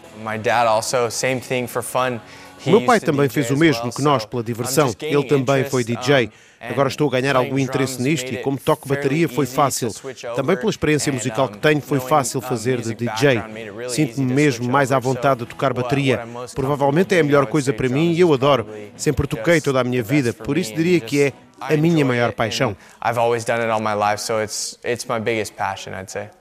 O 2.66 2.70
meu 2.70 2.82
pai 2.82 3.00
também 3.00 3.28
fez 3.28 3.52
o 3.52 3.58
mesmo 3.58 3.92
que 3.92 4.02
nós 4.02 4.26
pela 4.26 4.44
diversão. 4.44 4.94
Ele 5.02 5.24
também 5.26 5.66
foi 5.66 5.84
DJ. 5.84 6.32
Agora 6.62 6.88
estou 6.88 7.10
a 7.10 7.12
ganhar 7.12 7.36
algum 7.36 7.60
interesse 7.60 8.02
nisto 8.02 8.34
e, 8.34 8.38
como 8.38 8.58
toco 8.58 8.88
bateria, 8.88 9.28
foi 9.28 9.46
fácil. 9.46 9.92
Também 10.34 10.56
pela 10.56 10.70
experiência 10.70 11.12
musical 11.12 11.50
que 11.50 11.58
tenho, 11.58 11.82
foi 11.82 12.00
fácil 12.00 12.40
fazer 12.40 12.80
de 12.80 12.96
DJ. 12.96 13.44
Sinto-me 13.90 14.34
mesmo 14.34 14.72
mais 14.72 14.94
à 14.94 15.00
vontade 15.00 15.42
de 15.42 15.48
tocar 15.48 15.74
bateria. 15.74 16.26
Provavelmente 16.56 17.14
é 17.16 17.20
a 17.20 17.24
melhor 17.24 17.48
coisa 17.48 17.74
para 17.74 17.90
mim 17.90 18.14
e 18.14 18.22
eu 18.22 18.34
adoro. 18.34 18.66
Sempre 18.96 19.28
toquei 19.28 19.60
toda 19.60 19.82
a 19.82 19.84
minha 19.84 20.02
vida, 20.02 20.32
por 20.32 20.58
isso 20.58 20.74
diria 20.74 21.02
que 21.02 21.22
é 21.22 21.34
a 21.70 21.78
minha 21.78 22.06
maior 22.06 22.32
paixão. 22.34 22.76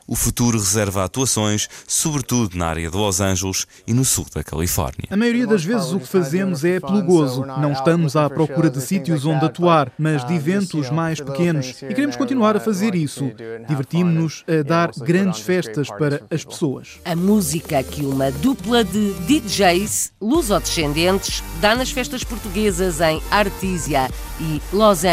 O 0.07 0.15
futuro 0.15 0.59
reserva 0.59 1.05
atuações, 1.05 1.69
sobretudo 1.87 2.57
na 2.59 2.67
área 2.67 2.91
de 2.91 2.97
Los 2.97 3.21
Angeles 3.21 3.67
e 3.87 3.95
no 3.95 4.05
sul 4.05 4.27
da 4.35 4.43
Califórnia. 4.43 5.09
A 5.11 5.17
maioria 5.17 5.47
das 5.47 5.65
vezes 5.65 5.93
o 5.93 6.01
que 6.01 6.07
fazemos 6.07 6.65
é 6.65 6.81
pelo 6.81 7.03
gozo. 7.03 7.47
Não 7.47 7.73
estamos 7.73 8.17
à 8.17 8.29
procura 8.29 8.69
de 8.69 8.81
sítios 8.81 9.25
onde 9.25 9.47
atuar, 9.47 9.91
mas 9.99 10.25
de 10.27 10.35
eventos 10.35 10.91
mais 10.91 11.21
pequenos. 11.21 11.83
E 11.83 11.95
queremos 11.95 12.17
continuar 12.17 12.57
a 12.57 12.61
fazer 12.61 12.95
isso. 12.95 13.33
Divertimos-nos 13.69 14.45
a 14.47 14.63
dar 14.63 14.91
grandes 14.99 15.41
festas 15.41 15.89
para 15.89 16.23
as 16.31 16.45
pessoas. 16.45 17.01
A 17.05 17.17
música 17.17 17.83
que 17.83 18.05
uma 18.05 18.31
dupla 18.31 18.85
de 18.85 19.13
DJs 19.27 20.13
lusodescendentes 20.21 21.43
dá 21.61 21.75
nas 21.75 21.91
festas 21.91 22.25
portuguesas 22.25 23.01
em 23.01 23.23
Artísia 23.31 24.11
e 24.41 24.61
Los 24.73 25.05
Angeles. 25.05 25.12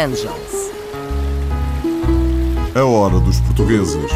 A 2.74 2.82
hora 2.82 3.20
dos 3.20 3.38
portugueses. 3.40 4.10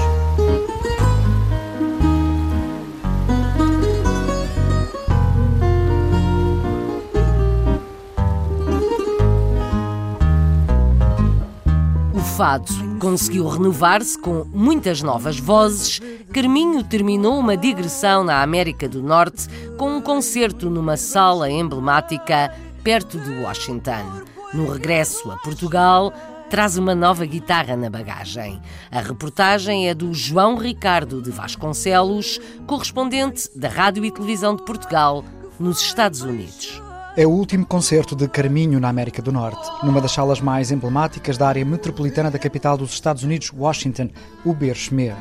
O 12.14 12.20
fado 12.34 12.72
conseguiu 12.98 13.46
renovar-se 13.46 14.18
com 14.18 14.46
muitas 14.54 15.02
novas 15.02 15.38
vozes. 15.38 16.00
Carminho 16.32 16.82
terminou 16.82 17.38
uma 17.38 17.58
digressão 17.58 18.24
na 18.24 18.40
América 18.40 18.88
do 18.88 19.02
Norte 19.02 19.48
com 19.76 19.98
um 19.98 20.00
concerto 20.00 20.70
numa 20.70 20.96
sala 20.96 21.50
emblemática 21.50 22.50
perto 22.82 23.18
de 23.18 23.42
Washington. 23.42 24.33
No 24.54 24.70
regresso 24.70 25.32
a 25.32 25.36
Portugal, 25.38 26.12
traz 26.48 26.78
uma 26.78 26.94
nova 26.94 27.26
guitarra 27.26 27.76
na 27.76 27.90
bagagem. 27.90 28.62
A 28.88 29.00
reportagem 29.00 29.88
é 29.88 29.94
do 29.94 30.14
João 30.14 30.56
Ricardo 30.56 31.20
de 31.20 31.32
Vasconcelos, 31.32 32.40
correspondente 32.64 33.50
da 33.58 33.68
Rádio 33.68 34.04
e 34.04 34.12
Televisão 34.12 34.54
de 34.54 34.64
Portugal, 34.64 35.24
nos 35.58 35.80
Estados 35.80 36.22
Unidos. 36.22 36.80
É 37.16 37.26
o 37.26 37.30
último 37.30 37.66
concerto 37.66 38.14
de 38.14 38.28
Carminho 38.28 38.78
na 38.78 38.88
América 38.88 39.20
do 39.20 39.32
Norte, 39.32 39.68
numa 39.84 40.00
das 40.00 40.12
salas 40.12 40.40
mais 40.40 40.70
emblemáticas 40.70 41.36
da 41.36 41.48
área 41.48 41.64
metropolitana 41.64 42.30
da 42.30 42.38
capital 42.38 42.76
dos 42.76 42.92
Estados 42.92 43.24
Unidos, 43.24 43.52
Washington, 43.52 44.08
o 44.44 44.54
Berchmer. 44.54 45.16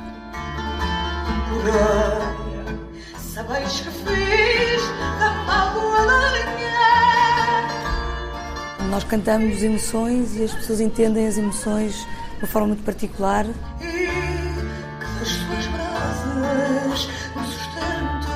Nós 8.94 9.04
cantamos 9.06 9.64
emoções 9.64 10.36
e 10.36 10.44
as 10.44 10.54
pessoas 10.54 10.80
entendem 10.80 11.26
as 11.26 11.36
emoções 11.36 11.96
de 11.96 12.38
uma 12.44 12.48
forma 12.48 12.68
muito 12.68 12.84
particular. 12.84 13.44
E 13.82 14.08
as 15.20 15.30
suas 15.30 15.66
brasas 15.66 17.10
no 17.36 17.44
sustento. 17.44 18.28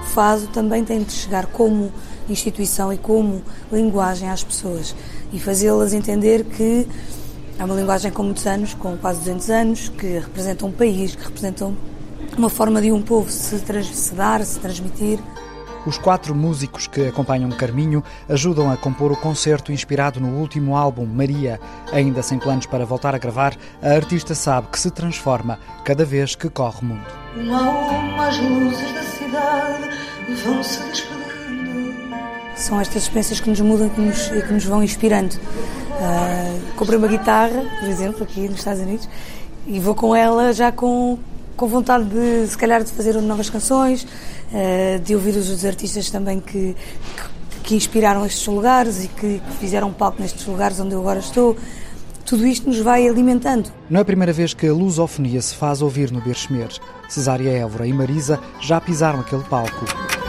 O 0.00 0.06
Faso 0.06 0.46
também 0.46 0.86
tem 0.86 1.02
de 1.02 1.12
chegar 1.12 1.44
como 1.44 1.92
instituição 2.30 2.90
e 2.94 2.96
como 2.96 3.42
linguagem 3.70 4.30
às 4.30 4.42
pessoas 4.42 4.96
e 5.34 5.38
fazê-las 5.38 5.92
entender 5.92 6.44
que 6.44 6.88
É 7.58 7.64
uma 7.64 7.74
linguagem 7.74 8.10
com 8.10 8.22
muitos 8.22 8.46
anos, 8.46 8.72
com 8.72 8.96
quase 8.96 9.18
200 9.18 9.50
anos, 9.50 9.88
que 9.90 10.18
representa 10.18 10.64
um 10.64 10.72
país, 10.72 11.14
que 11.14 11.24
representa 11.24 11.70
uma 12.38 12.48
forma 12.48 12.80
de 12.80 12.90
um 12.90 13.02
povo 13.02 13.30
se, 13.30 13.58
se 13.58 14.14
dar, 14.14 14.42
se 14.46 14.58
transmitir. 14.58 15.20
Os 15.86 15.98
quatro 15.98 16.34
músicos 16.34 16.86
que 16.86 17.08
acompanham 17.08 17.50
Carminho 17.50 18.02
ajudam 18.28 18.70
a 18.70 18.76
compor 18.76 19.12
o 19.12 19.16
concerto 19.16 19.70
inspirado 19.70 20.18
no 20.18 20.38
último 20.38 20.76
álbum, 20.76 21.04
Maria. 21.04 21.60
Ainda 21.92 22.22
sem 22.22 22.38
planos 22.38 22.64
para 22.64 22.86
voltar 22.86 23.14
a 23.14 23.18
gravar, 23.18 23.54
a 23.82 23.90
artista 23.90 24.34
sabe 24.34 24.68
que 24.68 24.78
se 24.78 24.90
transforma 24.90 25.58
cada 25.84 26.04
vez 26.04 26.34
que 26.34 26.48
corre 26.48 26.78
o 26.80 26.84
mundo. 26.86 27.06
Uma 27.36 27.58
a 27.58 27.70
uma 27.70 28.28
as 28.28 28.38
luzes 28.38 28.92
da 28.94 29.02
cidade 29.02 29.90
vão 30.42 30.62
se 30.62 30.82
despedindo. 30.84 31.14
São 32.56 32.80
estas 32.80 33.02
experiências 33.02 33.40
que 33.40 33.50
nos 33.50 33.60
mudam 33.60 33.90
que 33.90 34.00
nos, 34.00 34.28
e 34.28 34.40
que 34.40 34.52
nos 34.52 34.64
vão 34.64 34.82
inspirando. 34.82 35.34
Uh, 35.34 36.76
comprei 36.76 36.98
uma 36.98 37.08
guitarra, 37.08 37.62
por 37.78 37.88
exemplo, 37.88 38.22
aqui 38.22 38.48
nos 38.48 38.58
Estados 38.58 38.80
Unidos, 38.80 39.08
e 39.66 39.78
vou 39.78 39.94
com 39.94 40.16
ela 40.16 40.52
já 40.52 40.72
com, 40.72 41.18
com 41.56 41.66
vontade 41.66 42.04
de, 42.04 42.46
se 42.46 42.56
calhar, 42.56 42.82
de 42.82 42.90
fazer 42.92 43.14
novas 43.20 43.50
canções, 43.50 44.04
uh, 44.04 44.98
de 45.00 45.14
ouvir 45.14 45.36
os 45.36 45.64
artistas 45.64 46.10
também 46.10 46.40
que, 46.40 46.74
que, 46.74 47.60
que 47.62 47.74
inspiraram 47.74 48.24
estes 48.26 48.46
lugares 48.46 49.04
e 49.04 49.08
que, 49.08 49.40
que 49.40 49.56
fizeram 49.58 49.92
palco 49.92 50.20
nestes 50.20 50.46
lugares 50.46 50.78
onde 50.80 50.94
eu 50.94 51.00
agora 51.00 51.20
estou 51.20 51.56
tudo 52.24 52.46
isto 52.46 52.66
nos 52.66 52.78
vai 52.78 53.06
alimentando. 53.06 53.70
Não 53.88 53.98
é 53.98 54.02
a 54.02 54.04
primeira 54.04 54.32
vez 54.32 54.54
que 54.54 54.66
a 54.66 54.72
lusofonia 54.72 55.40
se 55.42 55.54
faz 55.54 55.82
ouvir 55.82 56.10
no 56.10 56.20
Berchmer. 56.20 56.68
Cesária 57.08 57.50
Évora 57.50 57.86
e 57.86 57.92
Marisa 57.92 58.40
já 58.60 58.80
pisaram 58.80 59.20
aquele 59.20 59.44
palco. 59.44 60.23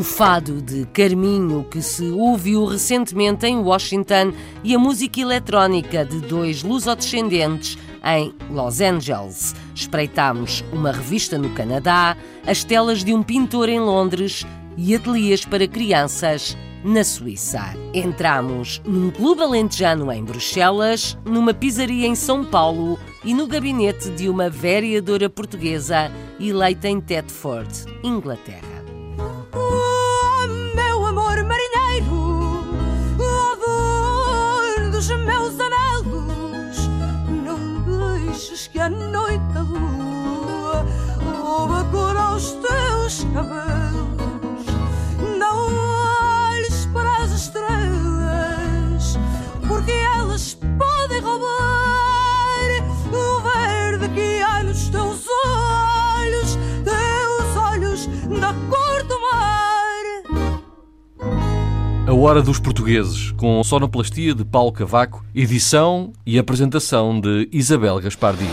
O 0.00 0.02
fado 0.02 0.62
de 0.62 0.86
Carminho, 0.86 1.62
que 1.62 1.82
se 1.82 2.04
ouviu 2.10 2.64
recentemente 2.64 3.44
em 3.46 3.58
Washington, 3.58 4.32
e 4.64 4.74
a 4.74 4.78
música 4.78 5.20
eletrónica 5.20 6.06
de 6.06 6.20
dois 6.20 6.62
lusodescendentes 6.62 7.76
em 8.02 8.32
Los 8.50 8.80
Angeles. 8.80 9.54
Espreitámos 9.74 10.64
uma 10.72 10.90
revista 10.90 11.36
no 11.36 11.50
Canadá, 11.50 12.16
as 12.46 12.64
telas 12.64 13.04
de 13.04 13.12
um 13.12 13.22
pintor 13.22 13.68
em 13.68 13.78
Londres 13.78 14.46
e 14.74 14.94
ateliês 14.94 15.44
para 15.44 15.68
crianças 15.68 16.56
na 16.82 17.04
Suíça. 17.04 17.60
Entramos 17.92 18.80
num 18.86 19.10
clube 19.10 19.42
alentejano 19.42 20.10
em 20.10 20.24
Bruxelas, 20.24 21.18
numa 21.26 21.52
pizzaria 21.52 22.06
em 22.06 22.14
São 22.14 22.42
Paulo 22.42 22.98
e 23.22 23.34
no 23.34 23.46
gabinete 23.46 24.08
de 24.12 24.30
uma 24.30 24.48
vereadora 24.48 25.28
portuguesa 25.28 26.10
eleita 26.40 26.88
em 26.88 27.02
Thetford, 27.02 27.84
Inglaterra. 28.02 28.79
Que 38.72 38.78
a 38.78 38.88
noite 38.88 39.42
a 39.56 39.62
lua 39.62 40.86
rouba 41.18 41.84
cor 41.90 42.16
aos 42.16 42.52
teus 42.52 43.24
cabelos. 43.34 43.79
Hora 62.22 62.42
dos 62.42 62.60
Portugueses, 62.60 63.30
com 63.32 63.64
sonoplastia 63.64 64.34
de 64.34 64.44
Paulo 64.44 64.70
Cavaco, 64.72 65.24
edição 65.34 66.12
e 66.26 66.38
apresentação 66.38 67.18
de 67.18 67.48
Isabel 67.50 67.98
Gaspar 67.98 68.36
Dias. 68.36 68.50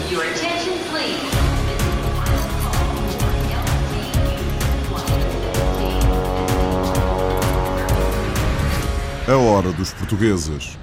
A 9.28 9.36
Hora 9.36 9.74
dos 9.74 9.92
Portugueses. 9.92 10.78